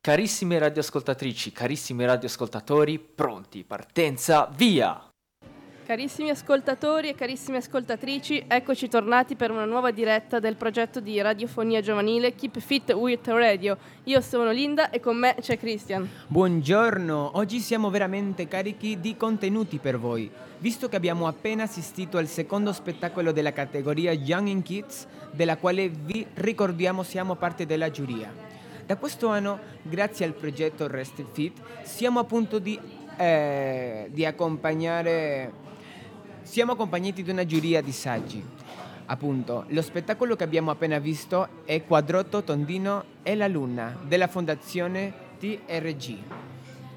Carissime 0.00 0.58
radioascoltatrici, 0.60 1.50
carissimi 1.50 2.04
radioascoltatori, 2.04 3.00
pronti, 3.00 3.64
partenza, 3.64 4.48
via! 4.56 5.02
Carissimi 5.84 6.30
ascoltatori 6.30 7.08
e 7.08 7.14
carissime 7.14 7.56
ascoltatrici, 7.56 8.44
eccoci 8.46 8.88
tornati 8.88 9.34
per 9.34 9.50
una 9.50 9.64
nuova 9.64 9.90
diretta 9.90 10.38
del 10.38 10.54
progetto 10.54 11.00
di 11.00 11.20
radiofonia 11.20 11.80
giovanile 11.80 12.34
Keep 12.34 12.60
Fit 12.60 12.92
with 12.92 13.26
Radio. 13.26 13.76
Io 14.04 14.20
sono 14.20 14.52
Linda 14.52 14.90
e 14.90 15.00
con 15.00 15.16
me 15.16 15.34
c'è 15.40 15.58
Christian. 15.58 16.08
Buongiorno, 16.28 17.32
oggi 17.34 17.58
siamo 17.58 17.90
veramente 17.90 18.46
carichi 18.46 19.00
di 19.00 19.16
contenuti 19.16 19.78
per 19.78 19.98
voi, 19.98 20.30
visto 20.58 20.88
che 20.88 20.96
abbiamo 20.96 21.26
appena 21.26 21.64
assistito 21.64 22.18
al 22.18 22.28
secondo 22.28 22.72
spettacolo 22.72 23.32
della 23.32 23.52
categoria 23.52 24.12
Young 24.12 24.46
in 24.46 24.62
Kids, 24.62 25.08
della 25.32 25.56
quale 25.56 25.88
vi 25.88 26.24
ricordiamo 26.34 27.02
siamo 27.02 27.34
parte 27.34 27.66
della 27.66 27.90
giuria. 27.90 28.47
Da 28.88 28.96
questo 28.96 29.28
anno, 29.28 29.58
grazie 29.82 30.24
al 30.24 30.32
progetto 30.32 30.86
Rested 30.86 31.26
Fit, 31.32 31.60
siamo 31.82 32.20
a 32.20 32.24
punto 32.24 32.58
di, 32.58 32.80
eh, 33.18 34.08
di 34.08 34.24
accompagnare, 34.24 35.52
siamo 36.40 36.72
accompagnati 36.72 37.22
da 37.22 37.32
una 37.32 37.44
giuria 37.44 37.82
di 37.82 37.92
saggi. 37.92 38.42
Appunto, 39.04 39.66
lo 39.68 39.82
spettacolo 39.82 40.36
che 40.36 40.44
abbiamo 40.44 40.70
appena 40.70 40.98
visto 41.00 41.48
è 41.66 41.84
Quadrotto, 41.84 42.42
Tondino 42.42 43.04
e 43.22 43.34
la 43.36 43.46
Luna 43.46 43.94
della 44.06 44.26
fondazione 44.26 45.12
TRG. 45.38 46.16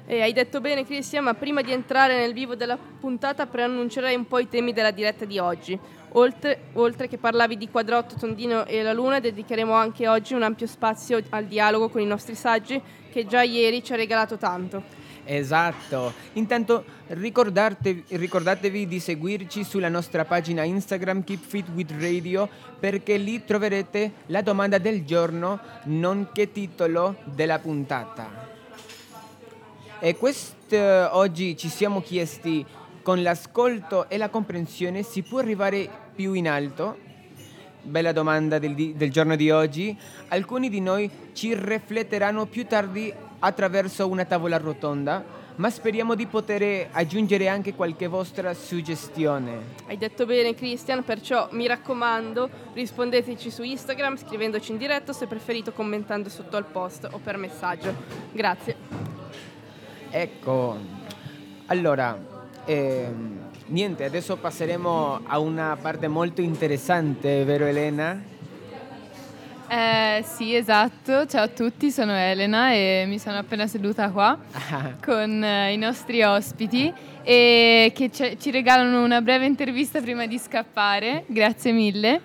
E 0.06 0.22
hai 0.22 0.32
detto 0.32 0.62
bene 0.62 0.86
Cristian, 0.86 1.24
ma 1.24 1.34
prima 1.34 1.60
di 1.60 1.72
entrare 1.72 2.18
nel 2.18 2.32
vivo 2.32 2.54
della 2.54 2.78
puntata 2.78 3.46
preannuncerei 3.46 4.16
un 4.16 4.26
po' 4.26 4.38
i 4.38 4.48
temi 4.48 4.72
della 4.72 4.92
diretta 4.92 5.26
di 5.26 5.38
oggi. 5.38 5.78
Oltre, 6.14 6.64
oltre, 6.74 7.08
che 7.08 7.16
parlavi 7.16 7.56
di 7.56 7.70
Quadrotto, 7.70 8.16
Tondino 8.16 8.66
e 8.66 8.82
la 8.82 8.92
Luna, 8.92 9.18
dedicheremo 9.18 9.72
anche 9.72 10.08
oggi 10.08 10.34
un 10.34 10.42
ampio 10.42 10.66
spazio 10.66 11.22
al 11.30 11.46
dialogo 11.46 11.88
con 11.88 12.02
i 12.02 12.06
nostri 12.06 12.34
saggi 12.34 12.80
che 13.10 13.26
già 13.26 13.42
ieri 13.42 13.82
ci 13.82 13.94
ha 13.94 13.96
regalato 13.96 14.36
tanto. 14.36 15.00
Esatto, 15.24 16.12
intanto 16.32 16.84
ricordatevi, 17.06 18.88
di 18.88 19.00
seguirci 19.00 19.62
sulla 19.62 19.88
nostra 19.88 20.24
pagina 20.24 20.64
Instagram 20.64 21.22
Keep 21.22 21.46
Fit 21.46 21.68
with 21.74 21.92
Radio 21.98 22.48
perché 22.78 23.16
lì 23.16 23.44
troverete 23.44 24.12
la 24.26 24.42
domanda 24.42 24.78
del 24.78 25.04
giorno 25.04 25.60
nonché 25.84 26.50
titolo 26.50 27.16
della 27.24 27.60
puntata. 27.60 28.50
E 30.00 30.16
questo 30.16 30.76
oggi 31.12 31.56
ci 31.56 31.68
siamo 31.68 32.02
chiesti 32.02 32.66
con 33.02 33.22
l'ascolto 33.22 34.08
e 34.08 34.16
la 34.16 34.28
comprensione 34.28 35.02
si 35.02 35.22
può 35.22 35.38
arrivare 35.40 35.88
più 36.14 36.32
in 36.32 36.48
alto? 36.48 36.96
Bella 37.82 38.12
domanda 38.12 38.58
del, 38.58 38.74
del, 38.94 39.10
giorno 39.10 39.34
di 39.34 39.50
oggi. 39.50 39.96
Alcuni 40.28 40.68
di 40.68 40.80
noi 40.80 41.10
ci 41.32 41.54
rifletteranno 41.54 42.46
più 42.46 42.64
tardi 42.64 43.12
attraverso 43.40 44.08
una 44.08 44.24
tavola 44.24 44.56
rotonda, 44.56 45.24
ma 45.56 45.68
speriamo 45.68 46.14
di 46.14 46.26
poter 46.26 46.88
aggiungere 46.92 47.48
anche 47.48 47.74
qualche 47.74 48.06
vostra 48.06 48.54
suggestione. 48.54 49.80
Hai 49.88 49.98
detto 49.98 50.24
bene 50.24 50.54
Christian, 50.54 51.02
perciò 51.02 51.48
mi 51.50 51.66
raccomando 51.66 52.48
rispondeteci 52.72 53.50
su 53.50 53.62
Instagram 53.64 54.16
scrivendoci 54.16 54.70
in 54.70 54.78
diretto 54.78 55.12
se 55.12 55.26
preferito 55.26 55.72
commentando 55.72 56.28
sotto 56.28 56.56
al 56.56 56.66
post 56.66 57.08
o 57.10 57.18
per 57.18 57.36
messaggio. 57.36 57.92
Grazie. 58.30 58.76
Ecco, 60.08 60.76
allora, 61.66 62.31
ehm, 62.64 63.38
niente, 63.66 64.04
adesso 64.04 64.36
passeremo 64.36 65.20
a 65.26 65.38
una 65.38 65.76
parte 65.80 66.08
molto 66.08 66.40
interessante, 66.40 67.44
vero 67.44 67.66
Elena? 67.66 68.30
Eh, 69.68 70.22
sì, 70.24 70.54
esatto. 70.54 71.24
Ciao 71.24 71.44
a 71.44 71.48
tutti, 71.48 71.90
sono 71.90 72.14
Elena 72.14 72.72
e 72.74 73.04
mi 73.06 73.18
sono 73.18 73.38
appena 73.38 73.66
seduta 73.66 74.10
qua 74.10 74.38
con 75.02 75.42
eh, 75.42 75.72
i 75.72 75.78
nostri 75.78 76.22
ospiti 76.22 76.92
e 77.22 77.90
che 77.94 78.10
ci 78.10 78.50
regalano 78.50 79.02
una 79.02 79.22
breve 79.22 79.46
intervista 79.46 80.02
prima 80.02 80.26
di 80.26 80.36
scappare. 80.36 81.24
Grazie 81.26 81.72
mille. 81.72 82.20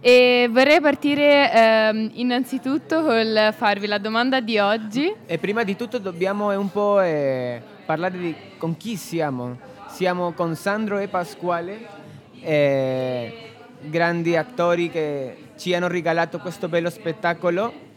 E 0.00 0.48
vorrei 0.48 0.80
partire 0.80 1.52
eh, 1.52 2.10
innanzitutto 2.14 3.02
col 3.02 3.52
farvi 3.56 3.88
la 3.88 3.98
domanda 3.98 4.40
di 4.40 4.58
oggi. 4.58 5.12
E 5.26 5.38
prima 5.38 5.64
di 5.64 5.74
tutto 5.74 5.98
dobbiamo 5.98 6.56
un 6.56 6.70
po' 6.70 7.00
eh, 7.00 7.60
parlare 7.84 8.16
di 8.16 8.34
con 8.58 8.76
chi 8.76 8.94
siamo. 8.94 9.71
Siamo 9.92 10.32
con 10.32 10.56
Sandro 10.56 10.96
e 10.96 11.06
Pasquale, 11.06 11.86
eh, 12.40 13.50
grandi 13.82 14.34
attori 14.34 14.90
che 14.90 15.50
ci 15.58 15.74
hanno 15.74 15.86
regalato 15.86 16.38
questo 16.38 16.66
bello 16.66 16.88
spettacolo. 16.88 17.90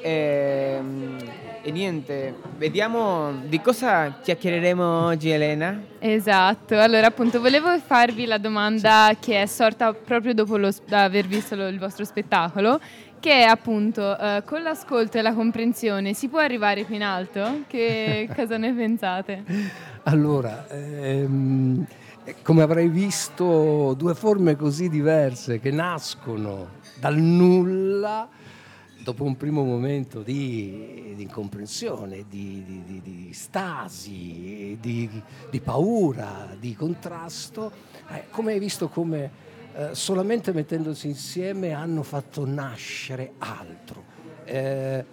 E, 0.00 0.76
ehm, 0.78 1.18
e, 1.60 1.70
niente, 1.70 2.34
vediamo 2.56 3.32
di 3.44 3.60
cosa 3.60 4.18
chiacchiereremo 4.22 5.04
oggi 5.04 5.28
Elena. 5.28 5.78
Esatto, 5.98 6.80
allora 6.80 7.08
appunto 7.08 7.38
volevo 7.38 7.78
farvi 7.78 8.24
la 8.24 8.38
domanda 8.38 9.14
che 9.20 9.42
è 9.42 9.46
sorta 9.46 9.92
proprio 9.92 10.32
dopo 10.32 10.56
lo, 10.56 10.72
aver 10.88 11.26
visto 11.26 11.54
lo, 11.54 11.68
il 11.68 11.78
vostro 11.78 12.06
spettacolo, 12.06 12.80
che 13.22 13.42
è 13.42 13.42
appunto 13.44 14.02
uh, 14.02 14.42
con 14.44 14.62
l'ascolto 14.62 15.16
e 15.16 15.22
la 15.22 15.32
comprensione 15.32 16.12
si 16.12 16.26
può 16.26 16.40
arrivare 16.40 16.82
più 16.82 16.96
in 16.96 17.04
alto? 17.04 17.60
Che 17.68 18.28
cosa 18.34 18.56
ne 18.56 18.72
pensate? 18.74 19.44
Allora, 20.02 20.66
ehm, 20.68 21.86
come 22.42 22.62
avrai 22.62 22.88
visto, 22.88 23.94
due 23.96 24.16
forme 24.16 24.56
così 24.56 24.88
diverse 24.88 25.60
che 25.60 25.70
nascono 25.70 26.80
dal 26.98 27.16
nulla 27.16 28.28
dopo 29.04 29.22
un 29.22 29.36
primo 29.36 29.62
momento 29.62 30.22
di, 30.22 31.12
di 31.14 31.22
incomprensione, 31.22 32.24
di, 32.28 32.82
di, 32.84 33.00
di 33.00 33.32
stasi, 33.32 34.76
di, 34.80 35.60
paura, 35.62 36.56
di 36.58 36.74
contrasto, 36.74 37.70
eh, 38.10 38.24
come 38.30 38.54
hai 38.54 38.58
visto 38.58 38.88
come 38.88 39.41
eh, 39.74 39.94
solamente 39.94 40.52
mettendosi 40.52 41.06
insieme 41.06 41.72
hanno 41.72 42.02
fatto 42.02 42.46
nascere 42.46 43.32
altro. 43.38 44.04
Eh, 44.44 45.04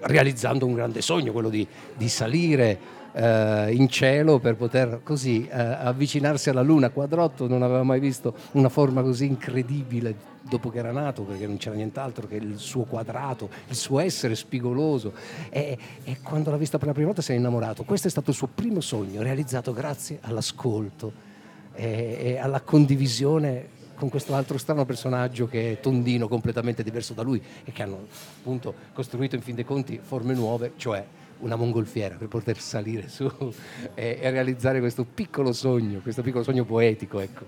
realizzando 0.00 0.66
un 0.66 0.74
grande 0.74 1.02
sogno, 1.02 1.32
quello 1.32 1.48
di, 1.48 1.66
salire 2.06 2.78
eh, 3.12 3.72
in 3.72 3.88
cielo 3.88 4.38
per 4.38 4.56
poter 4.56 5.00
così 5.02 5.46
eh, 5.46 5.60
avvicinarsi 5.60 6.48
alla 6.48 6.62
Luna. 6.62 6.90
Quadrotto 6.90 7.46
non 7.48 7.62
aveva 7.62 7.82
mai 7.82 8.00
visto 8.00 8.34
una 8.52 8.68
forma 8.68 9.02
così 9.02 9.26
incredibile 9.26 10.34
dopo 10.40 10.70
che 10.70 10.78
era 10.78 10.92
nato, 10.92 11.22
perché 11.22 11.46
non 11.46 11.56
c'era 11.56 11.74
nient'altro 11.74 12.26
che 12.26 12.36
il 12.36 12.56
suo 12.56 12.84
quadrato, 12.84 13.50
il 13.68 13.74
suo 13.74 13.98
essere 13.98 14.34
spigoloso. 14.36 15.12
E, 15.50 15.76
e 16.04 16.18
quando 16.22 16.50
l'ha 16.50 16.56
vista 16.56 16.78
per 16.78 16.86
la 16.86 16.92
prima 16.92 17.08
volta 17.08 17.22
si 17.22 17.32
è 17.32 17.34
innamorato. 17.34 17.84
Questo 17.84 18.06
è 18.06 18.10
stato 18.10 18.30
il 18.30 18.36
suo 18.36 18.48
primo 18.52 18.80
sogno, 18.80 19.22
realizzato 19.22 19.72
grazie 19.72 20.18
all'ascolto 20.22 21.25
e, 21.76 22.16
e 22.20 22.38
alla 22.38 22.60
condivisione 22.60 23.74
con 23.96 24.08
questo 24.08 24.34
altro 24.34 24.58
strano 24.58 24.84
personaggio 24.84 25.46
che 25.46 25.72
è 25.72 25.80
Tondino, 25.80 26.28
completamente 26.28 26.82
diverso 26.82 27.14
da 27.14 27.22
lui 27.22 27.42
e 27.64 27.72
che 27.72 27.82
hanno 27.82 28.06
appunto 28.38 28.74
costruito 28.92 29.34
in 29.34 29.42
fin 29.42 29.54
dei 29.54 29.64
conti 29.64 29.98
forme 30.00 30.34
nuove, 30.34 30.72
cioè 30.76 31.04
una 31.38 31.56
mongolfiera 31.56 32.16
per 32.16 32.28
poter 32.28 32.58
salire 32.58 33.08
su 33.08 33.30
e, 33.94 34.18
e, 34.20 34.30
realizzare 34.30 34.80
questo 34.80 35.04
piccolo 35.04 35.52
sogno, 35.52 36.00
questo 36.00 36.22
piccolo 36.22 36.44
sogno 36.44 36.64
poetico. 36.64 37.20
Ecco. 37.20 37.44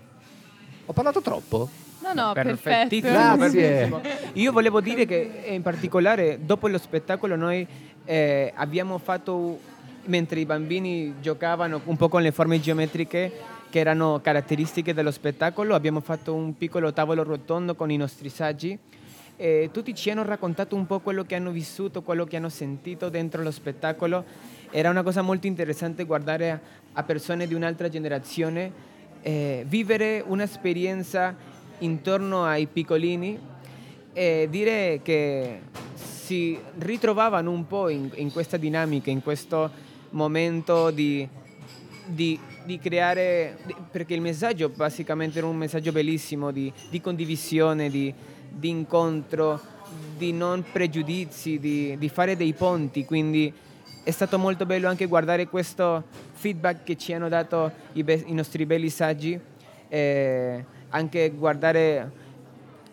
Ho 0.86 0.92
parlato 0.92 1.20
troppo? 1.20 1.68
No, 2.00 2.12
no, 2.12 2.32
perfetto. 2.32 2.98
Grazie. 3.00 3.90
Io 4.34 4.52
volevo 4.52 4.80
dire 4.80 5.04
che 5.04 5.44
in 5.46 5.62
particolare 5.62 6.40
dopo 6.44 6.68
lo 6.68 6.78
spettacolo 6.78 7.36
noi 7.36 7.66
eh, 8.04 8.52
abbiamo 8.54 8.98
fatto, 8.98 9.58
mentre 10.04 10.40
i 10.40 10.46
bambini 10.46 11.14
giocavano 11.20 11.80
un 11.84 11.96
po' 11.96 12.08
con 12.08 12.22
le 12.22 12.32
forme 12.32 12.60
geometriche 12.60 13.56
che 13.70 13.78
erano 13.78 14.20
caratteristiche 14.22 14.94
dello 14.94 15.10
spettacolo, 15.10 15.74
abbiamo 15.74 16.00
fatto 16.00 16.34
un 16.34 16.56
piccolo 16.56 16.92
tavolo 16.92 17.22
rotondo 17.22 17.74
con 17.74 17.90
i 17.90 17.96
nostri 17.96 18.28
saggi. 18.28 18.78
E 19.36 19.68
tutti 19.72 19.94
ci 19.94 20.10
hanno 20.10 20.24
raccontato 20.24 20.74
un 20.74 20.86
po' 20.86 20.98
quello 20.98 21.24
che 21.24 21.36
hanno 21.36 21.50
vissuto, 21.50 22.02
quello 22.02 22.24
che 22.24 22.36
hanno 22.36 22.48
sentito 22.48 23.08
dentro 23.08 23.42
lo 23.42 23.50
spettacolo. 23.50 24.24
Era 24.70 24.90
una 24.90 25.02
cosa 25.02 25.22
molto 25.22 25.46
interessante 25.46 26.04
guardare 26.04 26.60
a, 26.92 27.02
persone 27.04 27.46
di 27.46 27.54
un'altra 27.54 27.88
generazione 27.88 28.72
eh, 29.22 29.64
vivere 29.68 30.22
un'esperienza 30.26 31.36
intorno 31.78 32.44
ai 32.44 32.66
piccolini. 32.66 33.38
E 34.12 34.48
dire 34.50 35.00
che 35.02 35.60
si 35.94 36.58
ritrovavano 36.78 37.50
un 37.50 37.66
po' 37.66 37.88
in, 37.88 38.10
in 38.14 38.32
questa 38.32 38.56
dinamica, 38.56 39.10
in 39.10 39.22
questo 39.22 39.70
momento 40.10 40.90
di, 40.90 41.26
di, 42.08 42.38
di 42.64 42.78
creare, 42.78 43.56
perché 43.90 44.14
il 44.14 44.20
messaggio 44.20 44.68
basicamente 44.68 45.38
era 45.38 45.46
un 45.46 45.56
messaggio 45.56 45.92
bellissimo 45.92 46.50
di, 46.50 46.72
di 46.90 47.00
condivisione, 47.00 47.90
di, 47.90 48.12
di 48.48 48.68
incontro, 48.68 49.60
di 50.16 50.32
non 50.32 50.64
pregiudizi, 50.70 51.58
di, 51.58 51.96
di, 51.98 52.08
fare 52.08 52.36
dei 52.36 52.52
ponti, 52.52 53.04
quindi 53.04 53.52
è 54.02 54.10
stato 54.10 54.38
molto 54.38 54.66
bello 54.66 54.88
anche 54.88 55.06
guardare 55.06 55.48
questo 55.48 56.04
feedback 56.32 56.84
che 56.84 56.96
ci 56.96 57.12
hanno 57.12 57.28
dato 57.28 57.70
i, 57.92 58.02
be- 58.02 58.24
i 58.26 58.34
nostri 58.34 58.64
belli 58.64 58.88
saggi, 58.88 59.38
eh, 59.88 60.64
anche 60.90 61.30
guardare 61.30 62.10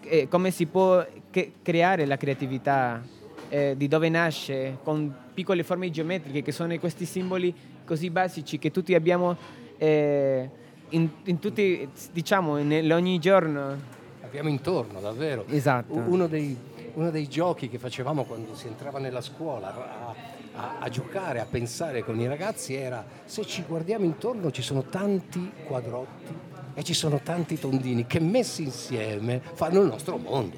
eh, 0.02 0.28
come 0.28 0.52
si 0.52 0.66
può 0.66 1.06
che- 1.30 1.54
creare 1.62 2.06
la 2.06 2.18
creatività 2.18 3.02
eh, 3.50 3.76
di 3.78 3.88
dove 3.88 4.10
nasce, 4.10 4.78
con 4.84 5.14
piccole 5.34 5.64
forme 5.64 5.90
geometriche 5.90 6.42
che 6.42 6.52
sono 6.52 6.78
questi 6.80 7.06
simboli 7.06 7.54
così 7.86 8.10
basici 8.10 8.60
che 8.60 8.72
tutti 8.72 8.94
abbiamo 8.94 9.38
eh, 9.78 10.50
in, 10.90 11.10
in, 11.24 11.40
tutti, 11.40 11.88
diciamo, 12.12 12.58
in, 12.58 12.92
ogni 12.92 13.20
giorno. 13.20 13.94
Abbiamo 14.22 14.50
intorno, 14.50 15.00
davvero. 15.00 15.46
Esatto. 15.48 15.94
Uno 15.94 16.28
dei, 16.28 16.58
uno 16.96 17.10
dei 17.12 17.28
giochi 17.28 17.70
che 17.70 17.78
facevamo 17.78 18.24
quando 18.24 18.56
si 18.56 18.68
entrava 18.68 19.00
nella 19.00 19.22
scuola 19.22 19.74
a, 19.74 20.16
a, 20.56 20.76
a, 20.80 20.90
giocare, 20.90 21.40
a 21.40 21.46
pensare 21.46 22.04
con 22.04 22.20
i 22.20 22.28
ragazzi 22.28 22.74
era 22.74 23.06
se 23.26 23.46
ci 23.46 23.64
guardiamo 23.68 24.06
intorno 24.06 24.52
ci 24.52 24.62
sono 24.62 24.84
tanti 24.84 25.52
quadrotti 25.66 26.34
e 26.74 26.84
ci 26.84 26.94
sono 26.94 27.20
tanti 27.22 27.58
tondini 27.58 28.06
che 28.06 28.20
messi 28.20 28.64
insieme 28.64 29.42
fanno 29.54 29.82
il 29.82 29.88
nostro 29.88 30.18
mondo, 30.18 30.58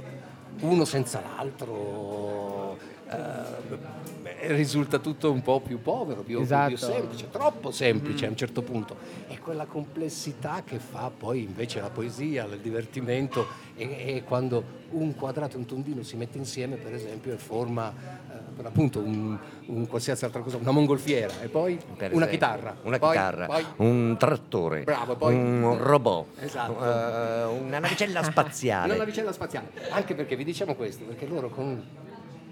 uno 0.62 0.86
senza 0.86 1.22
l'altro. 1.22 2.87
Eh, 3.10 4.54
risulta 4.54 5.00
tutto 5.00 5.32
un 5.32 5.42
po' 5.42 5.60
più 5.60 5.82
povero, 5.82 6.22
più, 6.22 6.40
esatto. 6.40 6.68
più 6.68 6.78
semplice, 6.78 7.30
troppo 7.30 7.72
semplice 7.72 8.26
mm. 8.26 8.28
a 8.28 8.32
un 8.32 8.38
certo 8.38 8.62
punto. 8.62 8.98
È 9.28 9.38
quella 9.40 9.66
complessità 9.66 10.62
che 10.66 10.78
fa 10.78 11.10
poi 11.16 11.44
invece 11.44 11.80
la 11.80 11.90
poesia, 11.90 12.46
il 12.46 12.60
divertimento 12.60 13.48
e, 13.76 14.16
e 14.16 14.24
quando 14.24 14.86
un 14.92 15.16
quadrato 15.16 15.56
e 15.56 15.60
un 15.60 15.66
tondino 15.66 16.04
si 16.04 16.16
mette 16.16 16.38
insieme, 16.38 16.76
per 16.76 16.94
esempio, 16.94 17.34
e 17.34 17.38
forma 17.38 17.92
eh, 17.92 18.66
appunto 18.66 19.00
un, 19.00 19.38
un, 19.68 19.88
qualsiasi 19.88 20.26
altra 20.26 20.42
cosa, 20.42 20.58
una 20.58 20.72
mongolfiera 20.72 21.42
e 21.42 21.48
poi 21.48 21.76
per 21.76 22.14
una 22.14 22.26
esempio, 22.26 22.28
chitarra. 22.30 22.78
Una 22.84 23.00
poi, 23.00 23.10
chitarra, 23.10 23.46
poi, 23.46 23.66
un 23.78 24.16
trattore, 24.18 24.84
bravo, 24.84 25.16
poi, 25.16 25.34
un 25.34 25.78
robot, 25.78 26.42
esatto. 26.42 26.72
uh, 26.74 27.66
una 27.66 27.80
navicella 27.80 28.24
spaziale. 28.24 28.88
una 28.94 29.00
navicella 29.00 29.32
spaziale. 29.32 29.70
Anche 29.90 30.16
perché 30.16 30.36
vi 30.36 30.44
diciamo 30.44 30.76
questo, 30.76 31.04
perché 31.06 31.26
loro 31.26 31.50
con, 31.50 31.84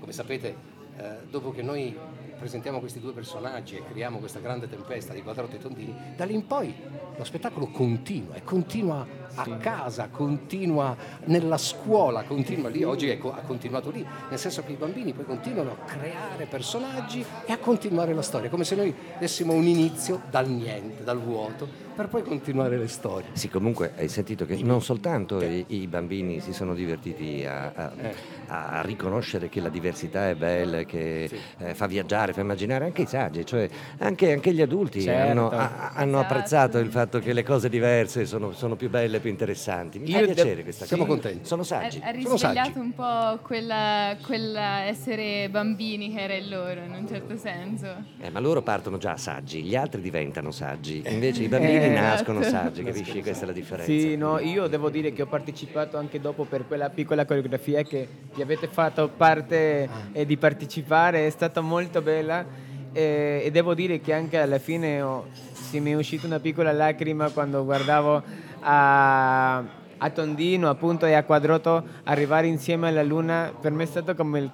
come 0.05 0.13
sapete, 0.13 0.55
eh, 0.97 1.17
dopo 1.31 1.49
che 1.49 1.63
noi 1.63 1.97
presentiamo 2.37 2.79
questi 2.79 2.99
due 2.99 3.11
personaggi 3.11 3.75
e 3.75 3.83
creiamo 3.83 4.19
questa 4.19 4.39
grande 4.39 4.69
tempesta 4.69 5.13
di 5.13 5.23
quadrati 5.23 5.55
e 5.55 5.59
tondini, 5.59 5.95
da 6.15 6.25
lì 6.25 6.35
in 6.35 6.45
poi 6.45 6.71
lo 7.17 7.23
spettacolo 7.23 7.65
continua 7.67 8.35
e 8.35 8.43
continua 8.43 9.07
a 9.35 9.57
casa, 9.57 10.07
continua 10.09 10.95
nella 11.25 11.57
scuola, 11.57 12.23
continua 12.23 12.69
lì, 12.69 12.83
oggi 12.83 13.09
è, 13.09 13.19
ha 13.21 13.41
continuato 13.41 13.89
lì, 13.89 14.05
nel 14.29 14.39
senso 14.39 14.63
che 14.63 14.71
i 14.71 14.75
bambini 14.75 15.13
poi 15.13 15.25
continuano 15.25 15.71
a 15.71 15.85
creare 15.85 16.45
personaggi 16.45 17.23
e 17.45 17.51
a 17.51 17.57
continuare 17.57 18.13
la 18.13 18.21
storia, 18.21 18.49
come 18.49 18.63
se 18.63 18.75
noi 18.75 18.93
dessimo 19.19 19.53
un 19.53 19.65
inizio 19.65 20.21
dal 20.29 20.47
niente, 20.49 21.03
dal 21.03 21.19
vuoto, 21.19 21.85
per 21.95 22.09
poi 22.09 22.23
continuare 22.23 22.77
le 22.77 22.89
storie. 22.89 23.29
Sì, 23.33 23.49
comunque 23.49 23.93
hai 23.97 24.09
sentito 24.09 24.45
che 24.45 24.57
non 24.61 24.81
soltanto 24.81 25.41
i, 25.41 25.63
i 25.67 25.87
bambini 25.87 26.41
si 26.41 26.51
sono 26.51 26.73
divertiti 26.73 27.45
a, 27.45 27.71
a, 27.73 27.91
eh. 27.97 28.15
a, 28.47 28.81
riconoscere 28.81 29.47
che 29.47 29.61
la 29.61 29.69
diversità 29.69 30.29
è 30.29 30.35
bella, 30.35 30.83
che 30.83 31.27
sì. 31.29 31.37
eh, 31.59 31.73
fa 31.73 31.87
viaggiare, 31.87 32.33
fa 32.33 32.41
immaginare, 32.41 32.83
anche 32.83 33.03
i 33.03 33.05
saggi, 33.07 33.45
cioè 33.45 33.69
anche, 33.99 34.33
anche 34.33 34.53
gli 34.53 34.61
adulti 34.61 35.01
certo. 35.01 35.31
hanno, 35.31 35.49
a, 35.49 35.91
hanno 35.93 36.17
esatto. 36.17 36.33
apprezzato 36.33 36.77
il 36.79 36.89
fatto 36.89 37.19
che 37.19 37.31
le 37.31 37.43
cose 37.43 37.69
diverse 37.69 38.25
sono, 38.25 38.51
sono 38.51 38.75
più 38.75 38.89
belle, 38.89 39.19
più 39.25 39.29
interessanti. 39.31 39.97
Mi 39.97 40.11
fa 40.11 40.19
piacere 40.19 40.61
questa 40.61 40.85
Siamo 40.85 41.05
cosa. 41.05 41.19
contenti. 41.19 41.47
Sono 41.47 41.63
saggi. 41.63 41.99
Ha, 41.99 42.09
ha 42.09 42.11
risvegliato 42.11 42.79
un 42.79 42.93
po' 42.93 43.39
quella, 43.41 44.15
quella, 44.21 44.83
essere 44.83 45.49
bambini 45.49 46.13
che 46.13 46.21
era 46.21 46.35
in 46.35 46.49
loro, 46.49 46.81
in 46.81 46.91
un 46.91 47.07
certo 47.07 47.35
senso. 47.35 47.87
Eh, 48.19 48.29
ma 48.29 48.39
loro 48.39 48.61
partono 48.61 48.97
già 48.97 49.17
saggi, 49.17 49.63
gli 49.63 49.75
altri 49.75 50.01
diventano 50.01 50.51
saggi, 50.51 51.01
invece 51.07 51.43
i 51.43 51.47
bambini 51.47 51.85
eh, 51.85 51.89
nascono 51.89 52.43
saggi, 52.43 52.83
capisci? 52.83 53.21
Questa 53.23 53.45
è 53.45 53.47
la 53.47 53.53
differenza. 53.53 53.91
Sì, 53.91 54.15
no, 54.15 54.39
io 54.39 54.67
devo 54.67 54.89
dire 54.89 55.11
che 55.11 55.23
ho 55.23 55.27
partecipato 55.27 55.97
anche 55.97 56.19
dopo 56.21 56.43
per 56.43 56.67
quella 56.67 56.89
piccola 56.89 57.25
coreografia 57.25 57.81
che 57.81 58.07
vi 58.35 58.41
avete 58.43 58.67
fatto 58.67 59.09
parte 59.09 59.89
eh, 60.11 60.25
di 60.25 60.37
partecipare, 60.37 61.25
è 61.25 61.29
stata 61.31 61.61
molto 61.61 62.01
bella 62.01 62.45
e, 62.93 63.41
e 63.43 63.51
devo 63.51 63.73
dire 63.73 63.99
che 63.99 64.13
anche 64.13 64.37
alla 64.37 64.59
fine 64.59 65.01
ho, 65.01 65.25
sì, 65.31 65.79
mi 65.79 65.91
è 65.91 65.95
uscita 65.95 66.27
una 66.27 66.39
piccola 66.39 66.71
lacrima 66.71 67.29
quando 67.29 67.63
guardavo 67.63 68.45
a, 68.65 69.57
a 69.57 70.09
Tondino 70.09 70.69
appunto 70.69 71.05
e 71.05 71.13
a 71.13 71.23
Quadroto 71.23 71.83
arrivare 72.03 72.47
insieme 72.47 72.87
alla 72.87 73.03
Luna, 73.03 73.53
per 73.59 73.71
me 73.71 73.83
è 73.83 73.85
stato 73.87 74.15
come 74.15 74.39
il, 74.39 74.51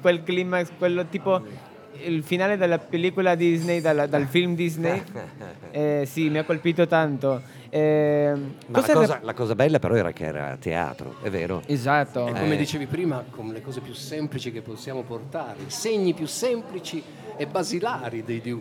quel 0.00 0.22
climax, 0.24 0.70
quello 0.76 1.06
tipo 1.06 1.70
il 2.04 2.24
finale 2.24 2.56
della 2.56 2.78
pellicola 2.78 3.36
Disney, 3.36 3.80
dal, 3.80 4.08
dal 4.08 4.26
film 4.26 4.56
Disney, 4.56 5.00
eh, 5.70 6.04
sì, 6.06 6.28
mi 6.28 6.38
ha 6.38 6.44
colpito 6.44 6.86
tanto. 6.88 7.40
Eh, 7.68 8.32
Ma 8.66 8.80
la 8.80 8.92
cosa, 8.92 9.20
la 9.22 9.34
cosa, 9.34 9.54
bella 9.54 9.78
però 9.78 9.94
era 9.94 10.12
che 10.12 10.24
era 10.24 10.56
teatro, 10.58 11.16
è 11.22 11.30
vero? 11.30 11.62
Esatto. 11.66 12.26
E 12.26 12.32
come 12.32 12.54
eh. 12.54 12.56
dicevi 12.56 12.86
prima, 12.86 13.24
con 13.30 13.48
le 13.48 13.62
cose 13.62 13.80
più 13.80 13.94
semplici 13.94 14.50
che 14.50 14.62
possiamo 14.62 15.02
portare, 15.02 15.60
i 15.66 15.70
segni 15.70 16.12
più 16.12 16.26
semplici 16.26 17.02
e 17.36 17.46
basilari 17.46 18.24
di, 18.24 18.40
di, 18.40 18.60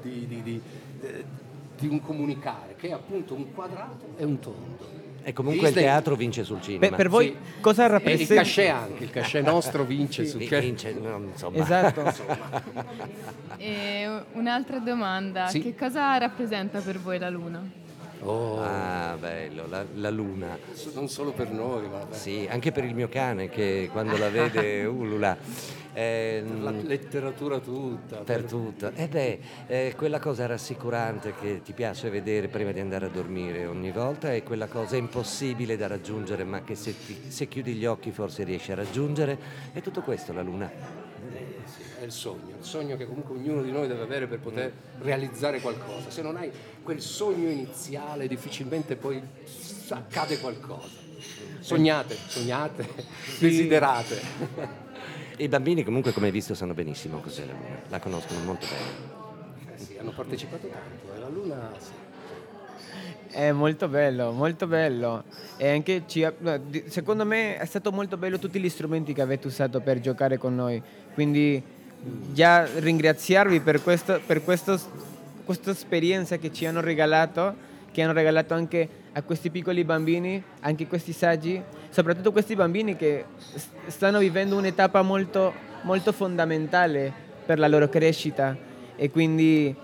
di, 0.00 0.42
di 0.42 0.62
un 1.80 2.00
comunicare, 2.00 2.74
che 2.76 2.88
è 2.88 2.92
appunto 2.92 3.34
un 3.34 3.52
quadrato 3.52 4.06
e 4.16 4.24
un 4.24 4.38
tondo. 4.38 5.04
E 5.22 5.32
comunque 5.32 5.66
Disney. 5.66 5.82
il 5.82 5.90
teatro 5.90 6.14
vince 6.14 6.44
sul 6.44 6.62
cinema. 6.62 6.88
Beh, 6.88 6.94
per 6.96 7.08
voi 7.08 7.26
sì. 7.26 7.60
cosa 7.60 7.86
rappresenta? 7.88 8.32
il 8.32 8.38
cachet 8.38 8.70
anche, 8.70 9.04
il 9.04 9.10
cachet 9.10 9.44
nostro 9.44 9.82
vince 9.82 10.24
sì. 10.24 10.30
sul 10.30 10.40
cinema. 10.42 10.60
Vince, 10.60 10.92
no, 10.92 11.16
insomma. 11.18 11.58
Esatto. 11.58 12.14
e 13.58 14.22
un'altra 14.34 14.78
domanda, 14.78 15.48
sì. 15.48 15.60
che 15.60 15.74
cosa 15.74 16.16
rappresenta 16.16 16.78
per 16.78 17.00
voi 17.00 17.18
la 17.18 17.28
luna? 17.28 17.85
Oh. 18.26 18.60
Ah, 18.60 19.16
bello, 19.20 19.66
la, 19.68 19.84
la, 19.94 20.10
luna. 20.10 20.58
Non 20.94 21.08
solo 21.08 21.30
per 21.30 21.48
noi, 21.50 21.88
ma... 21.88 22.06
Sì, 22.10 22.48
anche 22.50 22.72
per 22.72 22.82
il 22.84 22.92
mio 22.92 23.08
cane 23.08 23.48
che 23.48 23.88
quando 23.92 24.16
la 24.16 24.28
vede 24.28 24.82
ulula. 24.84 25.36
Eh, 25.92 26.42
per 26.44 26.60
la 26.60 26.70
letteratura 26.72 27.60
tutta. 27.60 28.16
Per, 28.16 28.24
per... 28.24 28.42
tutto. 28.44 28.90
E 28.94 29.04
eh 29.04 29.08
beh, 29.08 29.40
eh, 29.68 29.94
quella 29.96 30.18
cosa 30.18 30.44
rassicurante 30.46 31.34
che 31.40 31.62
ti 31.62 31.72
piace 31.72 32.10
vedere 32.10 32.48
prima 32.48 32.72
di 32.72 32.80
andare 32.80 33.06
a 33.06 33.10
dormire 33.10 33.66
ogni 33.66 33.92
volta 33.92 34.34
è 34.34 34.42
quella 34.42 34.66
cosa 34.66 34.96
impossibile 34.96 35.76
da 35.76 35.86
raggiungere, 35.86 36.42
ma 36.42 36.62
che 36.64 36.74
se, 36.74 36.94
ti, 37.06 37.30
se 37.30 37.46
chiudi 37.46 37.74
gli 37.74 37.86
occhi 37.86 38.10
forse 38.10 38.42
riesci 38.42 38.72
a 38.72 38.74
raggiungere. 38.74 39.38
È 39.72 39.80
tutto 39.80 40.02
questo 40.02 40.32
la 40.32 40.42
luna. 40.42 40.68
Eh, 40.68 41.54
sì, 41.64 41.85
è 41.98 42.04
il 42.04 42.12
sogno, 42.12 42.56
il 42.58 42.64
sogno 42.64 42.96
che 42.96 43.06
comunque 43.06 43.36
ognuno 43.36 43.62
di 43.62 43.70
noi 43.70 43.88
deve 43.88 44.02
avere 44.02 44.26
per 44.26 44.38
poter 44.38 44.72
realizzare 45.00 45.60
qualcosa. 45.60 46.10
Se 46.10 46.22
non 46.22 46.36
hai 46.36 46.50
quel 46.82 47.00
sogno 47.00 47.48
iniziale, 47.48 48.28
difficilmente 48.28 48.96
poi 48.96 49.20
accade 49.88 50.38
qualcosa. 50.38 51.04
Sognate, 51.60 52.16
sognate, 52.26 52.86
desiderate. 53.38 54.20
I 55.38 55.48
bambini 55.48 55.84
comunque 55.84 56.12
come 56.12 56.26
hai 56.26 56.32
visto 56.32 56.54
sanno 56.54 56.74
benissimo 56.74 57.20
cos'è 57.20 57.44
la 57.44 57.52
Luna, 57.52 57.80
la 57.88 57.98
conoscono 57.98 58.40
molto 58.44 58.66
bene. 58.66 59.74
Eh 59.74 59.78
sì, 59.78 59.98
hanno 59.98 60.12
partecipato 60.12 60.68
tanto, 60.68 61.14
e 61.14 61.18
la 61.18 61.28
Luna 61.28 61.70
sì. 61.78 62.04
È 63.28 63.52
molto 63.52 63.88
bello, 63.88 64.32
molto 64.32 64.66
bello. 64.66 65.24
E 65.58 65.68
anche 65.68 66.04
ci, 66.06 66.26
secondo 66.86 67.26
me 67.26 67.58
è 67.58 67.64
stato 67.66 67.92
molto 67.92 68.16
bello 68.16 68.38
tutti 68.38 68.58
gli 68.58 68.68
strumenti 68.68 69.12
che 69.12 69.20
avete 69.20 69.46
usato 69.46 69.80
per 69.80 70.00
giocare 70.00 70.38
con 70.38 70.54
noi. 70.54 70.82
Quindi 71.12 71.62
già 72.32 72.66
ringraziarvi 72.78 73.60
per, 73.60 73.82
questo, 73.82 74.20
per 74.24 74.42
questo, 74.44 74.78
questa 75.44 75.70
esperienza 75.70 76.36
che 76.36 76.52
ci 76.52 76.66
hanno 76.66 76.80
regalato 76.80 77.74
che 77.96 78.02
hanno 78.02 78.12
regalato 78.12 78.52
anche 78.52 78.86
a 79.12 79.22
questi 79.22 79.48
piccoli 79.48 79.82
bambini, 79.82 80.42
anche 80.60 80.86
questi 80.86 81.14
saggi, 81.14 81.58
soprattutto 81.88 82.30
questi 82.30 82.54
bambini 82.54 82.94
che 82.94 83.24
stanno 83.86 84.18
vivendo 84.18 84.54
un'etapa 84.54 85.00
molto, 85.00 85.54
molto 85.80 86.12
fondamentale 86.12 87.10
per 87.46 87.58
la 87.58 87.68
loro 87.68 87.88
crescita 87.88 88.54
e 88.96 89.10
quindi 89.10 89.74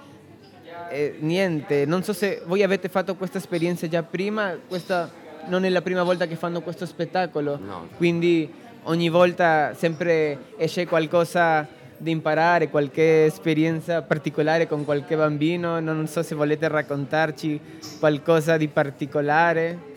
eh, 0.91 1.17
niente, 1.21 1.87
non 1.87 2.03
so 2.03 2.13
se 2.13 2.43
voi 2.45 2.63
avete 2.63 2.91
fatto 2.91 3.17
questa 3.17 3.39
esperienza 3.39 3.89
già 3.89 4.03
prima, 4.03 4.59
questa 4.69 5.11
non 5.47 5.65
è 5.65 5.71
la 5.71 5.81
prima 5.81 6.03
volta 6.03 6.27
che 6.27 6.37
fanno 6.37 6.61
questo 6.61 6.85
spettacolo, 6.85 7.59
no. 7.59 7.89
quindi 7.97 8.53
ogni 8.83 9.09
volta 9.09 9.73
sempre 9.73 10.53
esce 10.59 10.87
qualcosa 10.87 11.67
di 12.03 12.11
imparare 12.11 12.69
qualche 12.69 13.27
esperienza 13.27 14.03
particolare 14.03 14.67
con 14.67 14.85
qualche 14.85 15.17
bambino, 15.17 15.79
non 15.79 16.09
so 16.09 16.23
se 16.23 16.35
volete 16.35 16.67
raccontarci 16.67 17.61
qualcosa 18.01 18.57
di 18.57 18.67
particolare. 18.67 19.91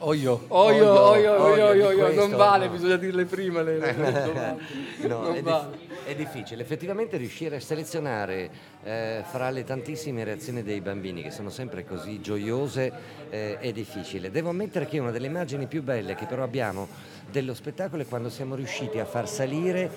Oio, 0.00 0.44
oio, 0.48 1.00
oio, 1.08 1.42
oio, 1.42 1.66
oio, 1.68 1.86
oio, 1.86 2.14
non 2.14 2.30
vale, 2.36 2.66
no. 2.66 2.72
bisogna 2.72 2.96
dirle 2.96 3.24
prima 3.24 3.62
le, 3.62 3.78
le 3.78 3.94
no, 5.08 5.22
non 5.22 5.40
vale. 5.42 5.87
È, 6.08 6.14
difficile, 6.14 6.62
effettivamente 6.62 7.18
riuscire 7.18 7.56
a 7.56 7.60
selezionare 7.60 8.50
eh, 8.82 9.22
fra 9.24 9.50
le 9.50 9.62
tantissime 9.64 10.24
reazioni 10.24 10.62
dei 10.62 10.80
bambini 10.80 11.22
che 11.22 11.30
sono 11.30 11.50
sempre 11.50 11.84
così 11.84 12.20
gioiose 12.20 12.92
eh, 13.28 13.58
è 13.58 13.72
difficile. 13.72 14.30
Devo 14.30 14.48
ammettere 14.48 14.86
che 14.86 14.98
una 14.98 15.10
delle 15.10 15.26
immagini 15.26 15.66
più 15.66 15.82
belle 15.82 16.14
che 16.14 16.24
però 16.24 16.42
abbiamo 16.42 16.88
dello 17.30 17.52
spettacolo 17.52 18.02
è 18.02 18.06
quando 18.06 18.30
siamo 18.30 18.54
riusciti 18.54 18.98
a 18.98 19.04
far 19.04 19.28
salire 19.28 19.90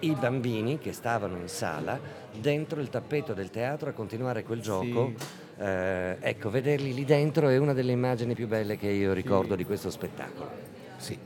i 0.00 0.12
bambini 0.12 0.78
che 0.78 0.92
stavano 0.92 1.36
in 1.36 1.48
sala 1.48 1.98
dentro 2.38 2.80
il 2.80 2.88
tappeto 2.88 3.34
del 3.34 3.50
teatro 3.50 3.90
a 3.90 3.92
continuare 3.92 4.44
quel 4.44 4.60
gioco. 4.60 5.12
Sì. 5.16 5.24
Eh, 5.58 6.16
ecco, 6.20 6.50
vederli 6.50 6.94
lì 6.94 7.04
dentro 7.04 7.48
è 7.48 7.56
una 7.56 7.72
delle 7.72 7.92
immagini 7.92 8.34
più 8.34 8.46
belle 8.46 8.76
che 8.76 8.88
io 8.88 9.12
ricordo 9.12 9.52
sì. 9.52 9.56
di 9.56 9.64
questo 9.64 9.90
spettacolo. 9.90 10.50
Sì. 10.98 11.18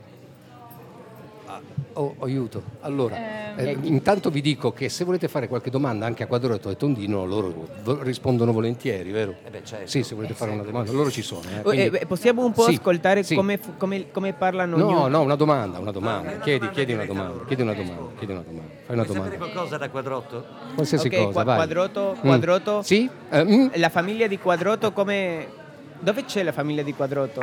Ah. 1.93 1.99
Oh, 1.99 2.15
aiuto. 2.19 2.63
Allora, 2.81 3.15
Eh, 3.17 3.69
eh, 3.71 3.77
intanto 3.83 4.29
vi 4.29 4.41
dico 4.41 4.71
che 4.71 4.87
se 4.89 5.03
volete 5.03 5.27
fare 5.27 5.47
qualche 5.47 5.69
domanda 5.69 6.05
anche 6.05 6.23
a 6.23 6.27
Quadrotto 6.27 6.69
e 6.69 6.77
Tondino, 6.77 7.25
loro 7.25 7.67
rispondono 8.01 8.51
volentieri, 8.53 9.11
vero? 9.11 9.35
Eh 9.45 9.49
beh, 9.49 9.63
certo. 9.63 9.87
Sì, 9.87 10.03
se 10.03 10.15
volete 10.15 10.33
fare 10.33 10.51
una 10.51 10.63
domanda, 10.63 10.91
loro 10.91 11.11
ci 11.11 11.21
sono. 11.21 11.41
eh, 11.53 11.59
Eh, 11.59 11.61
quindi- 11.61 11.97
eh, 11.97 12.05
possiamo 12.05 12.45
un 12.45 12.53
po' 12.53 12.63
Sì, 12.63 12.75
ascoltare 12.75 13.23
sì. 13.23 13.35
come, 13.35 13.59
come- 13.77 14.09
come 14.11 14.33
parlano 14.33 14.77
No, 14.77 14.85
ognuno? 14.87 15.07
no, 15.07 15.21
una 15.21 15.35
domanda, 15.35 15.79
una 15.79 15.91
domanda. 15.91 16.37
Chiedi, 16.39 16.69
chiedi 16.69 16.93
una 16.93 17.05
domanda, 17.05 17.43
chiedi 17.45 17.61
una 17.61 17.73
domanda, 17.73 18.01
chiedi 18.17 18.31
una 18.33 18.41
domanda. 18.43 18.69
Fai 18.85 18.95
una 18.95 19.03
Vuoi 19.03 19.15
domanda. 19.17 19.37
qualcosa 19.37 19.77
da 19.77 19.89
Quadrotto? 19.89 20.45
Qualsiasi 20.75 21.07
Ok, 21.07 21.15
cosa, 21.15 21.31
qua- 21.31 21.43
vai. 21.43 21.55
Quadrotto, 21.57 22.15
Mm. 22.17 22.21
Quadrotto. 22.21 22.81
Sì? 22.83 23.09
Eh, 23.29 23.43
mm? 23.43 23.67
La 23.75 23.89
famiglia 23.89 24.27
di 24.27 24.37
Quadrotto 24.39 24.91
come... 24.93 25.59
Dove 26.01 26.25
c'è 26.25 26.41
la 26.41 26.51
famiglia 26.51 26.81
di 26.81 26.95
Quadrotto? 26.95 27.41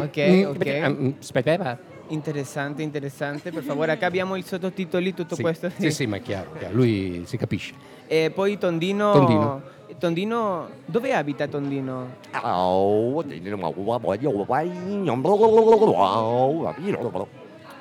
Ok, 0.00 0.46
ok. 0.48 1.16
Aspetta. 1.20 1.78
Interessante, 2.08 2.82
interessante. 2.82 3.50
Per 3.50 3.62
favore, 3.62 3.92
acá 3.92 4.06
abbiamo 4.06 4.34
il 4.36 4.44
sottotitoli, 4.46 5.12
tutto 5.12 5.34
Sì, 5.34 5.42
questo. 5.42 5.70
sì, 5.76 5.90
sì, 5.90 6.06
ma 6.06 6.16
è 6.16 6.22
chiaro, 6.22 6.52
chiaro, 6.58 6.74
lui 6.74 7.22
si 7.26 7.36
capisce. 7.36 7.74
E 8.06 8.30
poi 8.34 8.56
Tondino... 8.56 9.12
Tondino. 9.12 9.62
Tondino, 9.98 10.68
dove 10.86 11.12
abita 11.12 11.46
Tondino? 11.46 12.16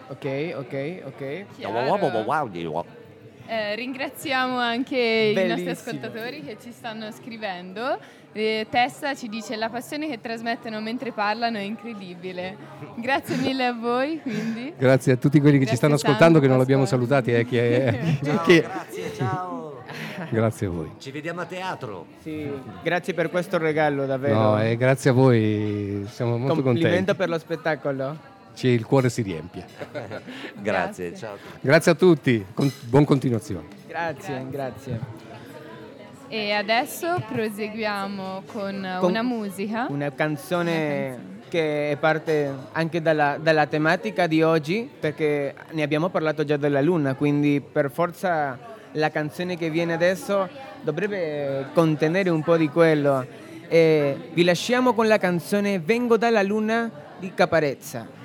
Ok, 0.10 0.54
ok, 0.58 1.02
ok. 1.06 1.46
Chiaro. 1.58 3.03
Eh, 3.46 3.76
ringraziamo 3.76 4.58
anche 4.58 4.96
i 4.98 5.34
nostri 5.34 5.64
Bellissimo. 5.64 5.72
ascoltatori 5.72 6.44
che 6.44 6.58
ci 6.62 6.72
stanno 6.72 7.12
scrivendo. 7.12 7.98
Eh, 8.32 8.66
Tessa 8.70 9.14
ci 9.14 9.28
dice 9.30 9.56
la 9.56 9.70
passione 9.70 10.08
che 10.08 10.20
trasmettono 10.20 10.80
mentre 10.82 11.12
parlano 11.12 11.58
è 11.58 11.62
incredibile. 11.62 12.56
Grazie 12.96 13.36
mille 13.36 13.66
a 13.66 13.74
voi, 13.74 14.20
quindi. 14.22 14.74
Grazie 14.78 15.14
a 15.14 15.16
tutti 15.18 15.40
quelli 15.40 15.58
che 15.60 15.66
ci 15.66 15.76
Grazie 15.76 15.78
stanno 15.78 15.96
ascoltando, 15.96 16.40
che 16.40 16.48
non 16.48 16.58
l'abbiamo 16.58 16.86
salutati. 16.86 17.32
eh, 17.34 17.46
chi 17.46 17.58
è- 17.58 18.00
Ciao, 18.24 18.42
chi 18.44 18.58
è- 18.58 18.62
grazie, 18.62 19.14
ciao. 19.16 19.84
Grazie 20.30 20.68
a 20.68 20.70
voi. 20.70 20.92
Ci 20.98 21.12
vediamo 21.12 21.42
a 21.42 21.46
teatro. 21.46 22.06
Sì, 22.22 22.50
grazie 22.82 23.14
per 23.14 23.30
questo 23.30 23.58
regalo, 23.60 24.06
davvero. 24.06 24.34
No, 24.36 24.62
eh, 24.64 24.78
grazie 24.78 25.12
a 25.12 25.14
voi, 25.14 26.06
siamo 26.10 26.38
molto 26.38 26.54
Complimento 26.64 26.88
contenti. 26.88 27.16
per 27.16 27.30
lo 27.30 27.38
spettacolo. 27.38 28.18
Ci- 28.54 28.68
il 28.68 28.86
cuore 28.86 29.10
si 29.10 29.22
riempie. 29.22 29.66
Grazie, 30.62 31.10
Grazie. 31.10 31.16
ciao. 31.16 31.38
Grazie 31.60 31.92
a 31.92 31.96
tutti, 31.96 32.46
con- 32.54 32.72
buon 32.82 33.06
continuazione. 33.06 33.68
Grazie, 33.88 34.46
grazie. 34.50 35.00
E 36.28 36.52
adesso 36.52 37.22
proseguiamo 37.32 38.44
con, 38.52 38.98
Con 39.00 39.10
una 39.10 39.22
musica. 39.22 39.86
Una 39.90 40.12
canzone 40.12 41.32
che 41.48 41.96
parte 42.00 42.52
anche 42.72 43.02
dalla, 43.04 43.38
dalla 43.40 43.68
tematica 43.68 44.26
di 44.26 44.42
oggi, 44.42 44.90
perché 45.00 45.54
ne 45.72 45.84
abbiamo 45.84 46.10
parlato 46.10 46.44
già 46.44 46.58
della 46.58 46.82
luna, 46.82 47.14
quindi 47.14 47.62
per 47.62 47.92
forza 47.92 48.58
la 48.94 49.12
canzone 49.12 49.58
che 49.58 49.70
viene 49.70 49.94
adesso 49.94 50.50
dovrebbe 50.82 51.68
contenere 51.74 52.30
un 52.32 52.42
po' 52.42 52.58
di 52.58 52.70
quello. 52.70 53.24
E 53.68 54.30
vi 54.34 54.44
lasciamo 54.44 54.94
con 54.94 55.08
la 55.08 55.18
canzone 55.20 55.80
Vengo 55.80 56.18
dalla 56.18 56.42
luna 56.42 56.90
di 57.20 57.32
Caparezza. 57.36 58.22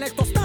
desconecto. 0.00 0.39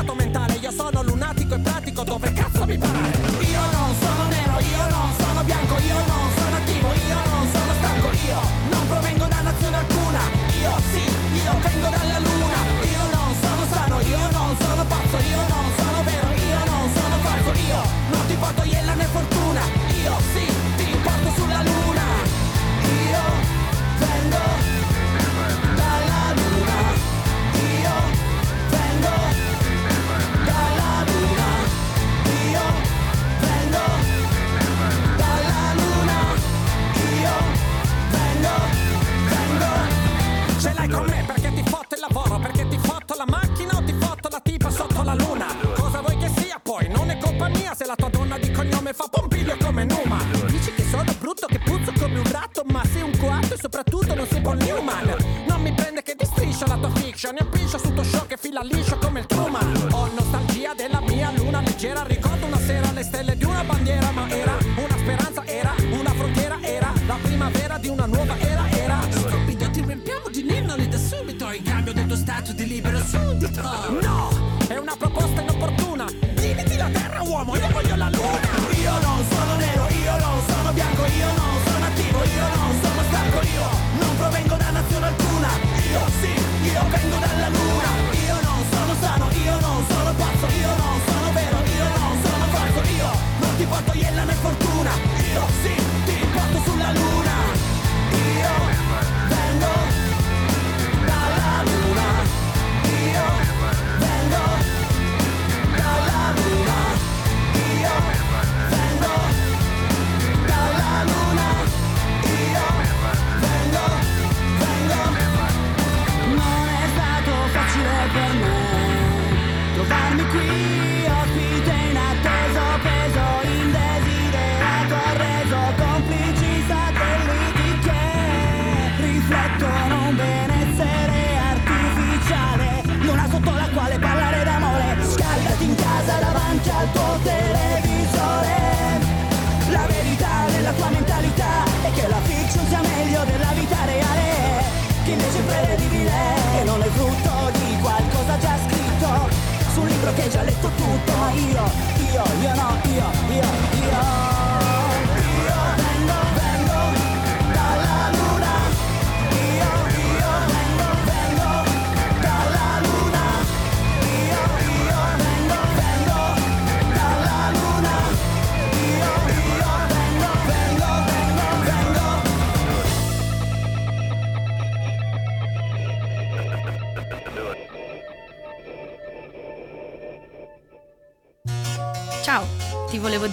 Fa 48.95 49.07
pompiglio 49.09 49.57
come 49.57 49.83
Numa. 49.83 50.17
Dici 50.47 50.73
che 50.73 50.83
sono 50.83 51.13
brutto, 51.19 51.47
che 51.47 51.59
puzzo 51.59 51.91
come 51.99 52.19
un 52.19 52.31
ratto, 52.31 52.63
ma 52.71 52.81
sei 52.85 53.01
un 53.01 53.17
coatto 53.17 53.53
e 53.53 53.57
soprattutto 53.57 54.15
non 54.15 54.25
sei 54.25 54.41
Paul 54.41 54.57
Newman. 54.57 55.43
Non 55.47 55.61
mi 55.61 55.73
prende 55.73 56.01
che 56.01 56.15
ti 56.15 56.25
striscia 56.25 56.65
la 56.67 56.77
tua 56.77 56.89
fiction, 56.95 57.35
e 57.35 57.41
appiscia 57.41 57.77
su 57.77 57.93
tuo 57.93 58.03
show 58.03 58.25
che 58.25 58.37
fila 58.37 58.61
liscio 58.63 58.97
come 58.97 59.19
il 59.19 59.25
Truman. 59.25 59.89
Ho 59.91 60.07
nostalgia 60.15 60.73
della 60.73 61.01
mia 61.01 61.29
luna 61.31 61.59
leggera, 61.59 62.03
ricordo 62.03 62.45
una 62.45 62.59
sera 62.59 62.91
le 62.91 63.03
stelle 63.03 63.35
di 63.35 63.43
una 63.43 63.63
bandiera, 63.65 64.09
ma 64.11 64.29
era 64.29 64.57
una 64.75 64.97
speranza, 64.97 65.45
era 65.45 65.73
una 65.91 66.11
frontiera, 66.11 66.57
era 66.61 66.93
la 67.05 67.17
primavera 67.21 67.77
di 67.77 67.87
una 67.89 68.05
nuova 68.05 68.37
era, 68.39 68.69
era. 68.69 69.01
Stupido, 69.09 69.69
ti 69.71 69.81
riempiamo 69.81 70.29
di 70.29 70.43
ninnoli 70.43 70.87
da 70.87 70.97
subito, 70.97 71.51
in 71.51 71.63
cambio 71.63 71.93
del 71.93 72.07
tuo 72.07 72.15
stato 72.15 72.53
di 72.53 72.65
libero 72.65 72.99
suddito. 72.99 73.61
No, 74.01 74.24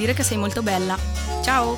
dire 0.03 0.15
che 0.15 0.25
sei 0.25 0.37
molto 0.37 0.65
bella. 0.65 0.99
Ciao! 1.43 1.77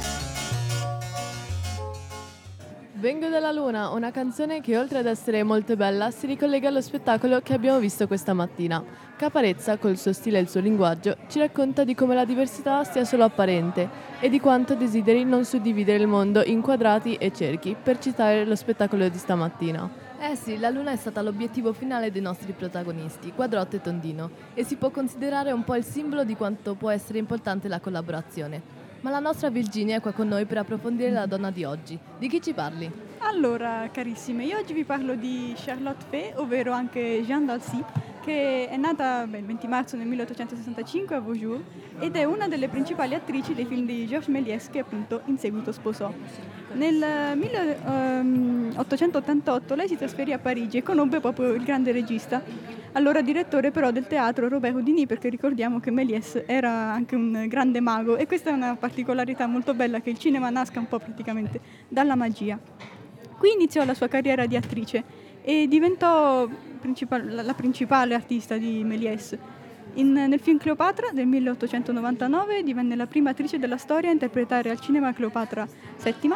Vengo 2.95 3.29
dalla 3.29 3.53
Luna, 3.53 3.91
una 3.91 4.11
canzone 4.11 4.63
che 4.63 4.79
oltre 4.79 5.01
ad 5.01 5.07
essere 5.07 5.43
molto 5.43 5.77
bella 5.77 6.11
si 6.11 6.27
ricollega 6.27 6.69
allo 6.69 6.81
spettacolo 6.81 7.43
che 7.43 7.53
abbiamo 7.53 7.79
visto 7.79 8.07
questa 8.07 8.33
mattina. 8.33 8.83
Caparezza, 9.19 9.77
col 9.77 9.99
suo 9.99 10.15
stile 10.15 10.39
e 10.39 10.41
il 10.41 10.49
suo 10.49 10.61
linguaggio, 10.61 11.19
ci 11.29 11.39
racconta 11.39 11.85
di 11.85 11.95
come 11.95 12.15
la 12.15 12.25
diversità 12.25 12.83
sia 12.85 13.05
solo 13.05 13.25
apparente 13.25 13.91
e 14.21 14.31
di 14.31 14.41
quanto 14.41 14.75
desideri 14.75 15.25
non 15.25 15.45
suddividere 15.45 15.99
il 15.99 16.09
mondo 16.09 16.43
in 16.43 16.63
quadrati 16.63 17.17
e 17.17 17.31
cerchi, 17.31 17.77
per 17.81 17.99
citare 17.99 18.47
lo 18.47 18.57
spettacolo 18.57 19.07
di 19.07 19.19
stamattina. 19.19 20.04
Eh 20.19 20.37
sì, 20.37 20.59
la 20.59 20.71
luna 20.71 20.93
è 20.93 20.97
stata 20.97 21.21
l'obiettivo 21.21 21.73
finale 21.73 22.11
dei 22.11 22.23
nostri 22.23 22.53
protagonisti, 22.53 23.33
Quadrotto 23.33 23.77
e 23.77 23.81
Tondino, 23.81 24.31
e 24.55 24.65
si 24.65 24.77
può 24.77 24.91
considerare 24.91 25.53
un 25.53 25.65
po' 25.65 25.75
il 25.75 25.85
simbolo 25.85 26.25
di 26.25 26.37
quanto 26.37 26.75
può 26.75 26.89
essere 26.91 27.19
importante 27.19 27.69
la 27.69 27.81
collaborazione. 27.81 28.63
Ma 29.01 29.11
la 29.11 29.19
nostra 29.19 29.51
Virginia 29.51 29.97
è 29.97 30.01
qua 30.01 30.13
con 30.13 30.29
noi 30.29 30.47
per 30.47 30.59
approfondire 30.59 31.11
la 31.11 31.27
donna 31.27 31.51
di 31.51 31.65
oggi. 31.65 31.99
Di 32.19 32.29
chi 32.29 32.41
ci 32.41 32.55
parli? 32.55 32.91
Allora, 33.19 33.89
carissime, 33.93 34.45
io 34.45 34.59
oggi 34.59 34.73
vi 34.73 34.85
parlo 34.85 35.15
di 35.15 35.53
Charlotte 35.57 36.05
Fay, 36.09 36.33
ovvero 36.37 36.73
anche 36.73 37.23
Jeanne 37.25 37.47
d'Alcy, 37.47 37.85
che 38.25 38.69
è 38.69 38.77
nata 38.79 39.27
beh, 39.27 39.39
il 39.39 39.45
20 39.45 39.67
marzo 39.67 39.97
del 39.97 40.07
1865 40.07 41.15
a 41.15 41.21
Beaujour 41.21 41.61
ed 42.01 42.17
è 42.17 42.25
una 42.25 42.49
delle 42.49 42.69
principali 42.69 43.15
attrici 43.15 43.53
dei 43.53 43.67
film 43.67 43.85
di 43.85 44.07
Georges 44.07 44.35
Méliès 44.35 44.71
che 44.71 44.79
appunto 44.79 45.21
in 45.27 45.37
seguito 45.37 45.73
sposò. 45.73 46.11
Nel 46.73 47.37
1888 47.37 49.75
lei 49.75 49.89
si 49.89 49.99
trasferì 49.99 50.33
a 50.33 50.39
Parigi 50.39 50.79
e 50.79 50.83
conobbe 50.83 51.21
proprio 51.21 51.53
il 51.53 51.63
grande 51.63 51.93
regista, 51.93 52.43
allora 52.93 53.21
direttore 53.21 53.71
però 53.71 53.91
del 53.91 54.07
teatro 54.07 54.49
Robert 54.49 54.75
Houdini, 54.75 55.07
perché 55.07 55.29
ricordiamo 55.29 55.79
che 55.79 55.91
Méliès 55.91 56.45
era 56.47 56.71
anche 56.71 57.15
un 57.15 57.45
grande 57.47 57.81
mago 57.81 58.17
e 58.17 58.27
questa 58.27 58.49
è 58.51 58.55
una 58.55 58.77
particolarità 58.77 59.47
molto 59.47 59.75
bella 59.75 60.01
che 60.01 60.09
il 60.11 60.19
cinema 60.19 60.49
nasca 60.49 60.81
un 60.81 60.89
po' 60.89 60.99
praticamente 60.99 61.61
dalla 61.89 62.15
magia. 62.15 62.59
Qui 63.37 63.53
iniziò 63.53 63.85
la 63.85 63.95
sua 63.95 64.09
carriera 64.09 64.47
di 64.47 64.57
attrice 64.57 65.05
e 65.43 65.67
diventò 65.69 66.49
principal- 66.85 67.43
la 67.43 67.55
principale 67.55 68.15
artista 68.15 68.59
di 68.59 68.85
Méliès. 68.85 69.39
In- 69.95 70.13
nel 70.13 70.41
film 70.41 70.59
Cleopatra 70.59 71.11
del 71.13 71.27
1899 71.27 72.63
divenne 72.63 72.95
la 72.95 73.07
prima 73.07 73.31
attrice 73.31 73.59
della 73.59 73.79
storia 73.79 74.11
a 74.11 74.13
interpretare 74.13 74.69
al 74.69 74.81
cinema 74.81 75.15
Cleopatra 75.15 75.67
VII 76.03 76.35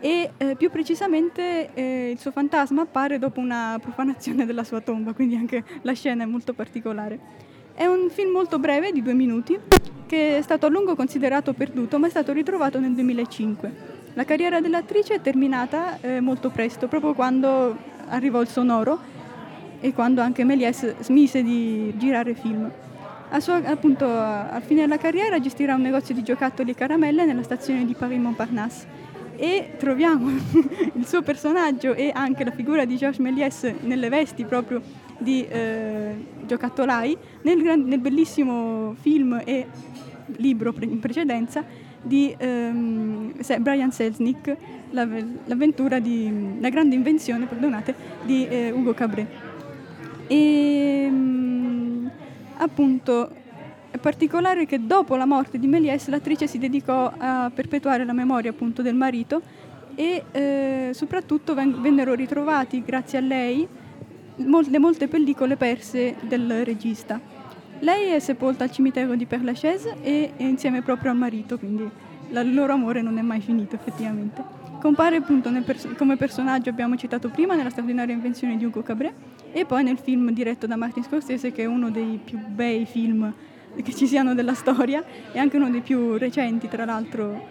e 0.00 0.30
eh, 0.36 0.56
più 0.56 0.70
precisamente 0.70 1.74
eh, 1.74 2.10
il 2.10 2.18
suo 2.18 2.30
fantasma 2.30 2.82
appare 2.82 3.18
dopo 3.18 3.40
una 3.40 3.78
profanazione 3.80 4.46
della 4.46 4.64
sua 4.64 4.80
tomba, 4.80 5.12
quindi 5.12 5.36
anche 5.36 5.62
la 5.82 5.92
scena 5.92 6.22
è 6.22 6.26
molto 6.26 6.54
particolare. 6.54 7.18
È 7.74 7.84
un 7.84 8.08
film 8.08 8.30
molto 8.30 8.58
breve, 8.58 8.92
di 8.92 9.02
due 9.02 9.12
minuti, 9.12 9.58
che 10.06 10.38
è 10.38 10.42
stato 10.42 10.64
a 10.64 10.70
lungo 10.70 10.94
considerato 10.94 11.52
perduto, 11.52 11.98
ma 11.98 12.06
è 12.06 12.10
stato 12.10 12.32
ritrovato 12.32 12.80
nel 12.80 12.94
2005. 12.94 13.94
La 14.14 14.24
carriera 14.24 14.60
dell'attrice 14.60 15.14
è 15.14 15.20
terminata 15.20 16.00
eh, 16.00 16.20
molto 16.20 16.48
presto, 16.48 16.88
proprio 16.88 17.12
quando 17.12 17.76
arrivò 18.08 18.40
il 18.40 18.48
sonoro 18.48 19.14
e 19.80 19.92
quando 19.92 20.20
anche 20.20 20.44
Méliès 20.44 21.00
smise 21.00 21.42
di 21.42 21.92
girare 21.96 22.34
film. 22.34 22.70
Sua- 23.38 23.62
appunto, 23.64 24.06
al 24.08 24.62
fine 24.62 24.82
della 24.82 24.98
carriera 24.98 25.38
gestirà 25.40 25.74
un 25.74 25.82
negozio 25.82 26.14
di 26.14 26.22
giocattoli 26.22 26.70
e 26.70 26.74
caramelle 26.74 27.24
nella 27.24 27.42
stazione 27.42 27.84
di 27.84 27.94
Paris-Montparnasse 27.94 28.86
e 29.36 29.72
troviamo 29.78 30.30
il 30.94 31.06
suo 31.06 31.22
personaggio 31.22 31.94
e 31.94 32.10
anche 32.14 32.44
la 32.44 32.52
figura 32.52 32.84
di 32.84 32.96
Georges 32.96 33.20
Méliès 33.20 33.74
nelle 33.80 34.08
vesti 34.08 34.44
proprio 34.44 34.80
di 35.18 35.46
eh, 35.46 36.14
giocattolai 36.46 37.16
nel, 37.42 37.58
nel 37.58 37.98
bellissimo 37.98 38.94
film 39.00 39.40
e 39.44 39.66
libro 40.36 40.72
pre- 40.72 40.86
in 40.86 41.00
precedenza 41.00 41.64
di 42.02 42.34
ehm, 42.38 43.32
Brian 43.58 43.90
Selznick, 43.90 44.56
la- 44.90 45.08
l'avventura 45.44 45.98
di 45.98 46.58
la 46.60 46.68
grande 46.68 46.94
invenzione, 46.94 47.46
perdonate, 47.46 47.94
di 48.24 48.46
eh, 48.46 48.70
Ugo 48.70 48.94
Cabret. 48.94 49.26
E 50.26 51.08
mm, 51.10 52.06
appunto 52.58 53.30
è 53.90 53.98
particolare 53.98 54.66
che 54.66 54.86
dopo 54.86 55.16
la 55.16 55.24
morte 55.24 55.58
di 55.58 55.66
Méliès 55.66 56.08
l'attrice 56.08 56.46
si 56.46 56.58
dedicò 56.58 57.12
a 57.16 57.50
perpetuare 57.54 58.04
la 58.04 58.12
memoria 58.12 58.50
appunto 58.50 58.82
del 58.82 58.94
marito 58.94 59.40
e 59.94 60.24
eh, 60.32 60.90
soprattutto 60.92 61.54
ven- 61.54 61.80
vennero 61.80 62.14
ritrovati 62.14 62.82
grazie 62.84 63.18
a 63.18 63.22
lei 63.22 63.66
mol- 64.36 64.66
le 64.68 64.78
molte 64.78 65.08
pellicole 65.08 65.56
perse 65.56 66.16
del 66.20 66.64
regista. 66.64 67.18
Lei 67.78 68.10
è 68.10 68.18
sepolta 68.18 68.64
al 68.64 68.70
cimitero 68.70 69.14
di 69.14 69.26
Père 69.26 69.44
Lachaise 69.44 69.96
e 70.02 70.32
insieme 70.38 70.82
proprio 70.82 71.10
al 71.10 71.16
marito, 71.16 71.58
quindi 71.58 71.88
la- 72.30 72.40
il 72.40 72.54
loro 72.54 72.72
amore 72.72 73.00
non 73.00 73.16
è 73.18 73.22
mai 73.22 73.40
finito 73.40 73.76
effettivamente. 73.76 74.42
Compare 74.80 75.16
appunto 75.16 75.50
pers- 75.62 75.88
come 75.96 76.16
personaggio, 76.16 76.68
abbiamo 76.68 76.96
citato 76.96 77.28
prima, 77.28 77.54
nella 77.54 77.70
straordinaria 77.70 78.14
invenzione 78.14 78.56
di 78.56 78.64
Ugo 78.64 78.82
Cabret 78.82 79.14
e 79.56 79.64
poi 79.64 79.82
nel 79.82 79.96
film 79.96 80.32
diretto 80.32 80.66
da 80.66 80.76
Martin 80.76 81.02
Scorsese 81.02 81.50
che 81.50 81.62
è 81.62 81.64
uno 81.64 81.90
dei 81.90 82.20
più 82.22 82.36
bei 82.36 82.84
film 82.84 83.32
che 83.82 83.94
ci 83.94 84.06
siano 84.06 84.34
della 84.34 84.52
storia 84.52 85.02
e 85.32 85.38
anche 85.38 85.56
uno 85.56 85.70
dei 85.70 85.80
più 85.80 86.18
recenti 86.18 86.68
tra 86.68 86.84
l'altro 86.84 87.42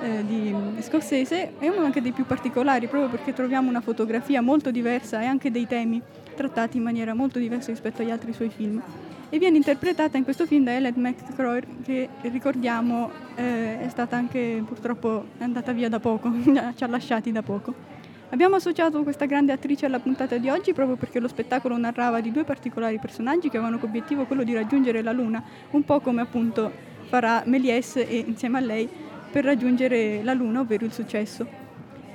eh, 0.00 0.24
di 0.26 0.52
Scorsese 0.80 1.52
e 1.60 1.68
uno 1.68 1.84
anche 1.84 2.02
dei 2.02 2.10
più 2.10 2.26
particolari 2.26 2.88
proprio 2.88 3.08
perché 3.08 3.32
troviamo 3.32 3.68
una 3.68 3.80
fotografia 3.80 4.40
molto 4.40 4.72
diversa 4.72 5.22
e 5.22 5.26
anche 5.26 5.52
dei 5.52 5.68
temi 5.68 6.02
trattati 6.34 6.78
in 6.78 6.82
maniera 6.82 7.14
molto 7.14 7.38
diversa 7.38 7.70
rispetto 7.70 8.02
agli 8.02 8.10
altri 8.10 8.32
suoi 8.32 8.48
film 8.48 8.82
e 9.30 9.38
viene 9.38 9.56
interpretata 9.56 10.16
in 10.16 10.24
questo 10.24 10.46
film 10.46 10.64
da 10.64 10.74
Ellen 10.74 10.94
McCrory 10.96 11.62
che 11.84 12.08
ricordiamo 12.22 13.08
eh, 13.36 13.82
è 13.82 13.88
stata 13.88 14.16
anche 14.16 14.64
purtroppo 14.66 15.26
è 15.38 15.44
andata 15.44 15.70
via 15.70 15.88
da 15.88 16.00
poco, 16.00 16.32
ci 16.42 16.82
ha 16.82 16.88
lasciati 16.88 17.30
da 17.30 17.42
poco. 17.42 18.00
Abbiamo 18.32 18.56
associato 18.56 19.02
questa 19.02 19.26
grande 19.26 19.52
attrice 19.52 19.84
alla 19.84 20.00
puntata 20.00 20.38
di 20.38 20.48
oggi 20.48 20.72
proprio 20.72 20.96
perché 20.96 21.20
lo 21.20 21.28
spettacolo 21.28 21.76
narrava 21.76 22.22
di 22.22 22.32
due 22.32 22.44
particolari 22.44 22.98
personaggi 22.98 23.50
che 23.50 23.58
avevano 23.58 23.78
come 23.78 23.90
obiettivo 23.90 24.24
quello 24.24 24.42
di 24.42 24.54
raggiungere 24.54 25.02
la 25.02 25.12
Luna, 25.12 25.44
un 25.72 25.84
po' 25.84 26.00
come 26.00 26.22
appunto 26.22 26.72
farà 27.08 27.42
Méliès 27.44 27.96
e 27.96 28.24
insieme 28.26 28.56
a 28.56 28.62
lei 28.62 28.88
per 29.30 29.44
raggiungere 29.44 30.22
la 30.22 30.32
Luna, 30.32 30.60
ovvero 30.60 30.86
il 30.86 30.92
successo. 30.92 31.46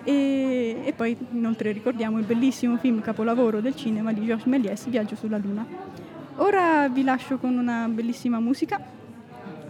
E, 0.03 0.82
e 0.86 0.93
poi 0.93 1.15
inoltre 1.34 1.71
ricordiamo 1.71 2.17
il 2.17 2.25
bellissimo 2.25 2.77
film 2.77 2.99
capolavoro 2.99 3.62
del 3.62 3.75
cinema 3.75 4.12
di 4.12 4.25
Georges 4.25 4.47
Méliès, 4.47 4.89
Viaggio 4.89 5.15
sulla 5.15 5.38
Luna. 5.38 5.67
Ora 6.38 6.89
vi 6.89 7.03
lascio 7.03 7.38
con 7.38 7.56
una 7.56 7.88
bellissima 7.89 8.39
musica 8.39 8.82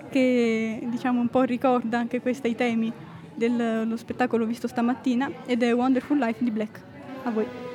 che 0.09 0.79
diciamo 0.81 1.19
un 1.19 1.27
po' 1.27 1.41
ricorda 1.41 1.97
anche 1.99 2.21
questi 2.21 2.55
temi 2.55 2.89
dello 3.37 3.95
spettacolo 3.95 4.45
visto 4.45 4.67
stamattina 4.67 5.31
ed 5.45 5.63
è 5.63 5.73
Wonderful 5.73 6.17
Life 6.17 6.43
di 6.43 6.51
Black. 6.51 6.81
A 7.23 7.29
voi. 7.29 7.66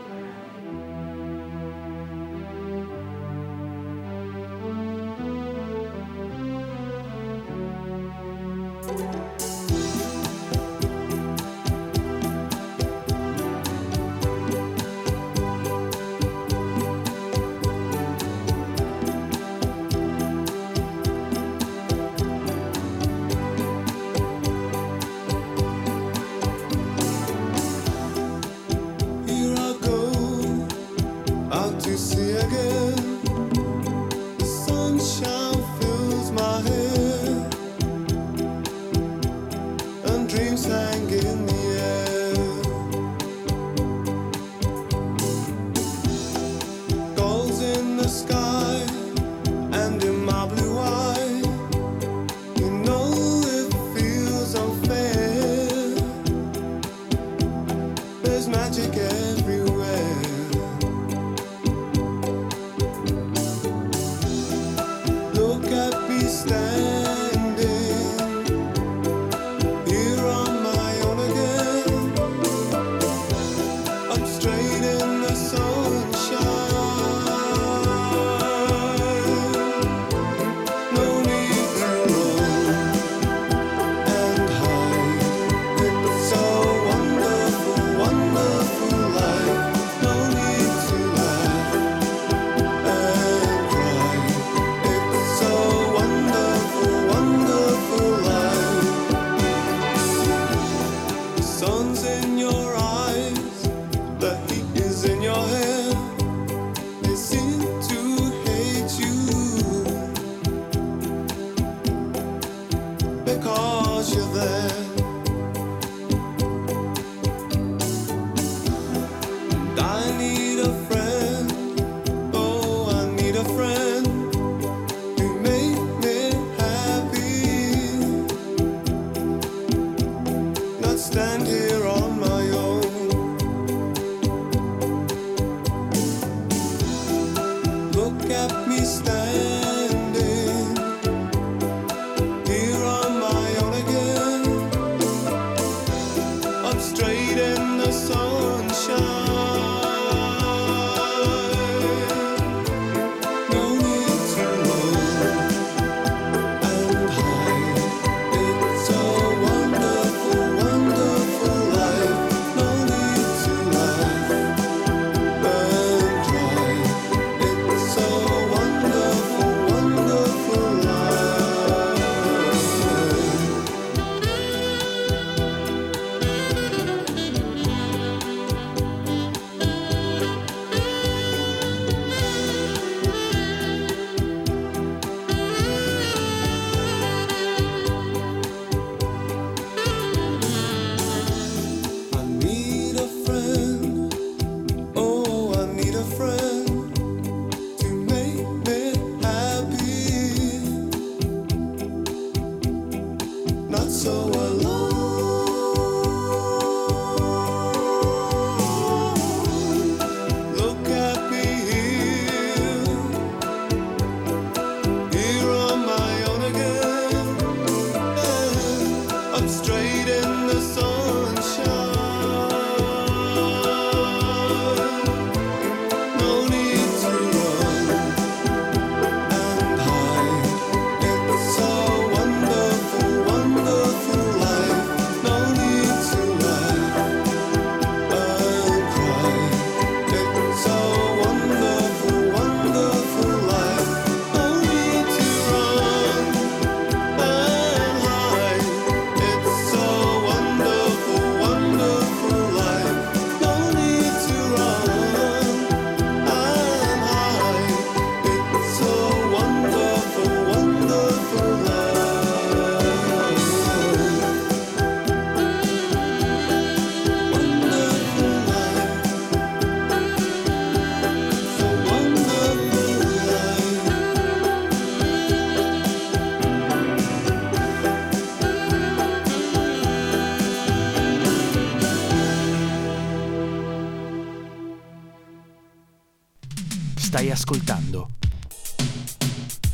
Stai 287.23 287.31
ascoltando 287.35 288.09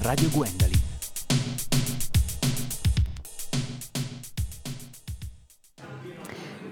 Radio 0.02 0.28
Gwendolyn. 0.28 0.78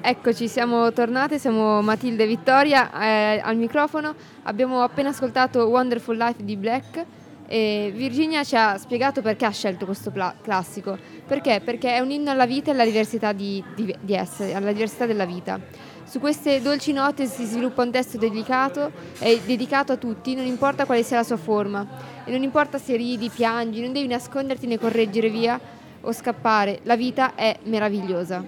Eccoci, 0.03 0.49
siamo 0.49 0.93
tornate, 0.93 1.39
siamo 1.39 1.81
Matilde 1.81 2.25
e 2.25 2.27
Vittoria 2.27 2.93
eh, 2.93 3.41
al 3.43 3.57
microfono. 3.57 4.15
Abbiamo 4.43 4.83
appena 4.83 5.09
ascoltato 5.09 5.67
Wonderful 5.67 6.15
Life 6.15 6.45
di 6.45 6.57
Black 6.59 7.07
e 7.49 7.91
Virginia 7.95 8.45
ci 8.45 8.55
ha 8.55 8.77
spiegato 8.77 9.23
perché 9.23 9.47
ha 9.47 9.51
scelto 9.53 9.87
questo 9.87 10.11
pla- 10.11 10.35
classico. 10.43 10.99
Perché? 11.27 11.63
Perché 11.65 11.95
è 11.95 12.01
un 12.01 12.11
inno 12.11 12.33
alla 12.33 12.45
vita 12.45 12.69
e 12.69 12.75
alla 12.75 12.85
diversità 12.85 13.33
di, 13.33 13.65
di- 13.75 13.97
di 13.99 14.13
essere, 14.13 14.53
alla 14.53 14.73
diversità 14.73 15.07
della 15.07 15.25
vita. 15.25 15.59
Su 16.07 16.21
queste 16.21 16.63
dolci 16.63 16.93
note 16.93 17.27
si 17.27 17.45
sviluppa 17.45 17.83
un 17.83 17.91
testo 17.91 18.17
dedicato, 18.17 18.93
è 19.19 19.41
dedicato 19.45 19.91
a 19.91 19.97
tutti, 19.97 20.37
non 20.37 20.47
importa 20.47 20.85
quale 20.85 21.03
sia 21.03 21.17
la 21.17 21.25
sua 21.25 21.37
forma. 21.37 21.85
E 22.25 22.31
non 22.31 22.45
importa 22.45 22.79
se 22.79 22.95
ridi, 22.95 23.29
piangi, 23.29 23.81
non 23.81 23.93
devi 23.93 24.07
nasconderti 24.07 24.69
né 24.69 24.79
correggere 24.79 25.29
via 25.31 25.59
o 26.03 26.13
scappare. 26.13 26.79
La 26.85 26.95
vita 26.95 27.35
è 27.35 27.59
meravigliosa. 27.65 28.45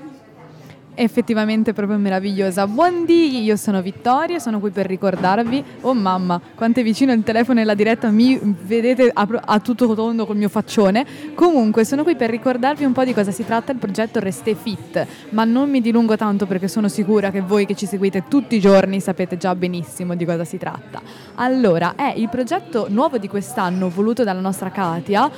Effettivamente 0.98 1.72
proprio 1.72 1.96
meravigliosa. 1.98 2.66
Buondì, 2.66 3.42
io 3.42 3.56
sono 3.56 3.80
Vittoria, 3.80 4.38
sono 4.38 4.60
qui 4.60 4.70
per 4.70 4.86
ricordarvi. 4.86 5.62
Oh 5.82 5.94
mamma, 5.94 6.40
quanto 6.54 6.80
è 6.80 6.82
vicino 6.82 7.12
il 7.12 7.22
telefono 7.22 7.60
e 7.60 7.64
la 7.64 7.74
diretta, 7.74 8.10
mi 8.10 8.38
vedete 8.42 9.10
a, 9.12 9.26
a 9.44 9.60
tutto 9.60 9.94
tondo 9.94 10.26
col 10.26 10.36
mio 10.36 10.48
faccione. 10.48 11.06
Comunque, 11.34 11.84
sono 11.84 12.02
qui 12.02 12.16
per 12.16 12.30
ricordarvi 12.30 12.84
un 12.84 12.92
po' 12.92 13.04
di 13.04 13.14
cosa 13.14 13.30
si 13.30 13.44
tratta 13.44 13.72
il 13.72 13.78
progetto 13.78 14.18
Reste 14.18 14.54
Fit, 14.54 15.06
ma 15.30 15.44
non 15.44 15.70
mi 15.70 15.80
dilungo 15.80 16.16
tanto 16.16 16.46
perché 16.46 16.68
sono 16.68 16.88
sicura 16.88 17.30
che 17.30 17.40
voi 17.40 17.64
che 17.64 17.74
ci 17.74 17.86
seguite 17.86 18.24
tutti 18.28 18.56
i 18.56 18.60
giorni 18.60 19.00
sapete 19.00 19.36
già 19.36 19.54
benissimo 19.54 20.14
di 20.14 20.24
cosa 20.24 20.44
si 20.44 20.58
tratta. 20.58 21.00
Allora, 21.36 21.94
è 21.94 22.12
il 22.16 22.28
progetto 22.28 22.86
nuovo 22.88 23.18
di 23.18 23.28
quest'anno 23.28 23.88
voluto 23.88 24.24
dalla 24.24 24.40
nostra 24.40 24.70
Katia 24.70 25.30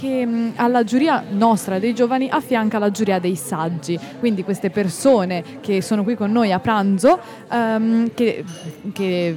che 0.00 0.24
mh, 0.26 0.52
alla 0.56 0.84
giuria 0.84 1.22
nostra 1.30 1.78
dei 1.78 1.94
giovani 1.94 2.28
affianca 2.30 2.78
la 2.78 2.90
giuria 2.90 3.18
dei 3.18 3.36
saggi, 3.36 3.98
quindi 4.18 4.42
queste 4.44 4.70
persone 4.70 5.42
che 5.60 5.80
sono 5.82 6.02
qui 6.04 6.14
con 6.16 6.30
noi 6.32 6.52
a 6.52 6.58
pranzo, 6.58 7.18
ehm, 7.50 8.10
che, 8.14 8.44
che 8.92 9.36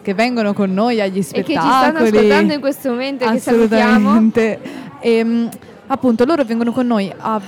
che 0.00 0.14
vengono 0.14 0.54
con 0.54 0.72
noi 0.72 1.02
agli 1.02 1.18
E 1.18 1.22
spettacoli. 1.22 1.54
che 1.54 1.60
ci 1.60 1.66
stanno 1.66 1.98
ascoltando 1.98 2.52
in 2.54 2.60
questo 2.60 2.88
momento 2.90 3.24
e 3.24 3.30
che 3.32 3.38
salutiamo. 3.40 4.08
Assolutamente. 4.08 4.60
Ehm, 5.00 5.48
appunto, 5.88 6.24
loro 6.24 6.44
vengono 6.44 6.72
con 6.72 6.86
noi 6.86 7.12
a 7.14 7.38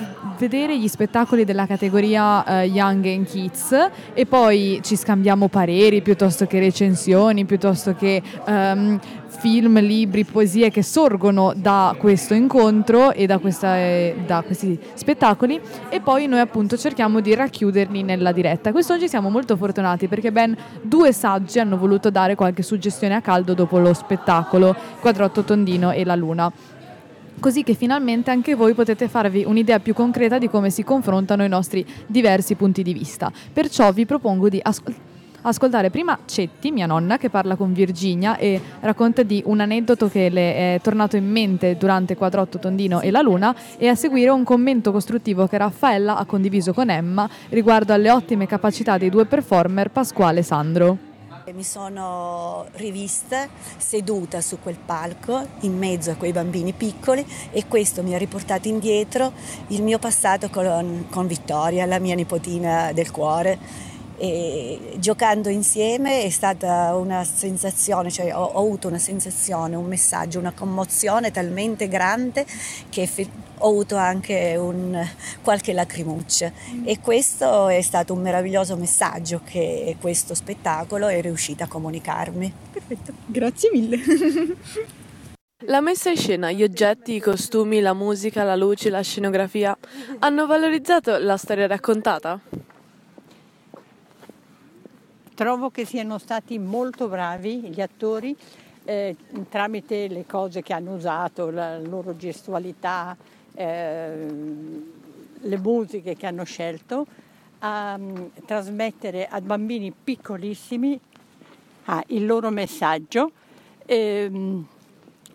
vedere 0.40 0.79
gli 0.79 0.88
spettacoli 0.88 1.44
della 1.44 1.66
categoria 1.66 2.62
eh, 2.62 2.64
Young 2.64 3.05
and 3.05 3.26
Kids 3.26 3.90
e 4.14 4.24
poi 4.24 4.81
ci 4.83 4.96
scambiamo 4.96 5.48
pareri 5.48 6.00
piuttosto 6.00 6.46
che 6.46 6.59
recensioni, 6.59 7.44
piuttosto 7.44 7.94
che 7.94 8.22
ehm, 8.46 8.98
film, 9.29 9.81
libri, 9.81 10.24
poesie 10.24 10.70
che 10.70 10.83
sorgono 10.83 11.53
da 11.55 11.94
questo 11.98 12.33
incontro 12.33 13.12
e 13.12 13.26
da, 13.26 13.38
questa, 13.38 13.76
eh, 13.76 14.16
da 14.24 14.42
questi 14.42 14.79
spettacoli 14.94 15.61
e 15.90 16.00
poi 16.00 16.26
noi 16.26 16.40
appunto 16.40 16.79
cerchiamo 16.79 17.20
di 17.20 17.35
racchiuderli 17.35 18.03
nella 18.03 18.33
diretta. 18.33 18.72
Quest'oggi 18.72 19.09
siamo 19.09 19.29
molto 19.29 19.57
fortunati 19.59 20.09
perché 20.09 20.33
ben 20.33 20.57
due 20.81 21.12
saggi 21.12 21.59
hanno 21.59 21.76
voluto 21.76 22.11
dare 22.11 22.35
qualche 22.35 22.62
suggestione 22.62 23.14
a 23.14 23.20
caldo 23.20 23.53
dopo 23.53 23.79
lo 23.79 23.92
spettacolo 23.92 24.74
Quadrotto 25.00 25.44
Tondino 25.44 25.90
e 25.90 26.03
la 26.07 26.14
Luna 26.14 26.79
così 27.40 27.64
che 27.64 27.74
finalmente 27.74 28.31
anche 28.31 28.55
voi 28.55 28.74
potete 28.74 29.09
farvi 29.09 29.44
un'idea 29.44 29.81
più 29.81 29.94
concreta 29.94 30.38
di 30.38 30.48
come 30.48 30.70
si 30.70 30.85
confrontano 30.85 31.42
i 31.42 31.48
nostri 31.48 31.85
diversi 32.07 32.55
punti 32.55 32.83
di 32.83 32.92
vista. 32.92 33.33
Perciò 33.53 33.90
vi 33.92 34.07
propongo 34.07 34.48
di 34.48 34.61
ascol- 34.62 34.94
ascoltare 35.42 35.90
prima 35.90 36.18
Cetti, 36.24 36.70
mia 36.70 36.87
nonna, 36.87 37.16
che 37.16 37.31
parla 37.31 37.57
con 37.57 37.72
Virginia 37.72 38.37
e 38.37 38.61
racconta 38.81 39.22
di 39.22 39.42
un 39.46 39.61
aneddoto 39.61 40.09
che 40.09 40.29
le 40.29 40.74
è 40.74 40.81
tornato 40.83 41.16
in 41.16 41.29
mente 41.29 41.76
durante 41.76 42.16
Quadrotto 42.16 42.59
Tondino 42.59 43.00
e 43.00 43.11
la 43.11 43.22
Luna 43.22 43.55
e 43.79 43.88
a 43.88 43.94
seguire 43.94 44.31
un 44.31 44.44
commento 44.44 44.92
costruttivo 44.92 45.46
che 45.46 45.59
Raffaella 45.59 46.16
ha 46.16 46.24
condiviso 46.26 46.72
con 46.72 46.90
Emma 46.90 47.29
riguardo 47.48 47.92
alle 47.92 48.11
ottime 48.11 48.46
capacità 48.46 48.98
dei 48.98 49.11
due 49.11 49.24
performer 49.24 49.90
Pasquale 49.90 50.40
e 50.40 50.42
Sandro. 50.42 51.10
Mi 51.53 51.65
sono 51.65 52.67
rivista 52.75 53.49
seduta 53.77 54.41
su 54.41 54.61
quel 54.61 54.77
palco 54.77 55.45
in 55.61 55.77
mezzo 55.77 56.13
a 56.13 56.15
quei 56.15 56.31
bambini 56.31 56.73
piccoli 56.73 57.27
e 57.51 57.67
questo 57.67 58.05
mi 58.05 58.15
ha 58.15 58.19
riportato 58.19 58.69
indietro 58.69 59.33
il 59.69 59.83
mio 59.83 59.99
passato 59.99 60.49
con, 60.49 61.07
con 61.11 61.27
Vittoria, 61.27 61.87
la 61.87 61.99
mia 61.99 62.15
nipotina 62.15 62.93
del 62.93 63.11
cuore. 63.11 63.89
E 64.22 64.96
giocando 64.98 65.48
insieme 65.48 66.24
è 66.24 66.28
stata 66.28 66.94
una 66.94 67.24
sensazione, 67.24 68.11
cioè 68.11 68.37
ho, 68.37 68.42
ho 68.42 68.59
avuto 68.59 68.88
una 68.88 68.98
sensazione, 68.98 69.76
un 69.76 69.87
messaggio, 69.87 70.38
una 70.38 70.52
commozione 70.52 71.30
talmente 71.30 71.88
grande 71.88 72.44
che 72.90 73.09
ho 73.56 73.68
avuto 73.68 73.96
anche 73.96 74.56
un, 74.56 75.02
qualche 75.42 75.72
lacrimuccia 75.72 76.52
e 76.85 77.00
questo 77.00 77.68
è 77.68 77.80
stato 77.80 78.12
un 78.12 78.20
meraviglioso 78.20 78.76
messaggio 78.76 79.40
che 79.42 79.96
questo 79.98 80.35
spettacolo 80.35 81.09
è 81.09 81.22
riuscito 81.22 81.64
a 81.64 81.66
comunicarmi. 81.66 82.52
Perfetto, 82.72 83.14
grazie 83.24 83.70
mille. 83.72 83.98
La 85.64 85.80
messa 85.80 86.11
in 86.11 86.16
scena, 86.16 86.50
gli 86.50 86.62
oggetti, 86.62 87.14
i 87.14 87.20
costumi, 87.20 87.80
la 87.80 87.94
musica, 87.94 88.44
la 88.44 88.56
luce, 88.56 88.90
la 88.90 89.02
scenografia 89.02 89.76
hanno 90.18 90.46
valorizzato 90.46 91.16
la 91.18 91.38
storia 91.38 91.66
raccontata? 91.66 92.40
Trovo 95.40 95.70
che 95.70 95.87
siano 95.87 96.18
stati 96.18 96.59
molto 96.59 97.09
bravi 97.09 97.61
gli 97.61 97.81
attori 97.81 98.37
eh, 98.85 99.16
tramite 99.48 100.07
le 100.07 100.26
cose 100.26 100.61
che 100.61 100.74
hanno 100.74 100.92
usato, 100.92 101.48
la 101.48 101.79
loro 101.79 102.14
gestualità, 102.14 103.16
eh, 103.55 104.26
le 105.40 105.57
musiche 105.57 106.14
che 106.14 106.26
hanno 106.26 106.44
scelto, 106.44 107.07
a 107.61 107.96
mm, 107.96 108.26
trasmettere 108.44 109.29
a 109.29 109.40
bambini 109.40 109.90
piccolissimi 109.92 111.00
ah, 111.87 112.05
il 112.09 112.26
loro 112.26 112.50
messaggio 112.50 113.31
ehm, 113.87 114.66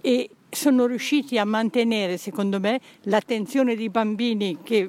e 0.01 0.29
sono 0.51 0.85
riusciti 0.85 1.39
a 1.39 1.45
mantenere, 1.45 2.17
secondo 2.17 2.59
me, 2.59 2.79
l'attenzione 3.05 3.75
dei 3.75 3.89
bambini 3.89 4.59
che 4.61 4.87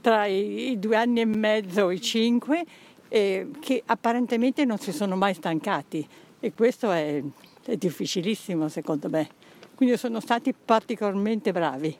tra 0.00 0.24
i, 0.24 0.70
i 0.70 0.78
due 0.78 0.96
anni 0.96 1.20
e 1.20 1.26
mezzo 1.26 1.90
e 1.90 1.96
i 1.96 2.00
cinque 2.00 2.64
eh, 3.10 3.48
che 3.60 3.82
apparentemente 3.84 4.64
non 4.64 4.78
si 4.78 4.92
sono 4.92 5.16
mai 5.16 5.34
stancati 5.34 6.06
e 6.38 6.52
questo 6.54 6.90
è, 6.90 7.22
è 7.66 7.76
difficilissimo 7.76 8.68
secondo 8.68 9.08
me. 9.10 9.28
Quindi 9.74 9.96
sono 9.98 10.20
stati 10.20 10.54
particolarmente 10.54 11.52
bravi. 11.52 11.94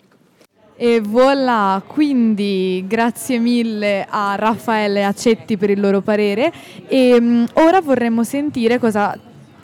E 0.76 1.00
voilà, 1.00 1.82
quindi 1.86 2.84
grazie 2.86 3.38
mille 3.38 4.06
a 4.08 4.34
Raffaele 4.36 5.00
e 5.00 5.02
a 5.02 5.12
Cetti 5.12 5.58
per 5.58 5.68
il 5.68 5.80
loro 5.80 6.00
parere 6.00 6.50
e 6.86 7.20
mh, 7.20 7.48
ora 7.54 7.82
vorremmo 7.82 8.24
sentire 8.24 8.78
cosa 8.78 9.18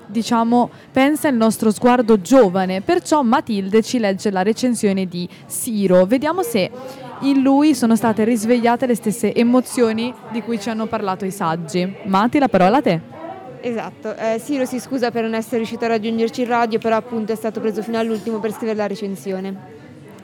diciamo 0.07 0.71
pensa 0.93 1.29
il 1.29 1.37
nostro 1.37 1.71
sguardo 1.71 2.21
giovane, 2.21 2.81
perciò 2.81 3.23
Matilde 3.23 3.83
ci 3.83 3.99
legge 3.99 4.31
la 4.31 4.43
recensione 4.43 5.07
di 5.07 5.29
Siro. 5.47 6.05
Vediamo 6.05 6.43
se 6.43 6.71
in 7.21 7.43
lui 7.43 7.75
sono 7.75 7.97
state 7.97 8.25
risvegliate 8.25 8.87
le 8.87 8.95
stesse 8.95 9.35
emozioni 9.35 10.13
di 10.31 10.43
cui 10.43 10.61
ci 10.61 10.69
hanno 10.69 10.87
parlato 10.87 11.25
i 11.25 11.31
saggi. 11.31 11.97
Mati, 12.05 12.39
la 12.39 12.49
parola 12.49 12.79
a 12.79 12.83
te. 12.83 13.01
Esatto, 13.61 14.15
eh, 14.15 14.39
Siro 14.39 14.65
si 14.65 14.79
scusa 14.79 15.11
per 15.11 15.23
non 15.23 15.35
essere 15.35 15.57
riuscito 15.57 15.87
a 15.87 15.89
raggiungerci 15.89 16.43
in 16.43 16.49
radio, 16.49 16.79
però 16.79 16.97
appunto 16.97 17.33
è 17.33 17.37
stato 17.37 17.61
preso 17.61 17.83
fino 17.83 17.99
all'ultimo 17.99 18.39
per 18.39 18.53
scrivere 18.53 18.77
la 18.77 18.87
recensione. 18.87 19.57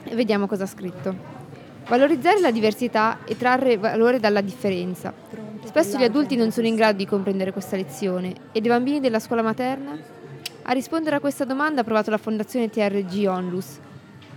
E 0.03 0.15
vediamo 0.15 0.47
cosa 0.47 0.63
ha 0.63 0.67
scritto. 0.67 1.13
Valorizzare 1.87 2.39
la 2.39 2.51
diversità 2.51 3.19
e 3.25 3.35
trarre 3.35 3.77
valore 3.77 4.19
dalla 4.19 4.41
differenza. 4.41 5.13
Spesso 5.65 5.97
gli 5.97 6.03
adulti 6.03 6.35
non 6.35 6.51
sono 6.51 6.67
in 6.67 6.75
grado 6.75 6.97
di 6.97 7.05
comprendere 7.05 7.51
questa 7.51 7.75
lezione 7.75 8.33
ed 8.51 8.63
i 8.63 8.67
bambini 8.69 8.99
della 8.99 9.19
scuola 9.19 9.41
materna? 9.41 9.97
A 10.63 10.71
rispondere 10.71 11.17
a 11.17 11.19
questa 11.19 11.43
domanda 11.43 11.81
ha 11.81 11.83
provato 11.83 12.09
la 12.09 12.17
fondazione 12.17 12.69
TRG 12.69 13.25
Onlus, 13.27 13.79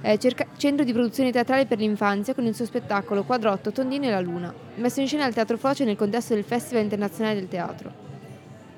eh, 0.07 0.19
cerca- 0.19 0.47
centro 0.57 0.85
di 0.85 0.93
produzione 0.93 1.33
teatrale 1.33 1.67
per 1.67 1.79
l'infanzia 1.79 2.33
con 2.33 2.47
il 2.47 2.55
suo 2.55 2.65
spettacolo 2.65 3.25
Quadrotto, 3.25 3.73
Tondino 3.73 4.07
e 4.07 4.11
la 4.11 4.21
Luna, 4.21 4.55
messo 4.77 5.01
in 5.01 5.09
scena 5.09 5.25
al 5.25 5.35
Teatro 5.35 5.57
Foce 5.57 5.85
nel 5.85 5.97
contesto 5.97 6.33
del 6.33 6.45
Festival 6.45 6.85
Internazionale 6.85 7.35
del 7.35 7.49
Teatro. 7.49 8.05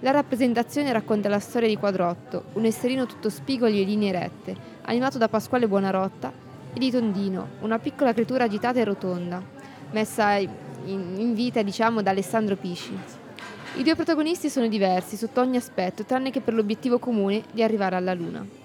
La 0.00 0.10
rappresentazione 0.10 0.90
racconta 0.90 1.28
la 1.28 1.38
storia 1.38 1.68
di 1.68 1.76
Quadrotto, 1.76 2.44
un 2.54 2.64
esserino 2.64 3.04
tutto 3.04 3.28
spigoli 3.28 3.82
e 3.82 3.84
linee 3.84 4.12
rette, 4.12 4.56
animato 4.82 5.18
da 5.18 5.28
Pasquale 5.28 5.68
Buonarotta, 5.68 6.32
e 6.72 6.78
di 6.78 6.90
Tondino, 6.90 7.48
una 7.60 7.78
piccola 7.78 8.14
creatura 8.14 8.44
agitata 8.44 8.80
e 8.80 8.84
rotonda, 8.84 9.42
messa 9.90 10.36
in, 10.36 10.48
in 10.86 11.34
vita, 11.34 11.60
diciamo, 11.60 12.00
da 12.00 12.10
Alessandro 12.10 12.56
Pisci. 12.56 12.96
I 13.74 13.82
due 13.82 13.94
protagonisti 13.94 14.48
sono 14.48 14.66
diversi 14.66 15.16
sotto 15.16 15.42
ogni 15.42 15.58
aspetto, 15.58 16.04
tranne 16.04 16.30
che 16.30 16.40
per 16.40 16.54
l'obiettivo 16.54 16.98
comune 16.98 17.42
di 17.52 17.62
arrivare 17.62 17.96
alla 17.96 18.14
Luna. 18.14 18.57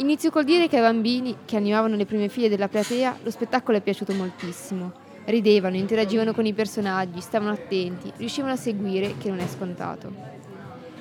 Inizio 0.00 0.30
col 0.30 0.44
dire 0.44 0.66
che 0.66 0.76
ai 0.76 0.82
bambini 0.82 1.36
che 1.44 1.56
animavano 1.56 1.94
le 1.94 2.06
prime 2.06 2.30
file 2.30 2.48
della 2.48 2.68
platea 2.68 3.18
lo 3.22 3.30
spettacolo 3.30 3.76
è 3.76 3.82
piaciuto 3.82 4.14
moltissimo. 4.14 4.92
Ridevano, 5.26 5.76
interagivano 5.76 6.32
con 6.32 6.46
i 6.46 6.54
personaggi, 6.54 7.20
stavano 7.20 7.50
attenti, 7.50 8.10
riuscivano 8.16 8.54
a 8.54 8.56
seguire, 8.56 9.16
che 9.18 9.28
non 9.28 9.40
è 9.40 9.46
scontato. 9.46 10.10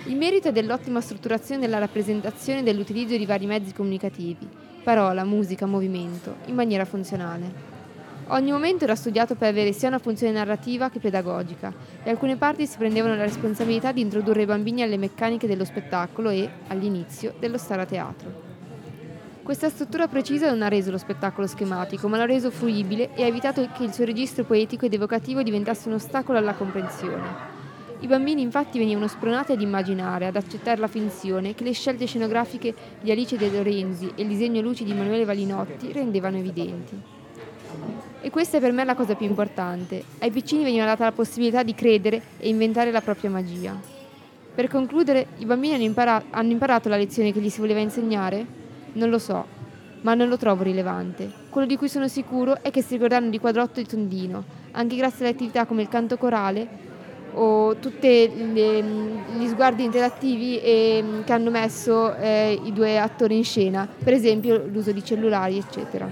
Il 0.08 0.18
merito 0.18 0.50
è 0.50 0.52
dell'ottima 0.52 1.00
strutturazione 1.00 1.62
della 1.62 1.80
rappresentazione 1.80 2.60
e 2.60 2.64
dell'utilizzo 2.64 3.16
di 3.16 3.26
vari 3.26 3.46
mezzi 3.46 3.72
comunicativi, 3.72 4.46
parola, 4.84 5.24
musica, 5.24 5.66
movimento, 5.66 6.36
in 6.48 6.56
maniera 6.56 6.84
funzionale. 6.84 7.68
Ogni 8.28 8.52
momento 8.52 8.84
era 8.84 8.96
studiato 8.96 9.36
per 9.36 9.48
avere 9.48 9.72
sia 9.72 9.88
una 9.88 10.00
funzione 10.00 10.34
narrativa 10.34 10.90
che 10.90 11.00
pedagogica 11.00 11.74
e 12.04 12.10
alcune 12.10 12.36
parti 12.36 12.68
si 12.68 12.78
prendevano 12.78 13.16
la 13.16 13.24
responsabilità 13.24 13.94
di 13.94 14.02
introdurre 14.02 14.42
i 14.42 14.46
bambini 14.46 14.82
alle 14.82 14.98
meccaniche 14.98 15.48
dello 15.48 15.64
spettacolo 15.64 16.32
e, 16.32 16.50
all'inizio, 16.68 17.34
dello 17.40 17.58
stare 17.58 17.84
a 17.84 17.86
teatro. 17.86 18.49
Questa 19.50 19.70
struttura 19.70 20.08
precisa 20.08 20.48
non 20.48 20.62
ha 20.62 20.68
reso 20.68 20.92
lo 20.92 21.00
spettacolo 21.00 21.48
schematico, 21.48 22.08
ma 22.08 22.18
l'ha 22.18 22.28
reso 22.28 22.52
fruibile 22.52 23.16
e 23.16 23.24
ha 23.24 23.26
evitato 23.26 23.68
che 23.76 23.84
il 23.84 23.92
suo 23.92 24.06
registro 24.06 24.44
poetico 24.44 24.86
ed 24.86 24.94
evocativo 24.94 25.42
diventasse 25.42 25.88
un 25.88 25.96
ostacolo 25.96 26.38
alla 26.38 26.54
comprensione. 26.54 27.26
I 28.02 28.06
bambini 28.06 28.44
infatti 28.44 28.78
venivano 28.78 29.08
spronati 29.08 29.54
ad 29.54 29.62
immaginare, 29.62 30.28
ad 30.28 30.36
accettare 30.36 30.80
la 30.80 30.86
finzione 30.86 31.56
che 31.56 31.64
le 31.64 31.74
scelte 31.74 32.06
scenografiche 32.06 32.76
di 33.02 33.10
Alice 33.10 33.38
De 33.38 33.50
Lorenzi 33.50 34.12
e 34.14 34.22
il 34.22 34.28
disegno 34.28 34.62
luci 34.62 34.84
di 34.84 34.92
Emanuele 34.92 35.26
Valinotti 35.26 35.92
rendevano 35.94 36.38
evidenti. 36.38 37.02
E 38.22 38.30
questa 38.30 38.58
è 38.58 38.60
per 38.60 38.72
me 38.72 38.84
la 38.84 38.94
cosa 38.94 39.16
più 39.16 39.26
importante. 39.26 40.04
Ai 40.20 40.30
piccini 40.30 40.64
veniva 40.64 40.86
data 40.86 41.06
la 41.06 41.12
possibilità 41.12 41.64
di 41.64 41.74
credere 41.74 42.22
e 42.38 42.50
inventare 42.50 42.92
la 42.92 43.02
propria 43.02 43.32
magia. 43.32 43.76
Per 44.54 44.68
concludere, 44.68 45.26
i 45.40 45.46
bambini 45.46 45.74
hanno, 45.74 45.86
impara- 45.86 46.26
hanno 46.30 46.52
imparato 46.52 46.88
la 46.88 46.98
lezione 46.98 47.34
che 47.34 47.40
gli 47.40 47.50
si 47.50 47.62
voleva 47.62 47.80
insegnare? 47.80 48.59
Non 48.94 49.10
lo 49.10 49.20
so, 49.20 49.46
ma 50.02 50.14
non 50.14 50.28
lo 50.28 50.38
trovo 50.38 50.64
rilevante. 50.64 51.30
Quello 51.50 51.68
di 51.68 51.78
cui 51.78 51.90
sono 51.90 52.08
sicuro 52.08 52.62
è 52.62 52.72
che 52.72 52.82
si 52.82 52.94
ricordarono 52.94 53.30
di 53.30 53.40
Quadrotto 53.40 53.80
e 53.80 53.84
di 53.84 53.90
Tondino, 53.90 54.44
anche 54.72 54.96
grazie 54.96 55.26
alle 55.26 55.36
attività 55.36 55.66
come 55.66 55.82
il 55.82 55.90
canto 55.90 56.18
corale 56.18 56.88
o 57.34 57.76
tutti 57.76 58.08
gli 58.28 59.48
sguardi 59.48 59.84
interattivi 59.84 60.60
e, 60.60 61.02
mm, 61.04 61.22
che 61.24 61.34
hanno 61.34 61.52
messo 61.52 62.16
eh, 62.16 62.60
i 62.64 62.74
due 62.74 63.00
attori 63.00 63.38
in 63.38 63.44
scena, 63.44 63.88
per 64.04 64.14
esempio 64.14 64.66
l'uso 64.66 64.92
di 64.92 65.04
cellulari, 65.04 65.58
eccetera. 65.58 66.10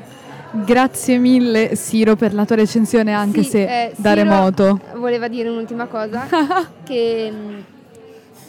Grazie 0.49 1.17
mille 1.17 1.75
Siro 1.75 2.15
per 2.15 2.33
la 2.33 2.45
tua 2.45 2.55
recensione 2.55 3.13
anche 3.13 3.43
Sì, 3.43 3.49
se 3.49 3.63
eh, 3.63 3.91
da 3.97 4.13
Siro 4.13 4.23
remoto. 4.23 4.79
Voleva 4.95 5.27
dire 5.27 5.49
un'ultima 5.49 5.87
cosa, 5.87 6.25
che 6.85 7.31
mh, 7.31 7.63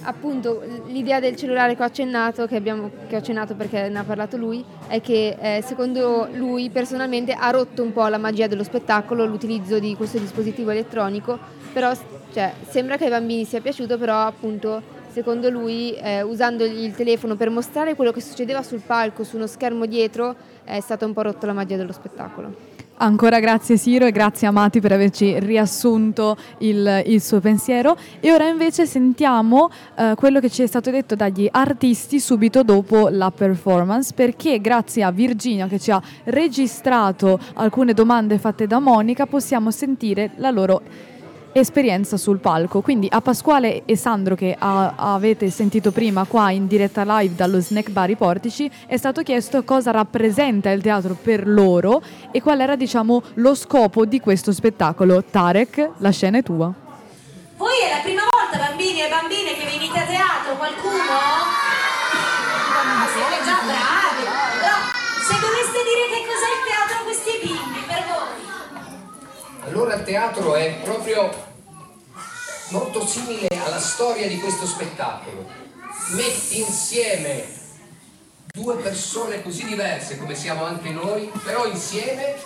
appunto 0.08 0.62
l'idea 0.86 1.20
del 1.20 1.36
cellulare 1.36 1.76
che 1.76 1.82
ho 1.82 1.84
accennato, 1.84 2.46
che, 2.46 2.56
abbiamo, 2.56 2.90
che 3.06 3.14
ho 3.14 3.18
accennato 3.18 3.54
perché 3.54 3.88
ne 3.88 3.98
ha 3.98 4.04
parlato 4.04 4.38
lui, 4.38 4.64
è 4.86 5.02
che 5.02 5.36
eh, 5.38 5.62
secondo 5.62 6.28
lui 6.32 6.70
personalmente 6.70 7.32
ha 7.32 7.50
rotto 7.50 7.82
un 7.82 7.92
po' 7.92 8.06
la 8.06 8.16
magia 8.16 8.46
dello 8.46 8.64
spettacolo 8.64 9.26
l'utilizzo 9.26 9.78
di 9.78 9.94
questo 9.96 10.18
dispositivo 10.18 10.70
elettronico, 10.70 11.38
però 11.74 11.92
cioè, 12.32 12.52
sembra 12.66 12.96
che 12.96 13.04
ai 13.04 13.10
bambini 13.10 13.44
sia 13.44 13.60
piaciuto, 13.60 13.98
però 13.98 14.26
appunto 14.26 14.96
secondo 15.10 15.50
lui 15.50 15.94
eh, 15.94 16.22
usando 16.22 16.64
il 16.64 16.94
telefono 16.94 17.36
per 17.36 17.50
mostrare 17.50 17.94
quello 17.94 18.10
che 18.10 18.22
succedeva 18.22 18.62
sul 18.62 18.80
palco, 18.80 19.24
su 19.24 19.36
uno 19.36 19.46
schermo 19.46 19.84
dietro, 19.84 20.34
è 20.64 20.80
stata 20.80 21.04
un 21.04 21.12
po' 21.12 21.22
rotta 21.22 21.46
la 21.46 21.52
magia 21.52 21.76
dello 21.76 21.92
spettacolo. 21.92 22.86
Ancora 23.00 23.38
grazie 23.38 23.76
Siro 23.76 24.06
e 24.06 24.10
grazie 24.10 24.48
a 24.48 24.50
Mati 24.50 24.80
per 24.80 24.90
averci 24.90 25.38
riassunto 25.38 26.36
il, 26.58 27.04
il 27.06 27.22
suo 27.22 27.38
pensiero. 27.38 27.96
E 28.18 28.32
ora 28.32 28.48
invece 28.48 28.86
sentiamo 28.86 29.70
eh, 29.94 30.14
quello 30.16 30.40
che 30.40 30.50
ci 30.50 30.64
è 30.64 30.66
stato 30.66 30.90
detto 30.90 31.14
dagli 31.14 31.48
artisti 31.48 32.18
subito 32.18 32.64
dopo 32.64 33.08
la 33.08 33.30
performance, 33.30 34.12
perché 34.12 34.60
grazie 34.60 35.04
a 35.04 35.12
Virginia 35.12 35.68
che 35.68 35.78
ci 35.78 35.92
ha 35.92 36.02
registrato 36.24 37.38
alcune 37.54 37.94
domande 37.94 38.36
fatte 38.38 38.66
da 38.66 38.80
Monica 38.80 39.26
possiamo 39.26 39.70
sentire 39.70 40.32
la 40.36 40.50
loro 40.50 40.82
esperienza 41.58 42.16
sul 42.16 42.38
palco. 42.38 42.80
Quindi 42.80 43.08
a 43.10 43.20
Pasquale 43.20 43.82
e 43.84 43.96
Sandro 43.96 44.34
che 44.34 44.54
a- 44.58 44.94
avete 44.96 45.50
sentito 45.50 45.90
prima 45.92 46.24
qua 46.24 46.50
in 46.50 46.66
diretta 46.66 47.02
live 47.20 47.34
dallo 47.34 47.60
Snack 47.60 47.90
Bar 47.90 48.10
I 48.10 48.16
Portici 48.16 48.70
è 48.86 48.96
stato 48.96 49.22
chiesto 49.22 49.64
cosa 49.64 49.90
rappresenta 49.90 50.70
il 50.70 50.82
teatro 50.82 51.16
per 51.20 51.46
loro 51.48 52.02
e 52.30 52.40
qual 52.42 52.60
era 52.60 52.76
diciamo 52.76 53.22
lo 53.34 53.54
scopo 53.54 54.04
di 54.04 54.20
questo 54.20 54.52
spettacolo. 54.52 55.22
Tarek, 55.22 55.90
la 55.98 56.10
scena 56.10 56.38
è 56.38 56.42
tua. 56.42 56.72
Voi 57.56 57.78
è 57.84 57.90
la 57.90 58.00
prima 58.02 58.22
volta, 58.22 58.64
bambini 58.68 59.02
e 59.02 59.08
bambine, 59.08 59.54
che 59.54 59.64
venite 59.64 59.98
a 59.98 60.04
teatro? 60.04 60.54
Qualcuno? 60.56 61.10
Ah, 61.10 63.06
siete 63.12 63.44
già 63.44 63.58
bravi. 63.66 64.24
Però, 64.62 64.76
se 65.26 65.34
doveste 65.42 65.78
dire 65.82 66.04
che 66.14 66.20
cos'è 66.22 66.50
il 66.54 66.62
teatro 66.62 66.94
a 66.94 67.02
questi 67.02 67.32
bimbi, 67.42 67.80
per 67.86 68.04
voi? 68.06 68.46
Allora 69.66 69.94
il 69.96 70.04
teatro 70.04 70.54
è 70.54 70.80
proprio 70.84 71.30
molto 72.70 73.06
simile 73.06 73.48
alla 73.64 73.80
storia 73.80 74.28
di 74.28 74.38
questo 74.38 74.66
spettacolo. 74.66 75.46
Metti 76.10 76.60
insieme 76.60 77.44
due 78.52 78.76
persone 78.76 79.42
così 79.42 79.64
diverse 79.64 80.18
come 80.18 80.34
siamo 80.34 80.64
anche 80.64 80.90
noi, 80.90 81.30
però 81.44 81.66
insieme 81.66 82.36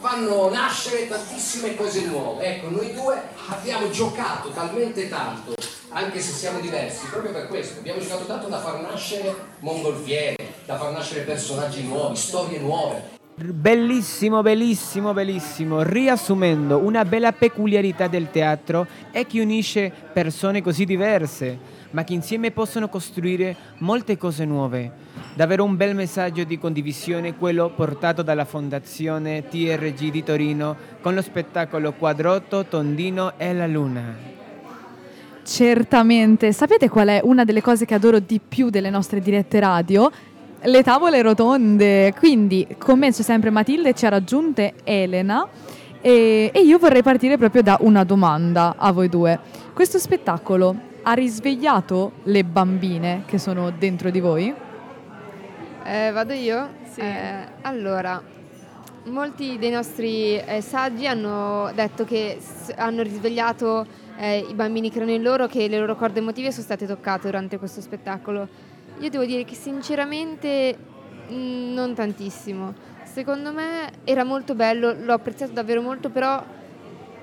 fanno 0.00 0.48
nascere 0.48 1.08
tantissime 1.08 1.74
cose 1.74 2.04
nuove. 2.04 2.44
Ecco, 2.44 2.70
noi 2.70 2.92
due 2.94 3.20
abbiamo 3.48 3.90
giocato 3.90 4.50
talmente 4.50 5.08
tanto, 5.08 5.54
anche 5.90 6.20
se 6.20 6.32
siamo 6.32 6.60
diversi, 6.60 7.06
proprio 7.06 7.32
per 7.32 7.48
questo. 7.48 7.78
Abbiamo 7.78 8.00
giocato 8.00 8.24
tanto 8.24 8.48
da 8.48 8.60
far 8.60 8.80
nascere 8.80 9.34
mongolfiere, 9.60 10.36
da 10.64 10.78
far 10.78 10.92
nascere 10.92 11.22
personaggi 11.22 11.82
nuovi, 11.82 12.16
storie 12.16 12.58
nuove. 12.58 13.17
Bellissimo, 13.40 14.42
bellissimo, 14.42 15.12
bellissimo. 15.12 15.82
Riassumendo, 15.82 16.78
una 16.78 17.04
bella 17.04 17.30
peculiarità 17.30 18.08
del 18.08 18.32
teatro 18.32 18.84
è 19.12 19.26
che 19.26 19.40
unisce 19.40 19.92
persone 20.12 20.60
così 20.60 20.84
diverse, 20.84 21.56
ma 21.90 22.02
che 22.02 22.14
insieme 22.14 22.50
possono 22.50 22.88
costruire 22.88 23.54
molte 23.78 24.16
cose 24.16 24.44
nuove. 24.44 24.90
Davvero 25.34 25.62
un 25.62 25.76
bel 25.76 25.94
messaggio 25.94 26.42
di 26.42 26.58
condivisione 26.58 27.36
quello 27.36 27.70
portato 27.70 28.22
dalla 28.22 28.44
Fondazione 28.44 29.46
TRG 29.46 30.10
di 30.10 30.24
Torino 30.24 30.76
con 31.00 31.14
lo 31.14 31.22
spettacolo 31.22 31.92
Quadrotto, 31.92 32.64
Tondino 32.64 33.38
e 33.38 33.54
la 33.54 33.68
Luna. 33.68 34.16
Certamente. 35.44 36.52
Sapete 36.52 36.88
qual 36.88 37.06
è 37.06 37.20
una 37.22 37.44
delle 37.44 37.62
cose 37.62 37.84
che 37.84 37.94
adoro 37.94 38.18
di 38.18 38.40
più 38.46 38.68
delle 38.68 38.90
nostre 38.90 39.20
dirette 39.20 39.60
radio? 39.60 40.10
Le 40.62 40.82
tavole 40.82 41.22
rotonde. 41.22 42.12
Quindi, 42.18 42.66
con 42.78 42.98
me 42.98 43.12
c'è 43.12 43.22
sempre 43.22 43.50
Matilde, 43.50 43.94
ci 43.94 44.06
ha 44.06 44.08
raggiunte 44.08 44.74
Elena. 44.82 45.46
E, 46.00 46.50
e 46.52 46.60
io 46.60 46.78
vorrei 46.78 47.02
partire 47.02 47.38
proprio 47.38 47.62
da 47.62 47.76
una 47.80 48.04
domanda 48.04 48.74
a 48.76 48.90
voi 48.92 49.08
due. 49.08 49.38
Questo 49.72 49.98
spettacolo 49.98 50.74
ha 51.02 51.12
risvegliato 51.12 52.12
le 52.24 52.44
bambine 52.44 53.22
che 53.26 53.38
sono 53.38 53.70
dentro 53.70 54.10
di 54.10 54.20
voi? 54.20 54.52
Eh, 55.84 56.10
vado 56.12 56.32
io? 56.32 56.68
Eh, 56.96 57.46
allora, 57.62 58.20
molti 59.04 59.58
dei 59.58 59.70
nostri 59.70 60.36
eh, 60.36 60.60
saggi 60.60 61.06
hanno 61.06 61.70
detto 61.74 62.04
che 62.04 62.38
s- 62.40 62.74
hanno 62.76 63.02
risvegliato 63.02 63.86
eh, 64.18 64.44
i 64.48 64.54
bambini 64.54 64.90
che 64.90 64.96
erano 64.96 65.12
in 65.12 65.22
loro, 65.22 65.46
che 65.46 65.68
le 65.68 65.78
loro 65.78 65.94
corde 65.94 66.18
emotive 66.18 66.50
sono 66.50 66.64
state 66.64 66.86
toccate 66.86 67.26
durante 67.26 67.58
questo 67.58 67.80
spettacolo. 67.80 68.48
Io 69.00 69.10
devo 69.10 69.24
dire 69.24 69.44
che 69.44 69.54
sinceramente 69.54 70.76
mh, 71.28 71.72
non 71.72 71.94
tantissimo. 71.94 72.74
Secondo 73.04 73.52
me 73.52 73.90
era 74.04 74.24
molto 74.24 74.54
bello, 74.54 74.92
l'ho 74.92 75.12
apprezzato 75.12 75.52
davvero 75.52 75.80
molto, 75.80 76.10
però 76.10 76.42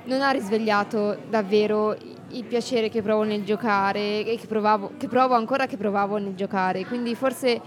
non 0.05 0.21
ha 0.21 0.29
risvegliato 0.31 1.17
davvero 1.29 1.95
il 2.29 2.43
piacere 2.45 2.89
che 2.89 3.01
provo 3.01 3.23
nel 3.23 3.43
giocare 3.43 4.25
e 4.25 4.37
che, 4.37 4.47
provavo, 4.47 4.93
che 4.97 5.07
provo 5.07 5.35
ancora 5.35 5.65
che 5.67 5.77
provavo 5.77 6.17
nel 6.17 6.35
giocare. 6.35 6.85
Quindi 6.85 7.13
forse 7.15 7.59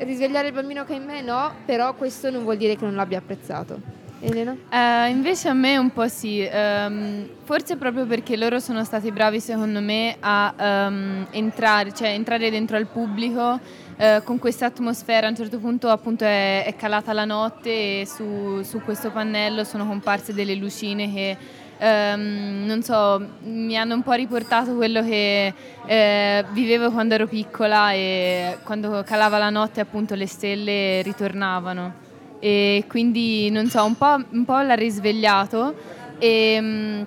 risvegliare 0.00 0.48
il 0.48 0.54
bambino 0.54 0.84
che 0.84 0.94
è 0.94 0.96
in 0.96 1.04
me 1.04 1.22
no, 1.22 1.52
però 1.64 1.94
questo 1.94 2.30
non 2.30 2.42
vuol 2.42 2.56
dire 2.56 2.76
che 2.76 2.84
non 2.84 2.94
l'abbia 2.94 3.18
apprezzato. 3.18 3.95
Elena? 4.20 4.56
Eh, 4.70 5.10
invece 5.10 5.48
a 5.48 5.52
me 5.52 5.76
un 5.76 5.90
po' 5.90 6.08
sì, 6.08 6.40
ehm, 6.40 7.28
forse 7.44 7.76
proprio 7.76 8.06
perché 8.06 8.36
loro 8.36 8.58
sono 8.60 8.82
stati 8.84 9.10
bravi 9.12 9.40
secondo 9.40 9.80
me 9.80 10.16
a 10.20 10.54
ehm, 10.56 11.26
entrare, 11.32 11.92
cioè 11.92 12.08
entrare 12.08 12.50
dentro 12.50 12.76
al 12.76 12.86
pubblico 12.86 13.60
eh, 13.96 14.22
con 14.24 14.38
questa 14.38 14.66
atmosfera, 14.66 15.26
a 15.26 15.30
un 15.30 15.36
certo 15.36 15.58
punto 15.58 15.88
appunto 15.88 16.24
è, 16.24 16.64
è 16.64 16.74
calata 16.76 17.12
la 17.12 17.24
notte 17.24 18.00
e 18.00 18.06
su, 18.06 18.62
su 18.62 18.80
questo 18.80 19.10
pannello 19.10 19.64
sono 19.64 19.86
comparse 19.86 20.32
delle 20.32 20.54
lucine 20.54 21.12
che 21.12 21.36
ehm, 21.78 22.64
non 22.64 22.82
so, 22.82 23.22
mi 23.42 23.76
hanno 23.76 23.94
un 23.94 24.02
po' 24.02 24.12
riportato 24.12 24.74
quello 24.74 25.02
che 25.02 25.52
eh, 25.84 26.44
vivevo 26.52 26.90
quando 26.90 27.14
ero 27.14 27.26
piccola 27.26 27.92
e 27.92 28.58
quando 28.64 29.02
calava 29.04 29.36
la 29.36 29.50
notte 29.50 29.80
appunto 29.80 30.14
le 30.14 30.26
stelle 30.26 31.02
ritornavano 31.02 32.05
e 32.46 32.84
quindi 32.86 33.50
non 33.50 33.68
so, 33.68 33.84
un 33.84 33.96
po', 33.96 34.22
un 34.30 34.44
po' 34.44 34.60
l'ha 34.60 34.74
risvegliato 34.74 35.74
e 36.16 36.58
mm, 36.60 37.02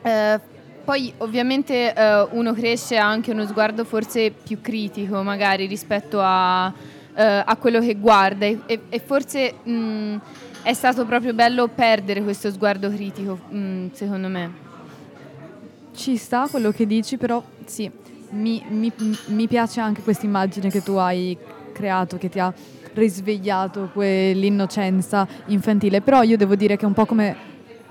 eh, 0.00 0.40
poi 0.82 1.12
ovviamente 1.18 1.92
eh, 1.92 2.26
uno 2.30 2.54
cresce 2.54 2.96
anche 2.96 3.30
uno 3.30 3.44
sguardo 3.44 3.84
forse 3.84 4.30
più 4.30 4.62
critico 4.62 5.22
magari 5.22 5.66
rispetto 5.66 6.18
a, 6.22 6.72
eh, 7.14 7.42
a 7.44 7.56
quello 7.56 7.80
che 7.80 7.94
guarda 7.96 8.46
e, 8.46 8.58
e- 8.88 9.02
forse 9.04 9.52
mm, 9.68 10.16
è 10.62 10.72
stato 10.72 11.04
proprio 11.04 11.34
bello 11.34 11.68
perdere 11.68 12.22
questo 12.22 12.50
sguardo 12.50 12.88
critico 12.88 13.38
mm, 13.52 13.88
secondo 13.92 14.28
me. 14.28 14.50
Ci 15.94 16.16
sta 16.16 16.48
quello 16.50 16.70
che 16.70 16.86
dici, 16.86 17.18
però 17.18 17.42
sì, 17.66 17.90
mi, 18.30 18.64
mi- 18.70 18.92
mi 19.26 19.46
piace 19.46 19.80
anche 19.80 20.00
questa 20.00 20.24
immagine 20.24 20.70
che 20.70 20.82
tu 20.82 20.92
hai 20.92 21.36
creato, 21.74 22.16
che 22.16 22.30
ti 22.30 22.38
ha 22.38 22.50
risvegliato 22.94 23.90
quell'innocenza 23.92 25.26
infantile. 25.46 26.00
Però 26.00 26.22
io 26.22 26.36
devo 26.36 26.54
dire 26.54 26.76
che 26.76 26.86
un 26.86 26.92
po' 26.92 27.06
come 27.06 27.36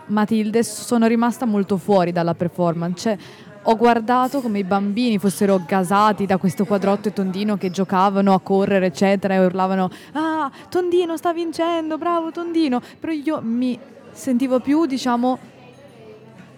Matilde 0.08 0.64
sono 0.64 1.08
rimasta 1.08 1.46
molto 1.46 1.78
fuori 1.78 2.12
dalla 2.12 2.34
performance. 2.34 3.00
Cioè, 3.00 3.18
ho 3.64 3.76
guardato 3.76 4.42
come 4.42 4.60
i 4.60 4.64
bambini 4.64 5.18
fossero 5.20 5.62
gasati 5.66 6.26
da 6.26 6.38
questo 6.38 6.66
quadrotto 6.66 7.10
e 7.10 7.14
Tondino 7.14 7.58
che 7.58 7.70
giocavano 7.70 8.34
a 8.34 8.40
correre, 8.40 8.88
eccetera, 8.88 9.34
e 9.36 9.46
urlavano: 9.46 9.90
Ah, 10.14 10.50
Tondino 10.70 11.18
sta 11.18 11.34
vincendo, 11.34 11.98
bravo 11.98 12.32
Tondino! 12.32 12.82
Però 13.00 13.12
io 13.12 13.42
mi 13.44 13.78
sentivo 14.12 14.60
più, 14.60 14.86
diciamo, 14.86 15.38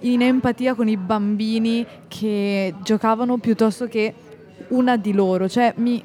in 0.02 0.22
empatia 0.22 0.74
con 0.74 0.88
i 0.88 0.98
bambini 0.98 1.86
che 2.08 2.76
giocavano 2.84 3.38
piuttosto 3.38 3.88
che 3.88 4.14
una 4.70 4.96
di 4.96 5.12
loro. 5.12 5.50
Cioè, 5.50 5.74
mi, 5.78 6.04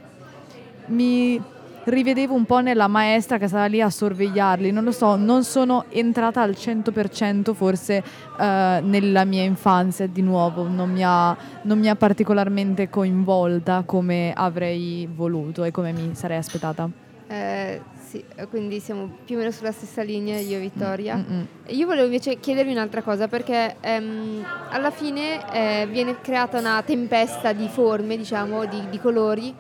mi 0.86 1.40
rivedevo 1.86 2.34
un 2.34 2.44
po' 2.44 2.60
nella 2.60 2.88
maestra 2.88 3.38
che 3.38 3.48
stava 3.48 3.66
lì 3.66 3.80
a 3.80 3.90
sorvegliarli. 3.90 4.70
Non 4.70 4.84
lo 4.84 4.92
so, 4.92 5.16
non 5.16 5.44
sono 5.44 5.86
entrata 5.88 6.42
al 6.42 6.50
100% 6.50 7.52
forse 7.54 8.02
eh, 8.38 8.80
nella 8.82 9.24
mia 9.24 9.42
infanzia 9.42 10.06
di 10.06 10.22
nuovo. 10.22 10.68
Non 10.68 10.90
mi, 10.90 11.02
ha, 11.04 11.36
non 11.62 11.78
mi 11.78 11.88
ha 11.88 11.96
particolarmente 11.96 12.88
coinvolta 12.88 13.82
come 13.86 14.32
avrei 14.34 15.08
voluto 15.12 15.64
e 15.64 15.70
come 15.70 15.92
mi 15.92 16.14
sarei 16.14 16.38
aspettata. 16.38 16.88
Eh, 17.28 17.80
Sì, 18.06 18.24
quindi 18.50 18.78
siamo 18.78 19.10
più 19.24 19.34
o 19.34 19.38
meno 19.38 19.50
sulla 19.50 19.72
stessa 19.72 20.02
linea 20.02 20.38
io 20.38 20.58
e 20.58 20.60
Vittoria. 20.60 21.16
Mm, 21.16 21.34
mm. 21.34 21.42
E 21.64 21.74
Io 21.74 21.86
volevo 21.86 22.04
invece 22.04 22.38
chiedervi 22.38 22.70
un'altra 22.70 23.02
cosa 23.02 23.26
perché 23.26 23.76
ehm, 23.80 24.44
alla 24.70 24.90
fine 24.92 25.40
eh, 25.52 25.88
viene 25.90 26.20
creata 26.20 26.60
una 26.60 26.80
tempesta 26.82 27.52
di 27.52 27.66
forme, 27.66 28.16
diciamo, 28.16 28.64
di, 28.66 28.80
di 28.90 29.00
colori 29.00 29.52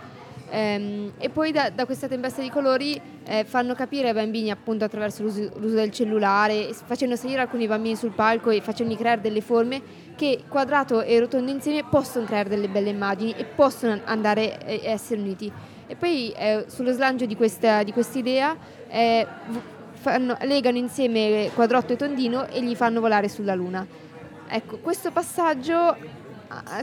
ehm, 0.50 1.12
e 1.18 1.28
poi 1.28 1.52
da, 1.52 1.70
da 1.70 1.84
questa 1.84 2.08
tempesta 2.08 2.42
di 2.42 2.50
colori 2.50 3.00
eh, 3.24 3.44
fanno 3.44 3.74
capire 3.74 4.08
ai 4.08 4.14
bambini 4.14 4.50
appunto 4.50 4.84
attraverso 4.84 5.22
l'uso, 5.22 5.50
l'uso 5.56 5.74
del 5.74 5.90
cellulare, 5.90 6.72
facendo 6.72 7.16
salire 7.16 7.40
alcuni 7.40 7.66
bambini 7.66 7.96
sul 7.96 8.12
palco 8.12 8.50
e 8.50 8.60
facendogli 8.60 8.96
creare 8.96 9.20
delle 9.20 9.40
forme 9.40 9.82
che 10.16 10.44
quadrato 10.48 11.02
e 11.02 11.18
rotondo 11.20 11.50
insieme 11.50 11.84
possono 11.88 12.24
creare 12.24 12.48
delle 12.48 12.68
belle 12.68 12.90
immagini 12.90 13.34
e 13.36 13.44
possono 13.44 14.00
andare 14.04 14.64
e 14.64 14.80
essere 14.84 15.20
uniti. 15.20 15.52
E 15.86 15.94
poi 15.94 16.32
eh, 16.36 16.64
sullo 16.68 16.92
slancio 16.92 17.26
di 17.26 17.36
questa 17.36 17.84
quest'idea 17.92 18.56
eh, 18.88 19.26
fanno- 19.92 20.36
legano 20.42 20.78
insieme 20.78 21.50
quadrotto 21.54 21.92
e 21.92 21.96
tondino 21.96 22.48
e 22.48 22.62
gli 22.62 22.74
fanno 22.74 23.00
volare 23.00 23.28
sulla 23.28 23.54
luna. 23.54 23.86
Ecco, 24.48 24.78
questo 24.78 25.10
passaggio 25.10 25.96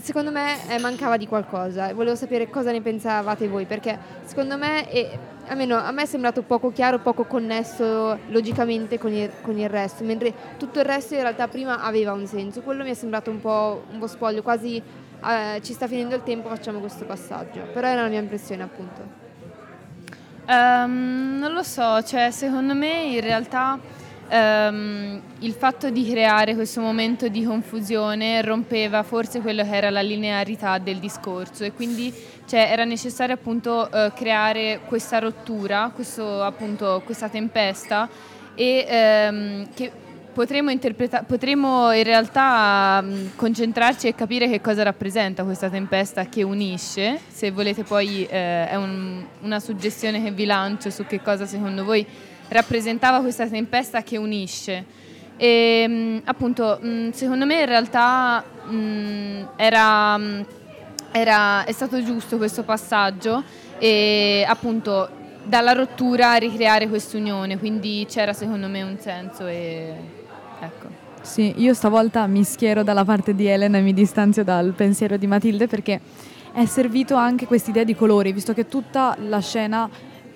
secondo 0.01 0.32
me 0.32 0.57
eh, 0.70 0.80
mancava 0.80 1.18
di 1.18 1.28
qualcosa 1.28 1.89
e 1.89 1.93
volevo 1.93 2.16
sapere 2.16 2.49
cosa 2.49 2.72
ne 2.72 2.82
pensavate 2.82 3.47
voi 3.47 3.66
perché 3.66 3.97
secondo 4.26 4.57
me, 4.57 4.89
e, 4.91 5.18
almeno 5.47 5.78
a 5.78 5.91
me 5.91 6.03
è 6.03 6.05
sembrato 6.05 6.41
poco 6.41 6.72
chiaro, 6.72 6.99
poco 6.99 7.26
connesso 7.26 8.18
logicamente 8.28 8.97
con 8.97 9.14
il, 9.14 9.30
con 9.41 9.57
il 9.57 9.70
resto, 9.70 10.03
mentre 10.03 10.34
tutto 10.57 10.80
il 10.80 10.86
resto 10.86 11.16
in 11.16 11.22
realtà 11.22 11.47
prima 11.47 11.82
aveva 11.82 12.11
un 12.14 12.26
senso. 12.28 12.61
Quello 12.61 12.84
mi 12.84 12.91
è 12.91 12.93
sembrato 12.93 13.30
un 13.30 13.39
po', 13.39 13.86
un 13.91 13.99
po' 13.99 14.07
spoglio, 14.07 14.41
quasi 14.41 14.82
eh, 15.26 15.61
ci 15.61 15.74
sta 15.74 15.88
finendo 15.88 16.16
il 16.16 16.24
tempo, 16.24 16.49
facciamo 16.49 16.80
questo 16.80 17.05
passaggio. 17.05 17.61
Però 17.74 17.88
era 17.88 18.01
la 18.01 18.09
mia 18.09 18.20
impressione 18.20 18.64
appunto. 18.64 19.22
Ehm, 20.45 21.38
non 21.39 21.53
lo 21.53 21.64
so, 21.64 22.01
cioè 22.03 22.30
secondo 22.32 22.74
me 22.74 23.03
in 23.03 23.22
realtà 23.22 23.80
ehm, 24.34 25.22
il 25.40 25.54
fatto 25.54 25.90
di 25.90 26.10
creare 26.10 26.56
questo 26.56 26.82
momento 26.82 27.28
di 27.28 27.44
confusione 27.44 28.42
rompeva 28.42 29.04
forse 29.04 29.42
quello 29.42 29.64
che 29.64 29.76
era 29.76 29.90
la 29.90 30.02
linearità 30.02 30.78
del 30.80 30.98
discorso 30.98 31.64
e 31.64 31.72
quindi 31.72 32.14
cioè, 32.46 32.68
era 32.72 32.84
necessario 32.84 33.36
appunto 33.36 33.90
eh, 33.92 34.12
creare 34.16 34.82
questa 34.86 35.20
rottura, 35.20 35.92
questo, 35.94 36.42
appunto, 36.42 37.02
questa 37.06 37.30
tempesta 37.30 38.10
e 38.56 38.86
ehm, 38.88 39.68
che 39.74 39.92
potremmo, 40.34 40.72
interpreta- 40.72 41.24
potremmo 41.24 41.92
in 41.92 42.04
realtà 42.04 43.02
mh, 43.02 43.36
concentrarci 43.36 44.08
e 44.08 44.16
capire 44.16 44.50
che 44.50 44.62
cosa 44.62 44.82
rappresenta 44.84 45.44
questa 45.44 45.70
tempesta 45.70 46.26
che 46.26 46.42
unisce. 46.42 47.20
Se 47.28 47.52
volete 47.52 47.84
poi 47.84 48.26
eh, 48.26 48.68
è 48.68 48.76
un- 48.76 49.24
una 49.42 49.60
suggestione 49.60 50.24
che 50.24 50.32
vi 50.32 50.46
lancio 50.46 50.90
su 50.90 51.06
che 51.06 51.22
cosa 51.22 51.46
secondo 51.46 51.84
voi 51.84 52.06
rappresentava 52.54 53.20
questa 53.20 53.47
tempesta 53.47 54.01
che 54.04 54.18
unisce. 54.18 54.86
E 55.36 55.88
mh, 55.88 56.22
appunto, 56.26 56.80
mh, 56.82 57.10
secondo 57.10 57.45
me 57.45 57.60
in 57.60 57.66
realtà 57.66 58.43
mh, 58.66 59.49
era, 59.58 60.18
mh, 60.18 60.45
era- 61.12 61.66
è 61.66 61.72
stato 61.72 62.01
giusto 62.04 62.38
questo 62.38 62.64
passaggio 62.64 63.43
e 63.78 64.45
appunto 64.47 65.10
dalla 65.43 65.74
rottura 65.74 66.36
ricreare 66.36 66.88
quest'unione, 66.88 67.58
quindi 67.58 68.06
c'era 68.10 68.32
secondo 68.32 68.68
me 68.68 68.82
un 68.82 68.97
senso 68.99 69.45
e 69.47 69.93
ecco. 70.62 70.88
Sì, 71.22 71.54
io 71.58 71.74
stavolta 71.74 72.28
mi 72.28 72.43
schiero 72.43 72.84
dalla 72.84 73.04
parte 73.04 73.34
di 73.34 73.45
Elena 73.45 73.78
e 73.78 73.82
mi 73.82 73.93
distanzio 73.93 74.43
dal 74.43 74.74
pensiero 74.74 75.18
di 75.18 75.28
Matilde 75.28 75.68
perché 75.68 75.99
è 76.54 76.66
servito 76.66 77.16
anche 77.16 77.45
quest'idea 77.45 77.84
di 77.84 77.95
colori, 77.95 78.32
visto 78.32 78.54
che 78.54 78.68
tutta 78.68 79.18
la 79.28 79.39
scena 79.39 79.89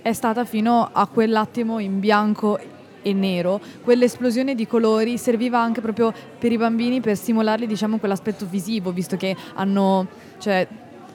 è 0.07 0.13
stata 0.13 0.45
fino 0.45 0.87
a 0.89 1.05
quell'attimo 1.05 1.79
in 1.79 1.99
bianco 1.99 2.57
e 3.01 3.11
nero, 3.11 3.59
quell'esplosione 3.83 4.55
di 4.55 4.65
colori 4.65 5.17
serviva 5.17 5.59
anche 5.59 5.81
proprio 5.81 6.13
per 6.39 6.49
i 6.49 6.57
bambini 6.57 7.01
per 7.01 7.17
stimolarli, 7.17 7.67
diciamo, 7.67 7.97
quell'aspetto 7.97 8.45
visivo, 8.49 8.93
visto 8.93 9.17
che 9.17 9.35
hanno, 9.55 10.07
cioè, 10.37 10.65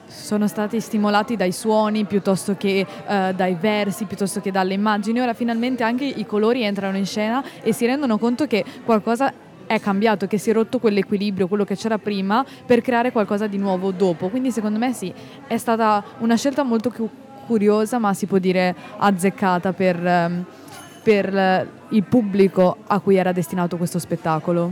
sono 0.05 0.47
stati 0.47 0.79
stimolati 0.79 1.35
dai 1.35 1.51
suoni 1.51 2.05
piuttosto 2.05 2.55
che 2.55 2.85
eh, 3.07 3.33
dai 3.35 3.57
versi, 3.59 4.05
piuttosto 4.05 4.41
che 4.41 4.51
dalle 4.51 4.75
immagini. 4.75 5.19
Ora 5.19 5.33
finalmente 5.33 5.81
anche 5.81 6.05
i 6.05 6.25
colori 6.27 6.61
entrano 6.61 6.95
in 6.95 7.07
scena 7.07 7.43
e 7.63 7.73
si 7.73 7.87
rendono 7.87 8.19
conto 8.19 8.45
che 8.45 8.63
qualcosa 8.85 9.33
è 9.65 9.79
cambiato, 9.79 10.27
che 10.27 10.37
si 10.37 10.51
è 10.51 10.53
rotto 10.53 10.77
quell'equilibrio, 10.77 11.47
quello 11.47 11.63
che 11.63 11.75
c'era 11.75 11.97
prima, 11.97 12.45
per 12.63 12.81
creare 12.81 13.11
qualcosa 13.11 13.47
di 13.47 13.57
nuovo 13.57 13.89
dopo. 13.89 14.29
Quindi 14.29 14.51
secondo 14.51 14.77
me 14.77 14.93
sì, 14.93 15.11
è 15.47 15.57
stata 15.57 16.03
una 16.19 16.35
scelta 16.35 16.61
molto 16.61 16.91
cu- 16.91 17.09
curiosa, 17.45 17.97
ma 17.99 18.13
si 18.13 18.25
può 18.25 18.37
dire 18.37 18.75
azzeccata 18.97 19.73
per, 19.73 20.05
ehm, 20.05 20.45
per 21.03 21.35
eh, 21.35 21.67
il 21.89 22.03
pubblico 22.03 22.77
a 22.87 22.99
cui 22.99 23.15
era 23.15 23.31
destinato 23.31 23.77
questo 23.77 23.99
spettacolo. 23.99 24.71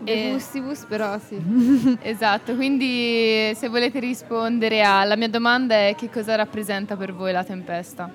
De 0.00 0.30
gustibus, 0.32 0.84
però 0.84 1.18
sì. 1.18 1.96
esatto, 2.02 2.54
quindi 2.54 3.52
se 3.54 3.68
volete 3.68 3.98
rispondere 3.98 4.82
alla 4.82 5.16
mia 5.16 5.28
domanda 5.28 5.74
è 5.74 5.94
che 5.96 6.08
cosa 6.08 6.36
rappresenta 6.36 6.96
per 6.96 7.12
voi 7.12 7.32
la 7.32 7.42
tempesta? 7.42 8.08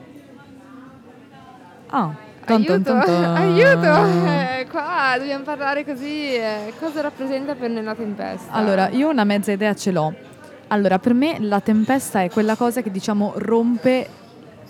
Ah, 1.87 2.11
tonto, 2.45 2.73
Aiuto, 2.73 2.91
tonto. 2.91 3.11
aiuto! 3.35 4.25
Eh, 4.25 4.67
qua 4.69 5.15
dobbiamo 5.17 5.43
parlare 5.43 5.83
così. 5.85 6.33
eh, 6.33 6.73
cosa 6.79 7.01
rappresenta 7.01 7.53
per 7.53 7.69
nella 7.69 7.95
tempesta? 7.95 8.51
Allora, 8.51 8.89
io 8.89 9.09
una 9.09 9.23
mezza 9.25 9.51
idea 9.51 9.75
ce 9.75 9.91
l'ho. 9.91 10.31
Allora, 10.73 10.97
per 10.97 11.13
me 11.13 11.37
la 11.39 11.59
tempesta 11.59 12.23
è 12.23 12.31
quella 12.31 12.55
cosa 12.55 12.81
che 12.81 12.89
diciamo 12.89 13.33
rompe 13.35 14.07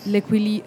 l'equili- 0.03 0.61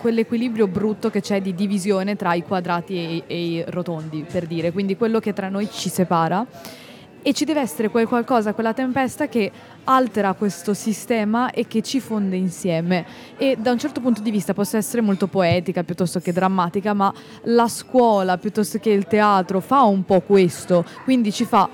quell'equilibrio 0.00 0.68
brutto 0.68 1.10
che 1.10 1.20
c'è 1.20 1.42
di 1.42 1.52
divisione 1.52 2.14
tra 2.14 2.32
i 2.34 2.44
quadrati 2.44 2.94
e 2.94 3.14
i, 3.14 3.22
e 3.26 3.44
i 3.44 3.64
rotondi, 3.66 4.24
per 4.30 4.46
dire, 4.46 4.70
quindi 4.70 4.96
quello 4.96 5.18
che 5.18 5.32
tra 5.32 5.48
noi 5.48 5.68
ci 5.68 5.88
separa. 5.88 6.46
E 7.20 7.32
ci 7.32 7.44
deve 7.44 7.60
essere 7.60 7.88
quel 7.88 8.06
qualcosa, 8.06 8.54
quella 8.54 8.72
tempesta 8.72 9.26
che 9.26 9.50
altera 9.82 10.34
questo 10.34 10.72
sistema 10.74 11.50
e 11.50 11.66
che 11.66 11.82
ci 11.82 11.98
fonde 11.98 12.36
insieme. 12.36 13.04
E 13.36 13.56
da 13.58 13.72
un 13.72 13.78
certo 13.78 14.00
punto 14.00 14.22
di 14.22 14.30
vista 14.30 14.54
possa 14.54 14.76
essere 14.76 15.02
molto 15.02 15.26
poetica 15.26 15.82
piuttosto 15.82 16.20
che 16.20 16.32
drammatica, 16.32 16.94
ma 16.94 17.12
la 17.42 17.66
scuola 17.66 18.38
piuttosto 18.38 18.78
che 18.78 18.90
il 18.90 19.08
teatro 19.08 19.58
fa 19.58 19.82
un 19.82 20.04
po' 20.04 20.20
questo, 20.20 20.84
quindi 21.02 21.32
ci 21.32 21.44
fa 21.44 21.68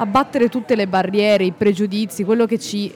abbattere 0.00 0.48
tutte 0.48 0.74
le 0.74 0.86
barriere, 0.86 1.44
i 1.44 1.52
pregiudizi, 1.52 2.24
quello 2.24 2.46
che 2.46 2.58
ci 2.58 2.92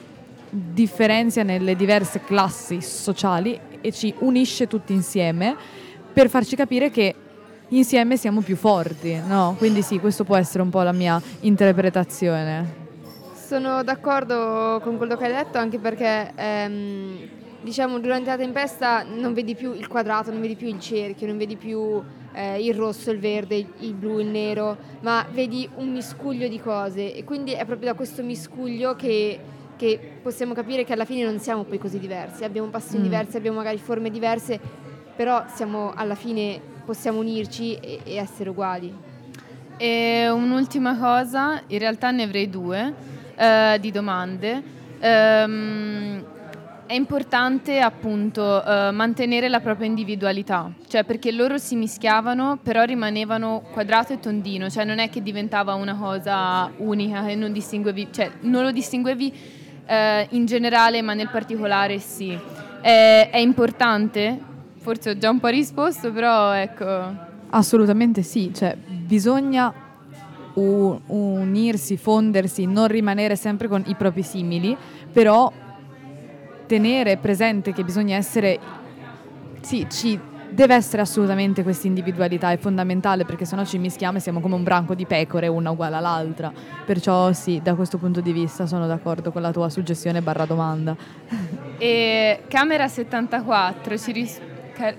differenzia 0.48 1.42
nelle 1.42 1.76
diverse 1.76 2.20
classi 2.24 2.80
sociali 2.80 3.59
e 3.80 3.92
ci 3.92 4.14
unisce 4.20 4.66
tutti 4.66 4.92
insieme 4.92 5.55
per 6.12 6.30
farci 6.30 6.57
capire 6.57 6.90
che 6.90 7.14
insieme 7.68 8.16
siamo 8.16 8.40
più 8.40 8.57
forti, 8.57 9.20
no? 9.26 9.55
Quindi 9.59 9.82
sì, 9.82 9.98
questo 9.98 10.24
può 10.24 10.36
essere 10.36 10.62
un 10.62 10.70
po' 10.70 10.82
la 10.82 10.92
mia 10.92 11.20
interpretazione. 11.40 12.82
Sono 13.34 13.82
d'accordo 13.82 14.80
con 14.82 14.96
quello 14.96 15.16
che 15.16 15.26
hai 15.26 15.32
detto, 15.32 15.59
anche 15.59 15.78
perché 15.78 16.32
ehm, 16.34 17.18
diciamo 17.61 17.98
durante 17.98 18.30
la 18.30 18.36
tempesta 18.36 19.02
non 19.02 19.34
vedi 19.34 19.55
più 19.55 19.74
il 19.74 19.88
quadrato, 19.88 20.30
non 20.30 20.40
vedi 20.40 20.55
più 20.55 20.68
il 20.68 20.80
cerchio, 20.80 21.26
non 21.26 21.36
vedi 21.36 21.57
più 21.57 22.02
eh, 22.35 22.62
il 22.64 22.74
rosso, 22.74 23.11
il 23.11 23.18
verde, 23.18 23.57
il, 23.57 23.66
il 23.78 23.95
blu, 23.95 24.18
il 24.18 24.26
nero, 24.26 24.76
ma 25.01 25.24
vedi 25.32 25.68
un 25.76 25.93
miscuglio 25.93 26.49
di 26.49 26.61
cose 26.61 27.14
e 27.14 27.24
quindi 27.24 27.53
è 27.53 27.64
proprio 27.64 27.91
da 27.91 27.95
questo 27.95 28.22
miscuglio 28.22 28.95
che, 28.97 29.39
che 29.76 29.99
possiamo 30.22 30.53
capire 30.53 30.85
che 30.85 30.93
alla 30.93 31.05
fine 31.05 31.24
non 31.24 31.39
siamo 31.39 31.62
poi 31.64 31.78
così 31.78 31.99
diversi, 31.99 32.45
abbiamo 32.45 32.68
passioni 32.68 33.07
Mm. 33.07 33.11
diverse, 33.11 33.37
abbiamo 33.39 33.57
magari 33.59 33.78
forme 33.78 34.11
diverse, 34.11 34.59
però 35.16 35.45
siamo 35.55 35.93
alla 35.95 36.16
fine 36.16 36.61
possiamo 36.85 37.20
unirci 37.20 37.76
e, 37.76 38.01
e 38.05 38.16
essere 38.16 38.51
uguali. 38.51 38.93
E 39.76 40.28
un'ultima 40.28 40.97
cosa, 40.99 41.62
in 41.68 41.78
realtà 41.78 42.11
ne 42.11 42.22
avrei 42.24 42.49
due 42.51 42.93
eh, 43.37 43.78
di 43.80 43.91
domande. 43.91 44.62
Ehm, 45.01 46.24
è 46.87 46.95
importante 46.95 47.80
appunto 47.80 48.64
eh, 48.64 48.91
mantenere 48.91 49.49
la 49.49 49.61
propria 49.61 49.87
individualità, 49.87 50.70
cioè 50.87 51.05
perché 51.05 51.32
loro 51.32 51.59
si 51.59 51.76
mischiavano 51.76 52.59
però 52.62 52.85
rimanevano 52.85 53.62
quadrato 53.72 54.12
e 54.12 54.20
tondino, 54.20 54.68
cioè 54.68 54.85
non 54.85 54.99
è 54.99 55.09
che 55.09 55.22
diventava 55.22 55.74
una 55.74 55.95
cosa 55.95 56.70
unica 56.78 57.26
e 57.26 57.35
non 57.35 57.53
distinguevi, 57.53 58.09
cioè 58.11 58.30
non 58.41 58.62
lo 58.62 58.70
distinguevi 58.70 59.32
eh, 59.87 60.26
in 60.30 60.45
generale 60.47 61.01
ma 61.03 61.14
nel 61.14 61.28
particolare 61.30 61.99
sì. 61.99 62.39
È, 62.80 63.28
è 63.30 63.39
importante? 63.39 64.39
Forse 64.76 65.11
ho 65.11 65.18
già 65.18 65.30
un 65.30 65.41
po' 65.41 65.49
risposto, 65.49 66.12
però 66.12 66.53
ecco... 66.53 67.32
Assolutamente 67.49 68.22
sì, 68.22 68.53
cioè 68.53 68.76
bisogna 68.76 69.72
unirsi, 70.57 71.97
fondersi, 71.97 72.66
non 72.66 72.87
rimanere 72.87 73.37
sempre 73.37 73.68
con 73.68 73.82
i 73.87 73.95
propri 73.95 74.22
simili, 74.22 74.76
però 75.12 75.51
tenere 76.66 77.16
presente 77.16 77.72
che 77.72 77.84
bisogna 77.84 78.16
essere, 78.16 78.58
sì, 79.60 79.86
ci 79.90 80.18
deve 80.54 80.74
essere 80.76 81.02
assolutamente 81.02 81.62
questa 81.62 81.88
individualità, 81.88 82.52
è 82.52 82.56
fondamentale 82.56 83.24
perché 83.24 83.44
sennò 83.44 83.64
ci 83.64 83.78
mischiamo 83.78 84.18
e 84.18 84.20
siamo 84.20 84.40
come 84.40 84.54
un 84.54 84.62
branco 84.62 84.94
di 84.94 85.04
pecore, 85.04 85.48
una 85.48 85.70
uguale 85.70 85.96
all'altra. 85.96 86.52
Perciò 86.84 87.32
sì, 87.32 87.60
da 87.62 87.74
questo 87.74 87.98
punto 87.98 88.20
di 88.20 88.32
vista 88.32 88.66
sono 88.66 88.86
d'accordo 88.86 89.32
con 89.32 89.42
la 89.42 89.50
tua 89.50 89.68
suggestione 89.68 90.22
barra 90.22 90.44
domanda. 90.44 90.96
E 91.78 92.42
Camera 92.48 92.86
74 92.86 93.98
ci 93.98 94.12
ris- 94.12 94.40
Ca- 94.74 94.94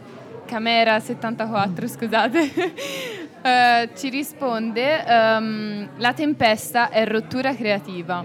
Camera 0.46 1.00
74, 1.00 1.88
scusate, 1.88 2.52
eh, 3.42 3.90
ci 3.96 4.10
risponde 4.10 5.06
ehm, 5.06 5.90
la 5.98 6.14
tempesta 6.14 6.90
è 6.90 7.06
rottura 7.08 7.56
creativa. 7.56 8.24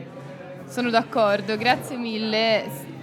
Sono 0.66 0.90
d'accordo, 0.90 1.56
grazie 1.56 1.96
mille. 1.96 2.98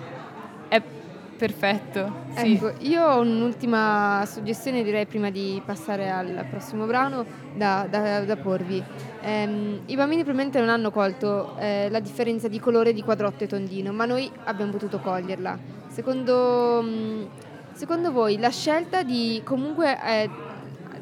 Perfetto. 1.38 2.12
Sì. 2.36 2.54
Ecco, 2.54 2.74
io 2.80 3.04
ho 3.06 3.20
un'ultima 3.22 4.24
suggestione 4.26 4.84
direi 4.84 5.06
prima 5.06 5.30
di 5.30 5.62
passare 5.64 6.10
al 6.10 6.46
prossimo 6.50 6.86
brano 6.86 7.24
da, 7.56 7.86
da- 7.90 8.22
da 8.22 8.36
porvi. 8.38 8.84
Ehm, 9.22 9.82
I 9.86 9.96
bambini 9.96 10.24
probabilmente 10.24 10.60
non 10.60 10.70
hanno 10.70 10.90
colto 10.90 11.56
eh, 11.60 11.90
la 11.92 12.00
differenza 12.00 12.48
di 12.48 12.60
colore 12.60 12.92
di 12.92 13.04
quadrotto 13.04 13.44
e 13.44 13.48
tondino, 13.48 13.92
ma 13.94 14.06
noi 14.06 14.30
abbiamo 14.46 14.72
potuto 14.72 15.00
coglierla. 15.00 15.58
Secondo, 15.90 16.82
mm, 16.84 17.24
secondo 17.74 18.12
voi 18.12 18.40
la 18.40 18.50
scelta 18.50 19.04
di 19.04 19.40
comunque 19.44 19.96
eh, 20.04 20.30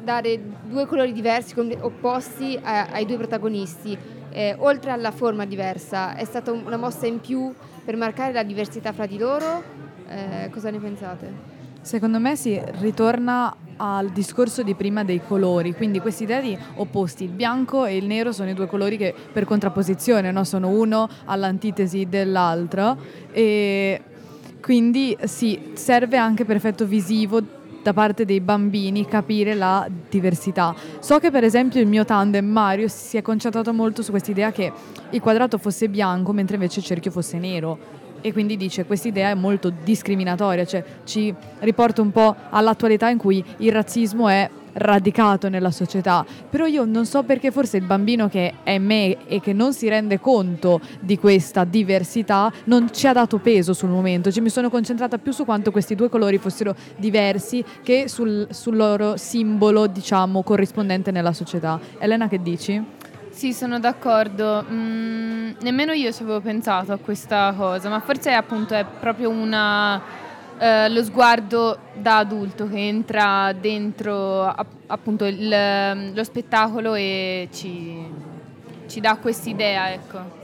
dare 0.02 0.38
due 0.64 0.84
colori 0.86 1.12
diversi, 1.12 1.54
opposti 1.80 2.58
a- 2.62 2.88
ai 2.92 3.06
due 3.06 3.16
protagonisti, 3.16 3.96
eh, 4.30 4.54
oltre 4.58 4.90
alla 4.90 5.12
forma 5.12 5.46
diversa, 5.46 6.14
è 6.14 6.24
stata 6.24 6.52
un- 6.52 6.62
una 6.66 6.76
mossa 6.76 7.06
in 7.06 7.20
più 7.20 7.54
per 7.84 7.96
marcare 7.96 8.32
la 8.34 8.42
diversità 8.42 8.92
fra 8.92 9.06
di 9.06 9.16
loro? 9.16 9.75
Eh, 10.08 10.50
cosa 10.50 10.70
ne 10.70 10.78
pensate? 10.78 11.54
Secondo 11.80 12.18
me 12.18 12.36
si 12.36 12.60
ritorna 12.80 13.54
al 13.76 14.10
discorso 14.10 14.62
di 14.62 14.74
prima 14.74 15.04
dei 15.04 15.20
colori, 15.24 15.74
quindi 15.74 16.00
questa 16.00 16.24
idea 16.24 16.40
di 16.40 16.56
opposti, 16.76 17.24
il 17.24 17.30
bianco 17.30 17.84
e 17.84 17.96
il 17.96 18.06
nero 18.06 18.32
sono 18.32 18.50
i 18.50 18.54
due 18.54 18.66
colori 18.66 18.96
che 18.96 19.14
per 19.32 19.44
contrapposizione 19.44 20.32
no? 20.32 20.44
sono 20.44 20.68
uno 20.68 21.08
all'antitesi 21.26 22.06
dell'altro 22.08 22.96
e 23.30 24.00
quindi 24.60 25.16
sì, 25.24 25.72
serve 25.74 26.16
anche 26.16 26.44
per 26.44 26.56
effetto 26.56 26.86
visivo 26.86 27.40
da 27.82 27.92
parte 27.92 28.24
dei 28.24 28.40
bambini 28.40 29.06
capire 29.06 29.54
la 29.54 29.88
diversità. 30.08 30.74
So 30.98 31.20
che 31.20 31.30
per 31.30 31.44
esempio 31.44 31.80
il 31.80 31.86
mio 31.86 32.04
tandem 32.04 32.44
Mario 32.44 32.88
si 32.88 33.16
è 33.16 33.22
concentrato 33.22 33.72
molto 33.72 34.02
su 34.02 34.10
questa 34.10 34.32
idea 34.32 34.50
che 34.50 34.72
il 35.10 35.20
quadrato 35.20 35.56
fosse 35.56 35.88
bianco 35.88 36.32
mentre 36.32 36.56
invece 36.56 36.80
il 36.80 36.84
cerchio 36.84 37.12
fosse 37.12 37.38
nero 37.38 38.04
e 38.26 38.32
quindi 38.32 38.56
dice 38.56 38.86
questa 38.86 39.06
idea 39.06 39.30
è 39.30 39.34
molto 39.34 39.72
discriminatoria, 39.84 40.64
cioè 40.64 40.82
ci 41.04 41.32
riporta 41.60 42.02
un 42.02 42.10
po' 42.10 42.34
all'attualità 42.50 43.08
in 43.08 43.18
cui 43.18 43.42
il 43.58 43.70
razzismo 43.70 44.26
è 44.28 44.50
radicato 44.72 45.48
nella 45.48 45.70
società, 45.70 46.26
però 46.50 46.66
io 46.66 46.84
non 46.84 47.06
so 47.06 47.22
perché 47.22 47.52
forse 47.52 47.76
il 47.76 47.84
bambino 47.84 48.28
che 48.28 48.54
è 48.64 48.78
me 48.78 49.28
e 49.28 49.40
che 49.40 49.52
non 49.52 49.72
si 49.72 49.88
rende 49.88 50.18
conto 50.18 50.80
di 50.98 51.16
questa 51.18 51.62
diversità 51.62 52.52
non 52.64 52.92
ci 52.92 53.06
ha 53.06 53.12
dato 53.12 53.38
peso 53.38 53.72
sul 53.72 53.90
momento, 53.90 54.32
cioè 54.32 54.42
mi 54.42 54.50
sono 54.50 54.70
concentrata 54.70 55.18
più 55.18 55.30
su 55.30 55.44
quanto 55.44 55.70
questi 55.70 55.94
due 55.94 56.08
colori 56.08 56.38
fossero 56.38 56.74
diversi 56.96 57.64
che 57.84 58.08
sul, 58.08 58.48
sul 58.50 58.74
loro 58.74 59.16
simbolo, 59.16 59.86
diciamo, 59.86 60.42
corrispondente 60.42 61.12
nella 61.12 61.32
società. 61.32 61.78
Elena 62.00 62.26
che 62.26 62.42
dici? 62.42 63.04
Sì, 63.36 63.52
sono 63.52 63.78
d'accordo. 63.78 64.64
Mm, 64.66 65.50
nemmeno 65.60 65.92
io 65.92 66.10
ci 66.10 66.22
avevo 66.22 66.40
pensato 66.40 66.92
a 66.92 66.96
questa 66.96 67.52
cosa, 67.54 67.90
ma 67.90 68.00
forse 68.00 68.32
appunto 68.32 68.72
è 68.72 68.82
proprio 68.98 69.28
una, 69.28 70.00
eh, 70.58 70.88
lo 70.88 71.04
sguardo 71.04 71.76
da 71.92 72.16
adulto 72.16 72.66
che 72.66 72.78
entra 72.78 73.52
dentro 73.52 74.42
app- 74.46 74.72
appunto 74.86 75.26
il- 75.26 76.14
lo 76.14 76.24
spettacolo 76.24 76.94
e 76.94 77.48
ci, 77.52 78.06
ci 78.86 79.00
dà 79.00 79.18
quest'idea, 79.20 79.92
ecco. 79.92 80.35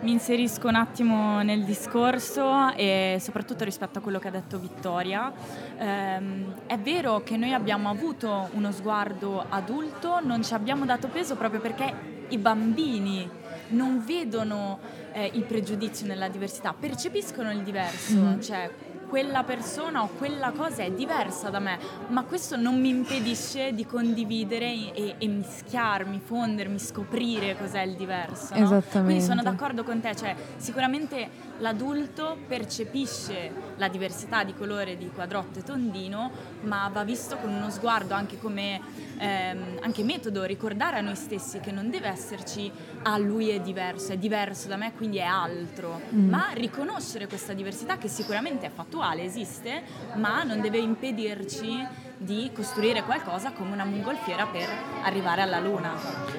Mi 0.00 0.12
inserisco 0.12 0.68
un 0.68 0.76
attimo 0.76 1.42
nel 1.42 1.64
discorso 1.64 2.72
e 2.76 3.16
soprattutto 3.20 3.64
rispetto 3.64 3.98
a 3.98 4.02
quello 4.02 4.20
che 4.20 4.28
ha 4.28 4.30
detto 4.30 4.58
Vittoria. 4.58 5.32
Ehm, 5.76 6.54
è 6.66 6.78
vero 6.78 7.22
che 7.24 7.36
noi 7.36 7.52
abbiamo 7.52 7.88
avuto 7.90 8.48
uno 8.52 8.70
sguardo 8.70 9.44
adulto, 9.48 10.20
non 10.22 10.44
ci 10.44 10.54
abbiamo 10.54 10.84
dato 10.84 11.08
peso 11.08 11.34
proprio 11.34 11.60
perché 11.60 11.92
i 12.28 12.38
bambini 12.38 13.28
non 13.70 14.02
vedono 14.06 14.78
eh, 15.12 15.30
il 15.34 15.42
pregiudizio 15.42 16.06
nella 16.06 16.28
diversità, 16.28 16.72
percepiscono 16.78 17.50
il 17.50 17.62
diverso, 17.62 18.14
Mhm. 18.18 18.40
cioè 18.40 18.70
quella 19.08 19.42
persona 19.42 20.02
o 20.02 20.08
quella 20.18 20.52
cosa 20.52 20.82
è 20.82 20.90
diversa 20.90 21.48
da 21.48 21.58
me, 21.58 21.78
ma 22.08 22.24
questo 22.24 22.56
non 22.56 22.80
mi 22.80 22.90
impedisce 22.90 23.72
di 23.72 23.86
condividere 23.86 24.66
e, 24.94 25.14
e 25.18 25.26
mischiarmi, 25.26 26.20
fondermi, 26.22 26.78
scoprire 26.78 27.56
cos'è 27.56 27.82
il 27.82 27.96
diverso. 27.96 28.54
no? 28.54 28.64
Esattamente. 28.64 29.02
Quindi 29.02 29.22
sono 29.22 29.42
d'accordo 29.42 29.82
con 29.82 30.00
te, 30.00 30.14
cioè 30.14 30.34
sicuramente 30.56 31.46
l'adulto 31.58 32.36
percepisce 32.46 33.50
la 33.76 33.88
diversità 33.88 34.44
di 34.44 34.54
colore 34.54 34.96
di 34.96 35.10
quadrotto 35.10 35.58
e 35.58 35.62
tondino, 35.62 36.30
ma 36.62 36.88
va 36.92 37.02
visto 37.04 37.36
con 37.36 37.52
uno 37.52 37.70
sguardo 37.70 38.14
anche 38.14 38.38
come 38.38 38.80
ehm, 39.18 39.78
anche 39.80 40.02
metodo, 40.02 40.44
ricordare 40.44 40.96
a 40.98 41.00
noi 41.00 41.16
stessi 41.16 41.60
che 41.60 41.70
non 41.70 41.90
deve 41.90 42.08
esserci 42.08 42.70
ah 43.02 43.18
lui 43.18 43.48
è 43.50 43.60
diverso, 43.60 44.12
è 44.12 44.16
diverso 44.16 44.68
da 44.68 44.76
me, 44.76 44.92
quindi 44.96 45.18
è 45.18 45.22
altro, 45.24 46.00
Mm. 46.14 46.28
ma 46.30 46.48
riconoscere 46.54 47.26
questa 47.26 47.52
diversità 47.52 47.98
che 47.98 48.08
sicuramente 48.08 48.66
è 48.66 48.70
fattuale, 48.74 49.22
esiste, 49.24 49.82
ma 50.14 50.42
non 50.42 50.60
deve 50.60 50.78
impedirci 50.78 51.86
di 52.16 52.50
costruire 52.54 53.02
qualcosa 53.04 53.52
come 53.52 53.72
una 53.72 53.84
mongolfiera 53.84 54.46
per 54.46 54.68
arrivare 55.02 55.42
alla 55.42 55.60
luna. 55.60 55.92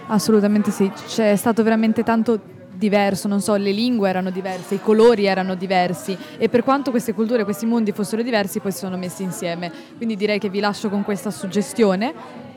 Assolutamente 0.08 0.72
sì, 0.72 0.92
c'è 1.08 1.36
stato 1.36 1.64
veramente 1.64 2.04
tanto 2.04 2.58
diverso, 2.80 3.28
non 3.28 3.42
so, 3.42 3.56
le 3.56 3.72
lingue 3.72 4.10
erano 4.10 4.30
diverse, 4.30 4.76
i 4.76 4.82
colori 4.82 5.26
erano 5.26 5.56
diversi 5.56 6.18
e 6.38 6.48
per 6.48 6.64
quanto 6.64 6.92
queste 6.92 7.14
culture, 7.14 7.44
questi 7.44 7.66
mondi 7.66 7.92
fossero 7.92 8.22
diversi, 8.22 8.60
poi 8.62 8.72
si 8.72 8.78
sono 8.80 8.96
messi 8.98 9.22
insieme. 9.24 9.70
Quindi 9.98 10.16
direi 10.16 10.40
che 10.40 10.50
vi 10.50 10.60
lascio 10.62 10.90
con 10.90 11.04
questa 11.04 11.30
suggestione. 11.30 12.48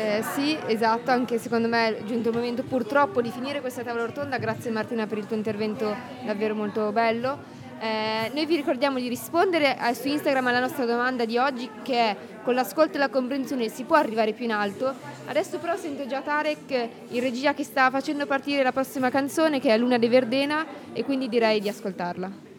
Eh, 0.00 0.22
sì, 0.32 0.56
esatto, 0.66 1.10
anche 1.10 1.36
secondo 1.36 1.68
me 1.68 1.98
è 1.98 2.04
giunto 2.04 2.30
il 2.30 2.34
momento 2.34 2.62
purtroppo 2.62 3.20
di 3.20 3.30
finire 3.30 3.60
questa 3.60 3.82
tavola 3.82 4.06
rotonda. 4.06 4.38
Grazie 4.38 4.70
Martina 4.70 5.06
per 5.06 5.18
il 5.18 5.26
tuo 5.26 5.36
intervento 5.36 5.94
davvero 6.24 6.54
molto 6.54 6.90
bello. 6.90 7.58
Eh, 7.78 8.30
noi 8.32 8.46
vi 8.46 8.56
ricordiamo 8.56 8.98
di 8.98 9.08
rispondere 9.08 9.76
eh, 9.78 9.94
su 9.94 10.08
Instagram 10.08 10.46
alla 10.46 10.60
nostra 10.60 10.86
domanda 10.86 11.26
di 11.26 11.36
oggi 11.36 11.68
che 11.82 11.94
è 11.94 12.16
con 12.42 12.54
l'ascolto 12.54 12.96
e 12.96 12.98
la 12.98 13.10
comprensione 13.10 13.68
si 13.68 13.84
può 13.84 13.96
arrivare 13.96 14.32
più 14.32 14.46
in 14.46 14.52
alto. 14.52 14.90
Adesso 15.26 15.58
però 15.58 15.76
sento 15.76 16.06
già 16.06 16.22
Tarek 16.22 16.88
in 17.08 17.20
regia 17.20 17.52
che 17.52 17.62
sta 17.62 17.90
facendo 17.90 18.24
partire 18.24 18.62
la 18.62 18.72
prossima 18.72 19.10
canzone 19.10 19.60
che 19.60 19.68
è 19.68 19.76
Luna 19.76 19.98
de 19.98 20.08
Verdena 20.08 20.64
e 20.94 21.04
quindi 21.04 21.28
direi 21.28 21.60
di 21.60 21.68
ascoltarla. 21.68 22.49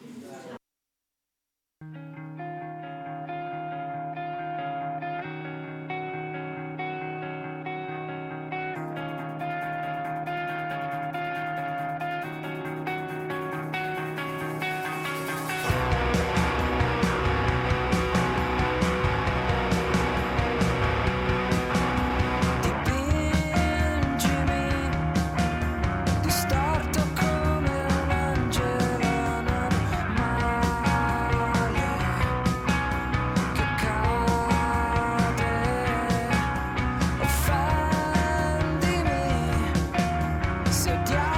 so 40.82 40.90
down. 41.06 41.31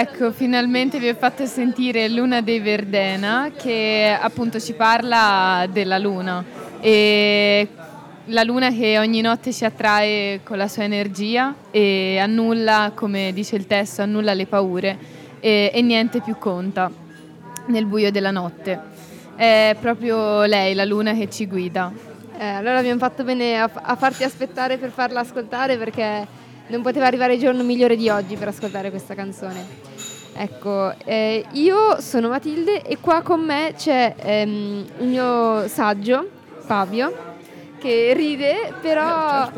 Ecco, 0.00 0.32
finalmente 0.32 0.98
vi 0.98 1.10
ho 1.10 1.14
fatto 1.14 1.44
sentire 1.44 2.08
Luna 2.08 2.40
dei 2.40 2.58
Verdena 2.58 3.50
che 3.54 4.16
appunto 4.18 4.58
ci 4.58 4.72
parla 4.72 5.68
della 5.70 5.98
luna 5.98 6.42
e 6.80 7.68
la 8.24 8.42
luna 8.42 8.70
che 8.70 8.98
ogni 8.98 9.20
notte 9.20 9.52
ci 9.52 9.66
attrae 9.66 10.40
con 10.42 10.56
la 10.56 10.68
sua 10.68 10.84
energia 10.84 11.54
e 11.70 12.16
annulla, 12.18 12.92
come 12.94 13.34
dice 13.34 13.56
il 13.56 13.66
testo, 13.66 14.00
annulla 14.00 14.32
le 14.32 14.46
paure 14.46 14.96
e, 15.38 15.70
e 15.70 15.82
niente 15.82 16.22
più 16.22 16.38
conta 16.38 16.90
nel 17.66 17.84
buio 17.84 18.10
della 18.10 18.30
notte. 18.30 18.80
È 19.36 19.76
proprio 19.78 20.44
lei, 20.44 20.72
la 20.72 20.86
luna, 20.86 21.12
che 21.12 21.28
ci 21.28 21.46
guida. 21.46 21.92
Eh, 22.38 22.46
allora 22.46 22.78
abbiamo 22.78 23.00
fatto 23.00 23.22
bene 23.22 23.60
a, 23.60 23.70
a 23.74 23.96
farti 23.96 24.24
aspettare 24.24 24.78
per 24.78 24.92
farla 24.92 25.20
ascoltare 25.20 25.76
perché 25.76 26.26
non 26.68 26.80
poteva 26.80 27.04
arrivare 27.04 27.34
il 27.34 27.40
giorno 27.40 27.62
migliore 27.64 27.96
di 27.96 28.08
oggi 28.08 28.36
per 28.36 28.48
ascoltare 28.48 28.88
questa 28.88 29.14
canzone. 29.14 29.89
Ecco, 30.32 30.92
eh, 31.04 31.44
io 31.52 32.00
sono 32.00 32.28
Matilde 32.28 32.82
e 32.82 32.98
qua 33.00 33.20
con 33.22 33.40
me 33.44 33.74
c'è 33.76 34.14
ehm, 34.16 34.84
il 35.00 35.06
mio 35.06 35.66
saggio, 35.68 36.28
Fabio, 36.60 37.12
che 37.78 38.12
ride, 38.14 38.72
però 38.80 39.50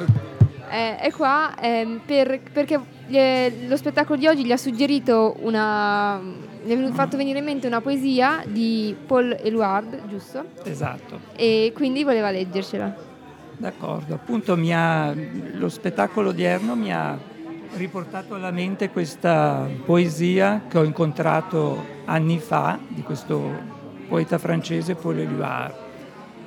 eh, 0.70 0.96
è 0.98 1.12
qua 1.12 1.54
ehm, 1.60 2.00
per- 2.04 2.40
perché 2.52 2.80
gli- 3.06 3.68
lo 3.68 3.76
spettacolo 3.76 4.18
di 4.18 4.26
oggi 4.26 4.44
gli 4.44 4.52
ha 4.52 4.56
suggerito 4.56 5.36
una... 5.40 6.20
gli 6.64 6.70
è 6.72 6.74
venuto- 6.76 6.94
fatto 6.94 7.16
venire 7.16 7.38
in 7.40 7.44
mente 7.44 7.66
una 7.66 7.80
poesia 7.80 8.42
di 8.46 8.94
Paul 9.06 9.36
Eluard, 9.40 10.08
giusto? 10.08 10.44
Esatto, 10.64 11.20
E 11.36 11.72
quindi 11.74 12.02
voleva 12.02 12.30
leggercela. 12.30 12.92
d'accordo. 13.58 14.14
Appunto 14.14 14.56
mi 14.56 14.72
ha- 14.74 15.14
lo 15.52 15.68
spettacolo 15.68 16.30
odierno 16.30 16.74
mi 16.74 16.92
ha 16.92 17.16
riportato 17.74 18.34
alla 18.34 18.50
mente 18.50 18.90
questa 18.90 19.66
poesia 19.84 20.64
che 20.68 20.78
ho 20.78 20.84
incontrato 20.84 21.84
anni 22.04 22.38
fa 22.38 22.78
di 22.86 23.02
questo 23.02 23.40
poeta 24.08 24.36
francese 24.36 24.94
Paul 24.94 25.18
Éluard 25.18 25.74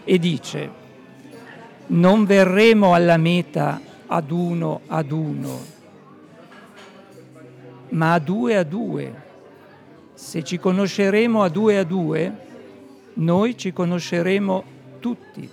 e 0.04 0.20
dice 0.20 0.84
non 1.88 2.26
verremo 2.26 2.94
alla 2.94 3.18
meta 3.18 3.82
ad 4.08 4.30
uno 4.30 4.82
ad 4.88 5.12
uno, 5.12 5.60
ma 7.90 8.14
a 8.14 8.20
due 8.20 8.58
a 8.58 8.64
due. 8.64 9.24
Se 10.14 10.44
ci 10.44 10.58
conosceremo 10.58 11.44
a 11.44 11.50
due 11.50 11.78
a 11.78 11.84
due, 11.84 12.38
noi 13.16 13.58
ci 13.58 13.74
conosceremo 13.74 14.64
tutti. 15.00 15.50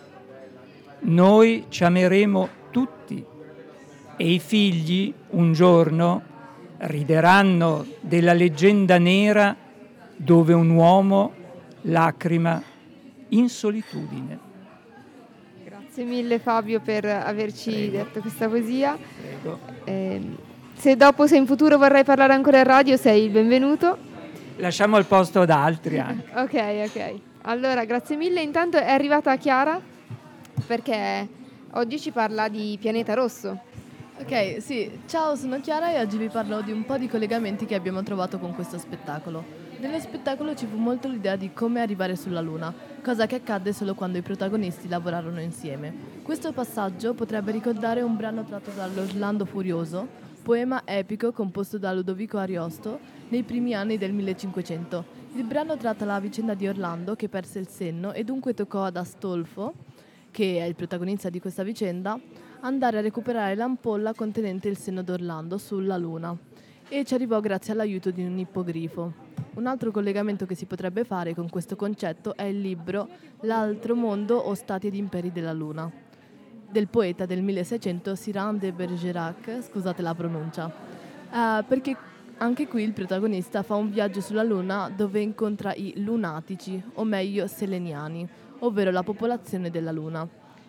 Noi 1.00 1.66
ci 1.68 1.84
ameremo 1.84 2.48
tutti 2.70 3.24
e 4.16 4.32
i 4.32 4.38
figli 4.38 5.12
un 5.30 5.52
giorno 5.52 6.22
rideranno 6.78 7.86
della 8.00 8.32
leggenda 8.32 8.98
nera 8.98 9.54
dove 10.16 10.52
un 10.52 10.70
uomo 10.70 11.32
lacrima 11.82 12.62
in 13.28 13.48
solitudine. 13.48 14.50
Grazie 15.64 16.04
mille 16.04 16.38
Fabio 16.38 16.80
per 16.80 17.04
averci 17.04 17.70
Prego. 17.70 17.96
detto 17.96 18.20
questa 18.20 18.48
poesia. 18.48 18.96
Ehm, 19.84 20.36
se 20.74 20.96
dopo, 20.96 21.26
se 21.26 21.36
in 21.36 21.46
futuro 21.46 21.78
vorrai 21.78 22.04
parlare 22.04 22.32
ancora 22.32 22.58
in 22.58 22.64
radio, 22.64 22.96
sei 22.96 23.24
il 23.24 23.30
benvenuto. 23.30 23.96
Lasciamo 24.56 24.98
il 24.98 25.04
posto 25.06 25.40
ad 25.40 25.50
altri 25.50 25.98
anche. 25.98 26.30
Ok, 26.34 26.54
ok. 26.86 27.14
Allora, 27.42 27.84
grazie 27.84 28.16
mille. 28.16 28.42
Intanto 28.42 28.76
è 28.76 28.90
arrivata 28.90 29.36
Chiara 29.36 29.80
perché 30.66 31.28
oggi 31.72 31.98
ci 31.98 32.10
parla 32.10 32.48
di 32.48 32.76
Pianeta 32.80 33.14
Rosso. 33.14 33.70
Ok, 34.22 34.62
sì, 34.62 35.00
ciao, 35.06 35.34
sono 35.34 35.60
Chiara 35.60 35.90
e 35.90 36.00
oggi 36.00 36.16
vi 36.16 36.28
parlo 36.28 36.62
di 36.62 36.70
un 36.70 36.84
po' 36.84 36.96
di 36.96 37.08
collegamenti 37.08 37.66
che 37.66 37.74
abbiamo 37.74 38.04
trovato 38.04 38.38
con 38.38 38.54
questo 38.54 38.78
spettacolo. 38.78 39.42
Nello 39.80 39.98
spettacolo 39.98 40.54
ci 40.54 40.64
fu 40.66 40.76
molto 40.76 41.08
l'idea 41.08 41.34
di 41.34 41.52
come 41.52 41.80
arrivare 41.80 42.14
sulla 42.14 42.40
Luna, 42.40 42.72
cosa 43.02 43.26
che 43.26 43.34
accadde 43.34 43.72
solo 43.72 43.96
quando 43.96 44.18
i 44.18 44.22
protagonisti 44.22 44.86
lavorarono 44.86 45.40
insieme. 45.40 45.92
Questo 46.22 46.52
passaggio 46.52 47.14
potrebbe 47.14 47.50
ricordare 47.50 48.02
un 48.02 48.14
brano 48.14 48.44
tratto 48.44 48.70
dall'Orlando 48.70 49.44
Furioso, 49.44 50.06
poema 50.40 50.82
epico 50.84 51.32
composto 51.32 51.76
da 51.76 51.92
Ludovico 51.92 52.38
Ariosto 52.38 53.00
nei 53.28 53.42
primi 53.42 53.74
anni 53.74 53.98
del 53.98 54.12
1500. 54.12 55.04
Il 55.34 55.44
brano 55.44 55.76
tratta 55.76 56.04
la 56.04 56.20
vicenda 56.20 56.54
di 56.54 56.68
Orlando 56.68 57.16
che 57.16 57.28
perse 57.28 57.58
il 57.58 57.66
senno 57.66 58.12
e 58.12 58.22
dunque 58.22 58.54
toccò 58.54 58.84
ad 58.84 58.96
Astolfo, 58.96 59.74
che 60.30 60.58
è 60.60 60.64
il 60.64 60.76
protagonista 60.76 61.28
di 61.28 61.40
questa 61.40 61.64
vicenda, 61.64 62.16
andare 62.62 62.98
a 62.98 63.00
recuperare 63.00 63.54
l'ampolla 63.54 64.14
contenente 64.14 64.68
il 64.68 64.76
senno 64.76 65.02
d'Orlando 65.02 65.58
sulla 65.58 65.96
Luna 65.96 66.36
e 66.88 67.04
ci 67.04 67.14
arrivò 67.14 67.40
grazie 67.40 67.72
all'aiuto 67.72 68.10
di 68.10 68.24
un 68.24 68.38
ippogrifo. 68.38 69.12
Un 69.54 69.66
altro 69.66 69.90
collegamento 69.90 70.46
che 70.46 70.54
si 70.54 70.66
potrebbe 70.66 71.04
fare 71.04 71.34
con 71.34 71.48
questo 71.48 71.76
concetto 71.76 72.36
è 72.36 72.44
il 72.44 72.60
libro 72.60 73.08
L'altro 73.40 73.96
mondo 73.96 74.36
o 74.36 74.54
stati 74.54 74.86
ed 74.86 74.94
imperi 74.94 75.32
della 75.32 75.52
Luna 75.52 75.90
del 76.70 76.88
poeta 76.88 77.26
del 77.26 77.42
1600 77.42 78.14
Cyrano 78.14 78.56
de 78.56 78.72
Bergerac, 78.72 79.58
scusate 79.60 80.00
la 80.00 80.14
pronuncia, 80.14 80.72
Eh, 81.30 81.64
perché 81.66 81.96
anche 82.38 82.66
qui 82.66 82.82
il 82.82 82.92
protagonista 82.92 83.62
fa 83.62 83.74
un 83.74 83.90
viaggio 83.90 84.20
sulla 84.20 84.42
Luna 84.42 84.90
dove 84.94 85.20
incontra 85.20 85.74
i 85.74 85.92
lunatici, 85.96 86.82
o 86.94 87.04
meglio 87.04 87.46
seleniani, 87.46 88.26
ovvero 88.60 88.90
la 88.90 89.02
popolazione 89.02 89.70
della 89.70 89.92
Luna. 89.92 90.26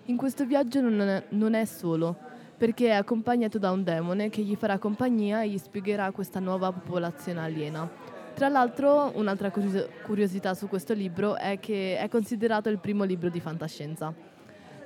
In 0.08 0.18
questo 0.18 0.46
viaggio 0.46 0.82
non 0.82 1.00
è, 1.00 1.24
non 1.30 1.54
è 1.54 1.64
solo, 1.64 2.14
perché 2.58 2.88
è 2.88 2.94
accompagnato 2.94 3.58
da 3.58 3.72
un 3.72 3.84
demone 3.84 4.30
che 4.30 4.42
gli 4.42 4.56
farà 4.56 4.78
compagnia 4.78 5.44
e 5.44 5.50
gli 5.50 5.58
spiegherà 5.58 6.12
questa 6.12 6.42
nuova 6.42 6.74
popolazione 6.74 7.40
aliena. 7.40 7.90
Tra 8.34 8.50
l'altro, 8.50 9.14
un'altra 9.16 9.50
curio- 9.50 9.88
curiosità 10.04 10.56
su 10.56 10.68
questo 10.68 10.94
libro 10.94 11.38
è 11.38 11.58
che 11.62 11.98
è 11.98 12.10
considerato 12.10 12.68
il 12.68 12.80
primo 12.80 13.06
libro 13.06 13.30
di 13.30 13.40
fantascienza. 13.40 14.14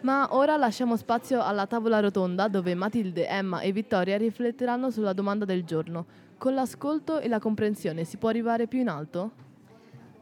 Ma 0.01 0.35
ora 0.35 0.55
lasciamo 0.55 0.95
spazio 0.95 1.41
alla 1.41 1.65
tavola 1.65 1.99
rotonda 1.99 2.47
dove 2.47 2.75
Matilde, 2.75 3.27
Emma 3.27 3.61
e 3.61 3.71
Vittoria 3.71 4.17
rifletteranno 4.17 4.91
sulla 4.91 5.13
domanda 5.13 5.45
del 5.45 5.63
giorno. 5.63 6.05
Con 6.37 6.53
l'ascolto 6.53 7.19
e 7.19 7.27
la 7.27 7.39
comprensione 7.39 8.03
si 8.03 8.17
può 8.17 8.29
arrivare 8.29 8.67
più 8.67 8.79
in 8.79 8.89
alto? 8.89 9.45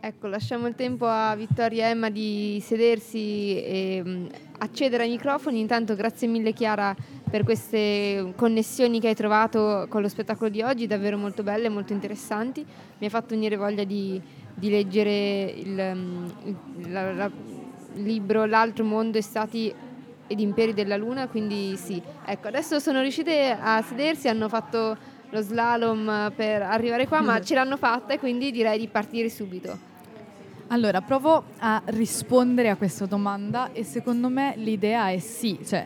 Ecco, 0.05 0.27
lasciamo 0.27 0.67
il 0.67 0.75
tempo 0.75 1.07
a 1.07 1.35
Vittoria 1.35 1.87
e 1.87 1.89
Emma 1.89 2.11
di 2.11 2.61
sedersi 2.63 3.59
e 3.59 4.03
mh, 4.05 4.27
accedere 4.59 5.01
ai 5.01 5.09
microfoni. 5.09 5.59
Intanto 5.59 5.95
grazie 5.95 6.27
mille 6.27 6.53
Chiara 6.53 6.95
per 7.27 7.43
queste 7.43 8.33
connessioni 8.35 8.99
che 8.99 9.07
hai 9.07 9.15
trovato 9.15 9.87
con 9.89 10.03
lo 10.03 10.07
spettacolo 10.07 10.51
di 10.51 10.61
oggi, 10.61 10.85
davvero 10.85 11.17
molto 11.17 11.41
belle, 11.41 11.69
molto 11.69 11.91
interessanti. 11.93 12.63
Mi 12.99 13.07
ha 13.07 13.09
fatto 13.09 13.29
venire 13.29 13.55
voglia 13.55 13.83
di, 13.83 14.21
di 14.53 14.69
leggere 14.69 15.45
il, 15.57 15.71
mh, 15.71 16.33
il- 16.45 16.91
la- 16.91 17.11
la- 17.13 17.31
libro 17.95 18.45
L'altro 18.45 18.83
mondo, 18.83 19.19
stati 19.21 19.73
ed 20.27 20.39
imperi 20.39 20.75
della 20.75 20.97
luna, 20.97 21.27
quindi 21.27 21.75
sì. 21.77 21.99
Ecco, 22.27 22.47
adesso 22.49 22.77
sono 22.77 23.01
riuscite 23.01 23.57
a 23.59 23.81
sedersi, 23.81 24.27
hanno 24.27 24.49
fatto 24.49 24.95
lo 25.31 25.41
slalom 25.41 26.31
per 26.35 26.61
arrivare 26.61 27.07
qua, 27.07 27.21
ma 27.21 27.41
ce 27.41 27.55
l'hanno 27.55 27.75
fatta 27.77 28.13
e 28.13 28.19
quindi 28.19 28.51
direi 28.51 28.77
di 28.77 28.87
partire 28.87 29.31
subito. 29.31 29.93
Allora, 30.69 31.01
provo 31.01 31.43
a 31.59 31.79
rispondere 31.85 32.69
a 32.69 32.75
questa 32.75 33.05
domanda 33.05 33.71
e 33.71 33.83
secondo 33.83 34.29
me 34.29 34.55
l'idea 34.57 35.09
è 35.09 35.19
sì, 35.19 35.59
cioè 35.63 35.85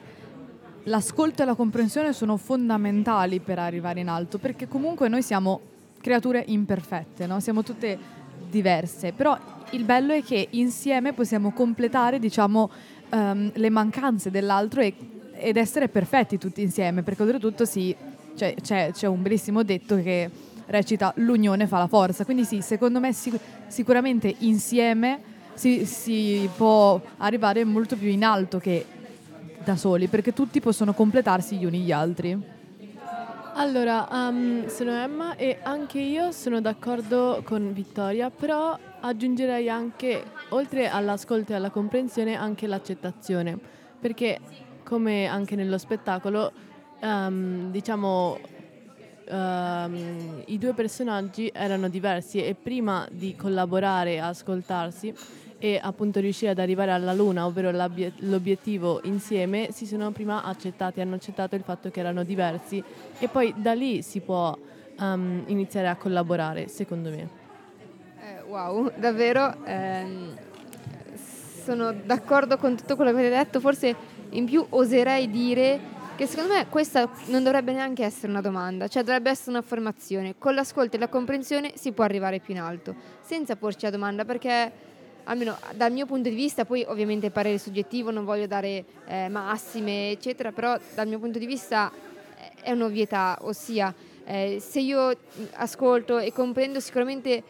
l'ascolto 0.83 1.43
e 1.43 1.45
la 1.45 1.53
comprensione 1.53 2.13
sono 2.13 2.37
fondamentali 2.37 3.41
per 3.41 3.59
arrivare 3.59 3.99
in 3.99 4.07
alto, 4.07 4.37
perché 4.37 4.69
comunque 4.69 5.09
noi 5.09 5.21
siamo 5.21 5.59
creature 5.99 6.45
imperfette, 6.47 7.27
no? 7.27 7.41
siamo 7.41 7.61
tutte 7.61 7.97
diverse, 8.49 9.11
però 9.11 9.37
il 9.71 9.83
bello 9.83 10.13
è 10.13 10.23
che 10.23 10.47
insieme 10.51 11.11
possiamo 11.11 11.51
completare, 11.51 12.17
diciamo, 12.17 12.69
ehm, 13.09 13.51
le 13.53 13.69
mancanze 13.69 14.31
dell'altro 14.31 14.79
e- 14.79 14.95
ed 15.33 15.57
essere 15.57 15.89
perfetti 15.89 16.37
tutti 16.37 16.61
insieme, 16.61 17.03
perché 17.03 17.21
oltretutto 17.21 17.65
sì, 17.65 17.93
cioè, 18.35 18.55
c'è, 18.61 18.91
c'è 18.93 19.07
un 19.07 19.21
bellissimo 19.21 19.61
detto 19.63 20.01
che 20.01 20.29
recita 20.69 21.11
l'unione 21.17 21.67
fa 21.67 21.79
la 21.79 21.87
forza, 21.87 22.25
quindi 22.25 22.45
sì, 22.45 22.61
secondo 22.61 22.99
me 22.99 23.11
sic- 23.11 23.39
sicuramente 23.67 24.33
insieme 24.39 25.19
si, 25.53 25.85
si 25.85 26.49
può 26.55 26.99
arrivare 27.17 27.63
molto 27.63 27.95
più 27.95 28.07
in 28.07 28.23
alto 28.23 28.59
che 28.59 28.85
da 29.63 29.75
soli, 29.75 30.07
perché 30.07 30.33
tutti 30.33 30.59
possono 30.61 30.93
completarsi 30.93 31.57
gli 31.57 31.65
uni 31.65 31.79
gli 31.79 31.91
altri. 31.91 32.57
Allora, 33.55 34.07
um, 34.09 34.67
sono 34.67 34.91
Emma 34.91 35.35
e 35.35 35.57
anche 35.63 35.99
io 35.99 36.31
sono 36.31 36.61
d'accordo 36.61 37.41
con 37.43 37.73
Vittoria, 37.73 38.29
però 38.29 38.77
aggiungerei 39.01 39.69
anche, 39.69 40.23
oltre 40.49 40.87
all'ascolto 40.87 41.51
e 41.51 41.55
alla 41.55 41.69
comprensione, 41.69 42.35
anche 42.35 42.67
l'accettazione, 42.67 43.57
perché 43.99 44.39
come 44.83 45.25
anche 45.25 45.55
nello 45.55 45.77
spettacolo, 45.77 46.51
um, 47.01 47.69
diciamo, 47.69 48.39
um, 49.29 50.41
i 50.45 50.57
due 50.57 50.73
personaggi 50.73 51.49
erano 51.53 51.89
diversi 51.89 52.43
e 52.43 52.55
prima 52.55 53.07
di 53.11 53.35
collaborare 53.35 54.19
ascoltarsi 54.19 55.13
e 55.57 55.79
appunto 55.81 56.19
riuscire 56.19 56.51
ad 56.51 56.59
arrivare 56.59 56.91
alla 56.91 57.13
luna, 57.13 57.45
ovvero 57.45 57.69
l'obiettivo 57.71 59.01
insieme, 59.03 59.71
si 59.71 59.85
sono 59.85 60.11
prima 60.11 60.43
accettati, 60.43 61.01
hanno 61.01 61.15
accettato 61.15 61.55
il 61.55 61.63
fatto 61.63 61.89
che 61.89 61.99
erano 61.99 62.23
diversi 62.23 62.81
e 63.19 63.27
poi 63.27 63.53
da 63.57 63.73
lì 63.73 64.01
si 64.01 64.21
può 64.21 64.57
ehm, 64.99 65.43
iniziare 65.47 65.89
a 65.89 65.95
collaborare, 65.95 66.69
secondo 66.69 67.09
me. 67.09 67.27
Eh, 68.21 68.41
wow, 68.47 68.91
davvero. 68.95 69.55
ehm, 69.65 70.37
sono 71.69 71.91
d'accordo 71.91 72.57
con 72.57 72.75
tutto 72.75 72.95
quello 72.95 73.11
che 73.11 73.17
avete 73.19 73.35
detto. 73.35 73.59
Forse 73.59 73.95
in 74.31 74.45
più 74.45 74.65
oserei 74.69 75.29
dire 75.29 75.79
che 76.19 76.27
secondo 76.27 76.51
me 76.51 76.67
questa 76.67 77.09
non 77.27 77.43
dovrebbe 77.43 77.71
neanche 77.71 78.03
essere 78.03 78.27
una 78.27 78.41
domanda, 78.41 78.89
cioè 78.89 79.03
dovrebbe 79.03 79.29
essere 79.29 79.51
un'affermazione. 79.51 80.35
Con 80.37 80.53
l'ascolto 80.53 80.97
e 80.97 80.99
la 80.99 81.07
comprensione 81.07 81.71
si 81.75 81.93
può 81.93 82.03
arrivare 82.03 82.39
più 82.39 82.53
in 82.53 82.59
alto, 82.59 82.93
senza 83.21 83.55
porci 83.55 83.85
la 83.85 83.91
domanda, 83.91 84.25
perché 84.25 84.69
almeno 85.23 85.57
dal 85.75 85.93
mio 85.93 86.05
punto 86.05 86.27
di 86.27 86.35
vista, 86.35 86.65
poi 86.65 86.83
ovviamente 86.85 87.27
il 87.27 87.31
parere 87.31 87.57
soggettivo, 87.57 88.11
non 88.11 88.25
voglio 88.25 88.47
dare 88.47 88.83
eh, 89.07 89.29
massime, 89.29 90.11
eccetera, 90.11 90.51
però 90.51 90.77
dal 90.93 91.07
mio 91.07 91.19
punto 91.19 91.39
di 91.39 91.45
vista 91.45 91.89
eh, 91.89 92.63
è 92.63 92.71
un'ovvietà, 92.71 93.37
ossia 93.43 93.95
eh, 94.25 94.57
se 94.59 94.81
io 94.81 95.15
ascolto 95.53 96.17
e 96.17 96.33
comprendo 96.33 96.81
sicuramente 96.81 97.43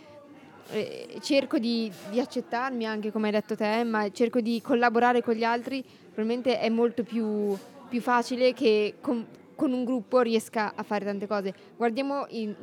eh, 0.69 1.17
cerco 1.21 1.57
di, 1.57 1.91
di 2.11 2.19
accettarmi 2.19 2.85
anche 2.85 3.11
come 3.11 3.29
hai 3.29 3.33
detto 3.33 3.55
te, 3.55 3.83
ma 3.83 4.11
cerco 4.11 4.41
di 4.41 4.61
collaborare 4.61 5.23
con 5.23 5.33
gli 5.33 5.43
altri, 5.43 5.83
probabilmente 5.83 6.59
è 6.59 6.69
molto 6.69 7.01
più, 7.01 7.57
più 7.89 7.99
facile 7.99 8.53
che 8.53 8.95
con, 9.01 9.25
con 9.55 9.73
un 9.73 9.83
gruppo 9.83 10.21
riesca 10.21 10.73
a 10.75 10.83
fare 10.83 11.03
tante 11.03 11.27
cose. 11.27 11.53
Guardiamo 11.75 12.25
in- 12.29 12.55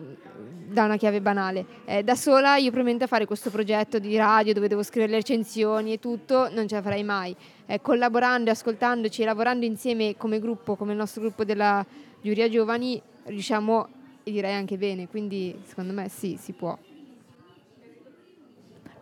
da 0.69 0.85
una 0.85 0.97
chiave 0.97 1.21
banale. 1.21 1.67
Eh, 1.85 2.03
da 2.03 2.15
sola 2.15 2.57
io 2.57 2.71
probabilmente 2.71 3.05
a 3.05 3.07
fare 3.09 3.27
questo 3.27 3.51
progetto 3.51 3.99
di 3.99 4.17
radio 4.17 4.55
dove 4.55 4.69
devo 4.69 4.83
scrivere 4.83 5.13
le 5.13 5.19
recensioni 5.19 5.93
e 5.93 5.99
tutto 5.99 6.49
non 6.51 6.67
ce 6.67 6.77
la 6.77 6.83
farei 6.83 7.05
mai. 7.05 7.37
Eh, 7.67 7.83
collaborando, 7.83 8.51
ascoltandoci 8.51 9.25
lavorando 9.25 9.67
insieme 9.67 10.17
come 10.17 10.39
gruppo, 10.39 10.77
come 10.77 10.93
il 10.93 10.99
nostro 10.99 11.21
gruppo 11.21 11.45
della 11.45 11.85
Giuria 12.23 12.49
Giovani, 12.49 13.01
riusciamo 13.25 13.89
e 14.23 14.31
direi 14.31 14.55
anche 14.55 14.77
bene, 14.77 15.07
quindi 15.07 15.57
secondo 15.65 15.93
me 15.93 16.09
sì, 16.09 16.37
si 16.41 16.53
può. 16.53 16.77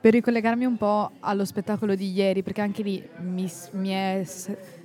Per 0.00 0.12
ricollegarmi 0.12 0.66
un 0.66 0.76
po' 0.76 1.12
allo 1.20 1.46
spettacolo 1.46 1.94
di 1.94 2.12
ieri, 2.12 2.42
perché 2.42 2.60
anche 2.60 2.82
lì 2.82 3.02
mi, 3.20 3.50
mi 3.70 3.88
è 3.88 4.22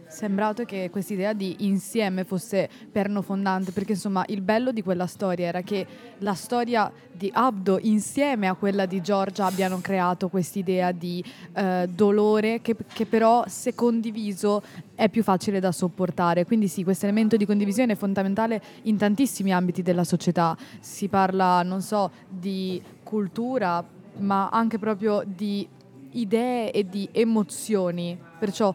sembrato 0.09 0.65
che 0.65 0.89
questa 0.91 1.13
idea 1.13 1.33
di 1.33 1.57
insieme 1.59 2.23
fosse 2.23 2.67
perno 2.91 3.21
fondante, 3.21 3.71
perché 3.71 3.93
insomma 3.93 4.25
il 4.27 4.41
bello 4.41 4.71
di 4.71 4.81
quella 4.81 5.05
storia 5.05 5.47
era 5.47 5.61
che 5.61 5.85
la 6.17 6.33
storia 6.33 6.91
di 7.11 7.29
Abdo 7.33 7.79
insieme 7.81 8.47
a 8.47 8.55
quella 8.55 8.85
di 8.85 9.01
Giorgia 9.01 9.45
abbiano 9.45 9.79
creato 9.81 10.29
quest'idea 10.29 10.91
di 10.91 11.23
eh, 11.53 11.87
dolore 11.93 12.61
che, 12.61 12.75
che 12.91 13.05
però 13.05 13.43
se 13.47 13.75
condiviso 13.75 14.63
è 14.95 15.09
più 15.09 15.23
facile 15.23 15.59
da 15.59 15.71
sopportare. 15.71 16.45
Quindi 16.45 16.67
sì, 16.67 16.83
questo 16.83 17.05
elemento 17.05 17.37
di 17.37 17.45
condivisione 17.45 17.93
è 17.93 17.95
fondamentale 17.95 18.61
in 18.83 18.97
tantissimi 18.97 19.53
ambiti 19.53 19.81
della 19.81 20.03
società. 20.03 20.57
Si 20.79 21.07
parla, 21.07 21.61
non 21.63 21.81
so, 21.81 22.11
di 22.27 22.81
cultura, 23.03 23.83
ma 24.17 24.49
anche 24.49 24.79
proprio 24.79 25.23
di 25.25 25.67
idee 26.11 26.71
e 26.71 26.87
di 26.89 27.07
emozioni. 27.11 28.17
Perciò 28.39 28.73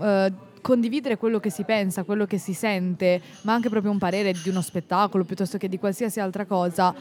eh, 0.00 0.32
condividere 0.60 1.18
quello 1.18 1.40
che 1.40 1.50
si 1.50 1.64
pensa, 1.64 2.04
quello 2.04 2.24
che 2.24 2.38
si 2.38 2.54
sente, 2.54 3.20
ma 3.42 3.52
anche 3.52 3.68
proprio 3.68 3.90
un 3.92 3.98
parere 3.98 4.32
di 4.32 4.48
uno 4.48 4.62
spettacolo 4.62 5.24
piuttosto 5.24 5.58
che 5.58 5.68
di 5.68 5.78
qualsiasi 5.78 6.20
altra 6.20 6.46
cosa 6.46 6.94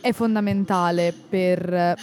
è 0.00 0.12
fondamentale 0.12 1.12
per, 1.12 1.96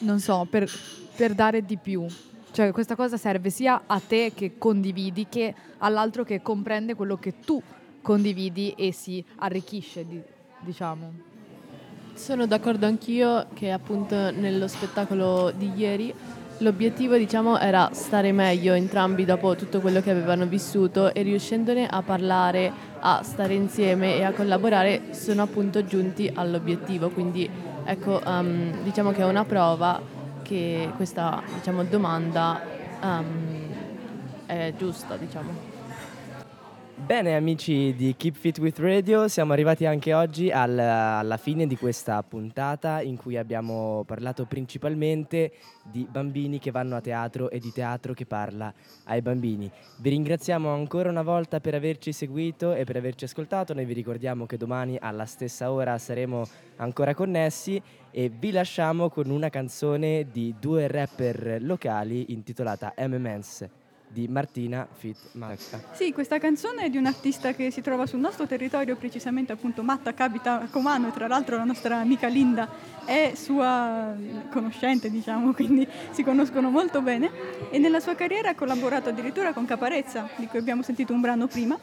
non 0.00 0.20
so, 0.20 0.46
per, 0.48 0.70
per 1.16 1.34
dare 1.34 1.64
di 1.64 1.78
più. 1.78 2.06
Cioè 2.50 2.72
questa 2.72 2.96
cosa 2.96 3.16
serve 3.16 3.50
sia 3.50 3.82
a 3.86 4.00
te 4.00 4.32
che 4.34 4.58
condividi 4.58 5.26
che 5.28 5.54
all'altro 5.78 6.24
che 6.24 6.42
comprende 6.42 6.94
quello 6.94 7.16
che 7.16 7.40
tu 7.40 7.62
condividi 8.02 8.74
e 8.76 8.92
si 8.92 9.24
arricchisce, 9.36 10.06
di- 10.06 10.22
diciamo. 10.60 11.12
Sono 12.14 12.46
d'accordo 12.46 12.84
anch'io 12.84 13.46
che 13.54 13.70
appunto 13.70 14.30
nello 14.30 14.66
spettacolo 14.66 15.52
di 15.52 15.72
ieri 15.76 16.12
l'obiettivo 16.58 17.16
diciamo 17.16 17.58
era 17.58 17.90
stare 17.92 18.32
meglio 18.32 18.74
entrambi 18.74 19.24
dopo 19.24 19.54
tutto 19.54 19.80
quello 19.80 20.00
che 20.00 20.10
avevano 20.10 20.46
vissuto 20.46 21.12
e 21.14 21.22
riuscendone 21.22 21.86
a 21.86 22.02
parlare, 22.02 22.72
a 23.00 23.22
stare 23.22 23.54
insieme 23.54 24.16
e 24.16 24.24
a 24.24 24.32
collaborare 24.32 25.12
sono 25.12 25.42
appunto 25.42 25.84
giunti 25.84 26.30
all'obiettivo. 26.32 27.10
Quindi 27.10 27.48
ecco 27.84 28.22
ehm, 28.24 28.82
diciamo 28.82 29.12
che 29.12 29.22
è 29.22 29.24
una 29.24 29.44
prova 29.44 30.00
che 30.42 30.90
questa 30.96 31.42
diciamo, 31.54 31.84
domanda 31.84 32.60
ehm, 33.02 33.66
è 34.46 34.72
giusta 34.76 35.16
diciamo. 35.16 35.67
Bene 37.08 37.34
amici 37.36 37.94
di 37.94 38.14
Keep 38.14 38.36
Fit 38.36 38.58
With 38.58 38.78
Radio, 38.80 39.28
siamo 39.28 39.54
arrivati 39.54 39.86
anche 39.86 40.12
oggi 40.12 40.50
al- 40.50 40.78
alla 40.78 41.38
fine 41.38 41.66
di 41.66 41.74
questa 41.74 42.22
puntata 42.22 43.00
in 43.00 43.16
cui 43.16 43.38
abbiamo 43.38 44.04
parlato 44.06 44.44
principalmente 44.44 45.52
di 45.90 46.06
bambini 46.06 46.58
che 46.58 46.70
vanno 46.70 46.96
a 46.96 47.00
teatro 47.00 47.48
e 47.48 47.60
di 47.60 47.72
teatro 47.72 48.12
che 48.12 48.26
parla 48.26 48.70
ai 49.04 49.22
bambini. 49.22 49.72
Vi 50.00 50.10
ringraziamo 50.10 50.70
ancora 50.70 51.08
una 51.08 51.22
volta 51.22 51.60
per 51.60 51.74
averci 51.74 52.12
seguito 52.12 52.74
e 52.74 52.84
per 52.84 52.96
averci 52.96 53.24
ascoltato, 53.24 53.72
noi 53.72 53.86
vi 53.86 53.94
ricordiamo 53.94 54.44
che 54.44 54.58
domani 54.58 54.98
alla 55.00 55.24
stessa 55.24 55.72
ora 55.72 55.96
saremo 55.96 56.46
ancora 56.76 57.14
connessi 57.14 57.80
e 58.10 58.28
vi 58.28 58.50
lasciamo 58.50 59.08
con 59.08 59.30
una 59.30 59.48
canzone 59.48 60.26
di 60.30 60.54
due 60.60 60.86
rapper 60.88 61.56
locali 61.62 62.34
intitolata 62.34 62.92
M&M's 62.98 63.77
di 64.08 64.26
Martina 64.28 64.86
Fit 64.90 65.16
Macca. 65.32 65.80
Sì, 65.92 66.12
questa 66.12 66.38
canzone 66.38 66.84
è 66.84 66.90
di 66.90 66.96
un 66.96 67.06
artista 67.06 67.52
che 67.52 67.70
si 67.70 67.80
trova 67.80 68.06
sul 68.06 68.20
nostro 68.20 68.46
territorio, 68.46 68.96
precisamente 68.96 69.52
appunto 69.52 69.82
Matta 69.82 70.14
Capita 70.14 70.66
Comano 70.70 71.08
e 71.08 71.12
tra 71.12 71.26
l'altro 71.26 71.56
la 71.56 71.64
nostra 71.64 71.98
amica 71.98 72.26
Linda 72.26 72.68
è 73.04 73.32
sua 73.34 74.14
conoscente, 74.50 75.10
diciamo, 75.10 75.52
quindi 75.54 75.86
si 76.10 76.22
conoscono 76.22 76.70
molto 76.70 77.02
bene 77.02 77.30
e 77.70 77.78
nella 77.78 78.00
sua 78.00 78.14
carriera 78.14 78.50
ha 78.50 78.54
collaborato 78.54 79.10
addirittura 79.10 79.52
con 79.52 79.66
Caparezza, 79.66 80.28
di 80.36 80.46
cui 80.46 80.58
abbiamo 80.58 80.82
sentito 80.82 81.12
un 81.12 81.20
brano 81.20 81.46
prima, 81.46 81.78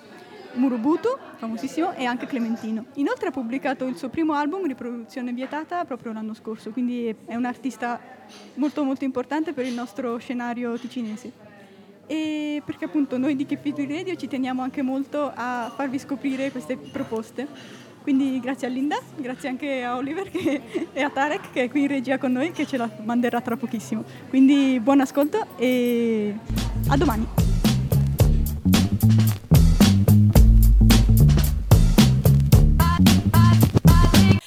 Murubutu, 0.53 1.09
famosissimo, 1.35 1.93
e 1.95 2.05
anche 2.05 2.27
Clementino. 2.27 2.85
Inoltre 2.93 3.27
ha 3.27 3.31
pubblicato 3.31 3.85
il 3.87 3.97
suo 3.97 4.07
primo 4.07 4.33
album, 4.33 4.65
Riproduzione 4.65 5.33
vietata, 5.33 5.83
proprio 5.83 6.13
l'anno 6.13 6.33
scorso, 6.33 6.71
quindi 6.71 7.13
è 7.25 7.35
un 7.35 7.43
artista 7.43 7.99
molto 8.55 8.83
molto 8.83 9.03
importante 9.03 9.51
per 9.53 9.65
il 9.65 9.73
nostro 9.73 10.17
scenario 10.17 10.79
ticinese 10.79 11.44
e 12.07 12.61
perché 12.65 12.85
appunto 12.85 13.17
noi 13.17 13.35
di 13.35 13.45
Fit 13.45 13.77
With 13.77 13.89
Radio 13.89 14.15
ci 14.15 14.27
teniamo 14.27 14.61
anche 14.61 14.81
molto 14.81 15.31
a 15.33 15.71
farvi 15.75 15.99
scoprire 15.99 16.51
queste 16.51 16.77
proposte. 16.77 17.47
Quindi 18.01 18.39
grazie 18.39 18.67
a 18.67 18.69
Linda, 18.69 18.99
grazie 19.15 19.49
anche 19.49 19.81
a 19.83 19.95
Oliver 19.95 20.29
che- 20.29 20.61
e 20.93 21.01
a 21.01 21.09
Tarek 21.09 21.51
che 21.51 21.63
è 21.63 21.69
qui 21.69 21.81
in 21.81 21.87
regia 21.87 22.19
con 22.19 22.31
noi 22.31 22.51
che 22.51 22.67
ce 22.67 22.77
la 22.77 22.89
manderà 23.03 23.41
tra 23.41 23.57
pochissimo. 23.57 24.03
Quindi 24.29 24.79
buon 24.79 25.01
ascolto 25.01 25.45
e 25.57 26.35
a 26.87 26.97
domani. 26.97 27.27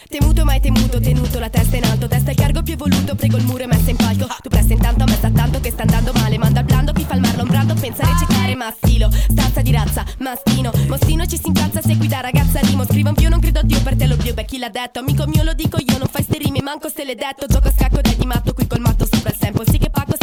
Temuto 0.08 0.44
mai 0.44 0.60
temuto, 0.60 1.00
tenuto 1.00 1.38
la 1.38 1.50
testa 1.50 1.76
in 1.76 1.84
alto 1.84 2.06
Testa 2.06 2.30
il 2.30 2.36
più 2.68 2.74
evoluto, 2.74 3.14
prego 3.14 3.38
il 3.38 3.44
muro 3.44 3.62
e 3.62 3.66
messa 3.66 3.88
in 3.88 3.96
palco. 3.96 4.26
Tu 4.42 4.50
presta 4.50 4.74
intanto, 4.74 5.04
a 5.04 5.06
me 5.06 5.14
sta 5.14 5.30
tanto 5.30 5.58
che 5.58 5.70
sta 5.70 5.82
andando 5.82 6.12
male. 6.12 6.36
Manda 6.36 6.60
al 6.60 6.66
blando, 6.66 6.92
chi 6.92 7.04
fa 7.04 7.14
il 7.14 7.22
marlon 7.22 7.46
brando 7.46 7.74
Pensa 7.74 8.02
a 8.02 8.12
recitare 8.12 8.54
ma 8.56 8.70
stilo 8.76 9.10
Stanza 9.10 9.62
di 9.62 9.72
razza, 9.72 10.04
mastino. 10.18 10.70
Mostino 10.86 11.24
ci 11.24 11.38
si 11.38 11.46
incazza, 11.46 11.80
segui 11.80 12.08
da 12.08 12.20
ragazza 12.20 12.60
rimo. 12.60 12.84
Scrivo 12.84 13.12
più, 13.14 13.30
non 13.30 13.40
credo 13.40 13.60
a 13.60 13.62
Dio 13.62 13.80
per 13.80 13.96
te 13.96 14.06
lo 14.06 14.16
più 14.16 14.34
Beh 14.34 14.44
chi 14.44 14.58
l'ha 14.58 14.68
detto, 14.68 14.98
amico 14.98 15.26
mio 15.26 15.44
lo 15.44 15.54
dico 15.54 15.78
io 15.78 15.96
Non 15.96 16.08
fai 16.10 16.22
ste 16.22 16.36
rime, 16.38 16.60
manco 16.60 16.90
se 16.90 17.04
l'è 17.04 17.14
detto. 17.14 17.46
Gioco 17.46 17.68
a 17.68 17.72
scacco 17.72 18.02
dai 18.02 18.16
di 18.16 18.26
matto, 18.26 18.52
qui 18.52 18.66
col 18.66 18.80
matto 18.80 19.06
sopra 19.10 19.30
il 19.30 19.36
sample. 19.40 19.64
Sì 19.64 19.78
che 19.78 19.88
pacco, 19.88 20.16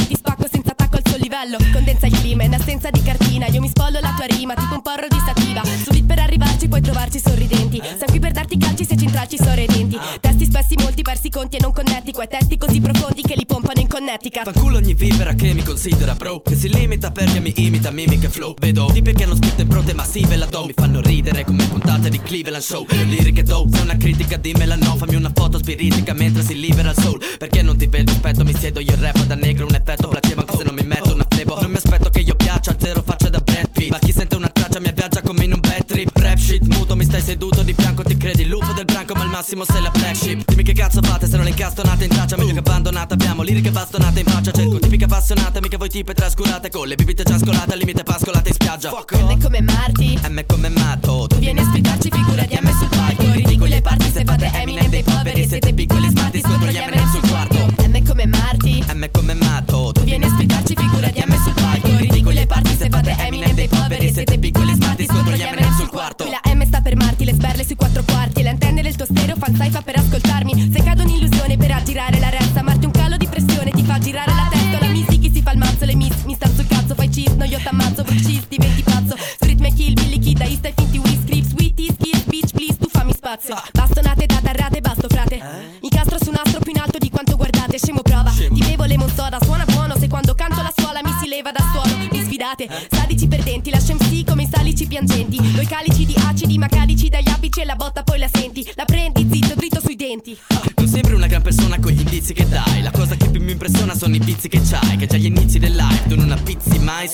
livello. 1.35 1.57
Condensa 1.71 2.05
il 2.07 2.19
clima, 2.19 2.43
in 2.43 2.53
assenza 2.53 2.89
di 2.89 3.01
cartina. 3.01 3.47
Io 3.47 3.59
mi 3.59 3.67
spollo 3.67 3.99
la 3.99 4.13
tua 4.15 4.25
rima, 4.25 4.53
tipo 4.53 4.75
un 4.75 4.81
porro 4.81 5.07
di 5.07 5.17
sativa. 5.25 5.63
Su 5.63 5.91
beat 5.91 6.05
per 6.05 6.19
arrivarci 6.19 6.67
puoi 6.67 6.81
trovarci 6.81 7.19
sorridenti. 7.19 7.81
Siamo 7.81 8.05
qui 8.05 8.19
per 8.19 8.31
darti 8.31 8.57
calci 8.57 8.85
se 8.85 8.95
ci 8.97 9.05
intralci 9.05 9.37
sorridenti 9.37 9.97
Testi 10.19 10.45
spessi, 10.45 10.75
molti 10.77 11.01
persi 11.01 11.29
conti 11.29 11.57
e 11.57 11.59
non 11.61 11.73
connetti. 11.73 12.11
Quei 12.11 12.27
testi 12.27 12.57
così 12.57 12.79
profondi 12.79 13.21
che 13.21 13.35
li 13.35 13.45
pompano 13.45 13.79
in 13.81 13.87
Connecticut. 13.87 14.43
Fanculo 14.43 14.77
ogni 14.77 14.93
vipera 14.93 15.33
che 15.33 15.53
mi 15.53 15.63
considera 15.63 16.15
bro 16.15 16.41
Che 16.41 16.55
si 16.55 16.69
limita 16.69 17.11
perché 17.11 17.39
mi 17.39 17.53
imita 17.55 17.91
mimica 17.91 18.27
e 18.27 18.29
flow. 18.29 18.53
Vedo 18.57 18.89
tipi 18.91 19.13
che 19.13 19.23
hanno 19.23 19.35
scritto 19.35 19.61
in 19.61 19.67
prote 19.67 19.93
massive 19.93 20.35
la 20.37 20.45
do 20.45 20.65
Mi 20.65 20.73
fanno 20.73 21.01
ridere 21.01 21.43
come 21.43 21.65
puntate 21.65 22.09
di 22.09 22.19
Cleveland 22.19 22.63
Show. 22.63 22.85
Le 22.89 23.03
liriche 23.03 23.43
do, 23.43 23.67
se 23.71 23.81
una 23.81 23.97
critica 23.97 24.37
dimmela 24.37 24.75
no 24.75 24.95
Fammi 24.95 25.15
una 25.15 25.31
foto 25.33 25.57
spiritica 25.57 26.13
mentre 26.13 26.43
si 26.43 26.59
libera 26.59 26.91
il 26.91 26.97
soul. 26.97 27.19
Perché 27.37 27.61
non 27.61 27.77
ti 27.77 27.87
vedo, 27.87 28.11
aspetto, 28.11 28.43
mi 28.43 28.55
siedo 28.55 28.79
io 28.79 28.95
rap 28.99 29.23
da 29.25 29.35
negro 29.35 29.65
Un 29.65 29.75
effetto 29.75 30.07
placebo 30.07 30.41
anche 30.41 30.57
se 30.57 30.63
non 30.63 30.75
mi 30.75 30.83
metto 30.83 31.13
una 31.13 31.24
flebo 31.29 31.59
Non 31.61 31.69
mi 31.71 31.77
aspetto 31.77 32.09
che 32.09 32.19
io 32.19 32.35
piaccia, 32.35 32.75
zero 32.79 33.01
faccia 33.03 33.29
da 33.29 33.39
Brad 33.39 33.69
Pitt. 33.69 33.89
Ma 33.91 33.99
chi 33.99 34.11
sente 34.11 34.35
una 34.35 34.49
traccia 34.49 34.79
mi 34.79 34.87
avviaggia 34.87 35.21
come 35.21 35.43
in 35.45 35.53
un 35.53 35.59
bad 35.59 35.85
trip. 35.85 36.15
Rap 36.17 36.37
shit, 36.37 36.63
muto, 36.67 36.95
mi 36.95 37.03
stai 37.05 37.21
seduto 37.21 37.63
di 37.63 37.73
fianco 37.73 38.03
Ti 38.03 38.17
credi 38.17 38.41
il 38.43 38.47
lupo 38.49 38.71
del 38.73 38.85
branco 38.85 39.13
ma 39.13 39.21
al 39.21 39.29
massimo 39.29 39.63
sei 39.65 39.81
la 39.81 39.89
black 39.89 40.15
sheep. 40.15 40.43
Dimmi 40.45 40.63
che 40.63 40.73
cazzo 40.73 41.01
fate 41.01 41.27
se 41.27 41.35
non 41.35 41.43
le 41.43 41.51
incastonate 41.51 42.03
in 42.05 42.09
traccia 42.09 42.37
Meglio 42.37 42.53
che 42.53 42.59
abbandonate. 42.59 43.13
Abbiamo 43.13 43.41
liriche 43.43 43.71
bastonate 43.71 44.19
in 44.19 44.25
faccia 44.25 44.51
Cerco 44.51 44.79
tipica 44.79 45.05
appassionata, 45.05 45.59
mica 45.59 45.77
voi 45.77 45.89
tipe 45.89 46.13
trascurate 46.13 46.69
Con 46.69 46.87
le 46.87 46.95
bibite 46.95 47.23
già 47.23 47.37
scolate 47.37 47.73
al 47.73 47.79
limite 47.79 48.03
pascolate 48.03 48.49
in 48.49 48.55
spiaggia. 48.55 48.89
M 48.89 49.41
come 49.41 49.61
Marti 49.61 50.19
M 50.29 50.39
come 50.45 50.69
matto 50.69 51.27
Tu 51.27 51.37
vieni 51.37 51.59
a 51.59 51.63
spiegarci 51.63 52.09
figura 52.11 52.43
di 52.43 52.57
M 52.61 52.69
sul 52.77 52.87
palco 52.89 53.31
Ridicoli 53.31 53.73
ai 53.73 53.81
parti 53.81 54.11
se 54.11 54.23
fate 54.23 54.51
Eminem 54.53 54.89
dei 54.89 55.03
poveri 55.03 55.47
Siete 55.47 55.73
piccoli 55.73 56.09
del 69.45 69.53
tuo 69.53 69.53
stereo 69.53 69.53
fan 69.53 69.55
saifa 69.55 69.81
per 69.81 69.97
ascoltarmi. 69.97 70.71
Se 70.71 70.84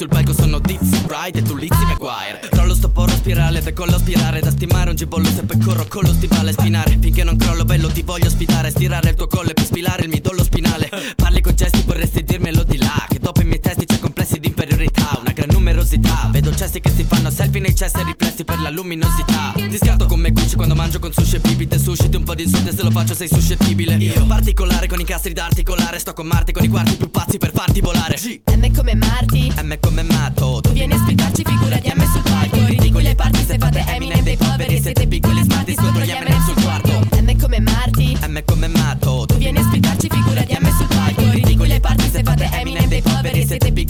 Sul 0.01 0.09
palco 0.09 0.33
sono 0.33 0.57
Dizzy 0.57 0.99
Pride 1.05 1.37
e 1.37 1.41
tu 1.43 1.55
Lizzy 1.55 1.85
McGuire 1.85 2.39
Crollo 2.49 2.73
sto 2.73 2.89
porro 2.89 3.11
spirale, 3.11 3.61
decollo 3.61 3.97
a 3.97 3.99
spirare 3.99 4.39
Da 4.39 4.49
stimare 4.49 4.89
un 4.89 4.95
gibollo 4.95 5.29
se 5.29 5.43
poi 5.43 5.59
corro 5.59 5.85
con 5.87 6.01
lo 6.01 6.11
stivale 6.11 6.53
Spinare 6.53 6.97
finché 6.99 7.23
non 7.23 7.37
crollo 7.37 7.65
bello 7.65 7.87
ti 7.87 8.01
voglio 8.01 8.27
sfidare. 8.27 8.71
Stirare 8.71 9.09
il 9.09 9.15
tuo 9.15 9.27
collo 9.27 9.51
e 9.51 9.53
per 9.53 9.63
spilare 9.63 10.01
il 10.01 10.09
midollo 10.09 10.43
spinale. 10.43 10.89
Parli 11.15 11.41
con 11.41 11.53
gesti 11.53 11.83
vorresti 11.85 12.23
dirmelo 12.23 12.63
di 12.63 12.79
là 12.79 13.05
Che 13.07 13.19
dopo 13.19 13.41
i 13.41 13.43
miei 13.43 13.59
testi 13.59 13.85
c'è 13.85 13.99
complessi 13.99 14.39
di 14.39 14.47
inferiorità. 14.47 15.19
Una 15.21 15.33
gran 15.33 15.49
numerosità 15.51 16.29
Vedo 16.31 16.51
cessi 16.55 16.79
che 16.79 16.89
si 16.89 17.03
fanno 17.03 17.29
selfie 17.29 17.61
nei 17.61 17.75
cessi 17.75 17.97
e 17.97 18.03
riflessi 18.03 18.43
per 18.43 18.59
la 18.59 18.71
luminosità. 18.71 19.53
Ti 19.53 19.77
scatto 19.77 20.07
come 20.07 20.20
quando 20.61 20.75
mangio 20.75 20.99
con 20.99 21.11
sushi 21.11 21.37
e 21.37 21.39
bibite 21.39 21.79
Susciti 21.79 22.15
un 22.15 22.23
po' 22.23 22.35
di 22.35 22.43
insulti 22.43 22.69
e 22.69 22.75
se 22.75 22.83
lo 22.83 22.91
faccio 22.91 23.15
sei 23.15 23.27
suscettibile. 23.27 23.95
Io. 23.95 24.27
Particolare 24.27 24.85
con 24.85 24.99
i 24.99 25.03
castri 25.03 25.33
da 25.33 25.45
articolare 25.45 25.97
Sto 25.97 26.13
con 26.13 26.27
Marti 26.27 26.51
con 26.51 26.63
i 26.63 26.67
quarti 26.67 26.97
più 26.97 27.09
pazzi 27.09 27.39
per 27.39 27.51
farti 27.51 27.81
volare. 27.81 28.15
M 28.45 28.71
come 28.71 28.93
Marti. 28.93 29.51
M 29.59 29.73
come 29.79 30.03
matto 30.03 30.59
Tu 30.61 30.71
vieni 30.73 30.93
a 30.93 30.99
spiegarci 30.99 31.43
figura 31.43 31.77
di 31.77 31.91
M 31.91 32.11
sul 32.11 32.21
palco. 32.21 32.63
Ridicoli 32.63 33.07
ai 33.07 33.15
parti 33.15 33.43
se 33.43 33.57
fate 33.57 33.83
Eminem 33.87 34.21
dei 34.21 34.37
poveri 34.37 34.79
Siete 34.79 35.07
piccoli 35.07 35.41
smarti 35.41 35.73
scontro 35.73 36.03
gli 36.03 36.11
Eminem 36.11 36.45
sul 36.45 36.61
quarto. 36.61 37.07
M 37.19 37.39
come 37.39 37.59
Marti. 37.59 38.17
M 38.27 38.39
come 38.45 38.67
matto 38.67 39.25
Tu 39.25 39.37
vieni 39.37 39.57
a 39.57 39.63
spiegarci 39.63 40.09
figura 40.11 40.41
di 40.41 40.55
M 40.59 40.77
sul 40.77 40.87
palco. 40.87 41.31
Ridicoli 41.31 41.71
ai 41.71 41.79
parti 41.79 42.07
se 42.07 42.21
fate 42.21 42.47
Eminem 42.51 42.87
dei 42.87 43.01
poveri 43.01 43.47
Siete 43.47 43.71
piccoli 43.71 43.80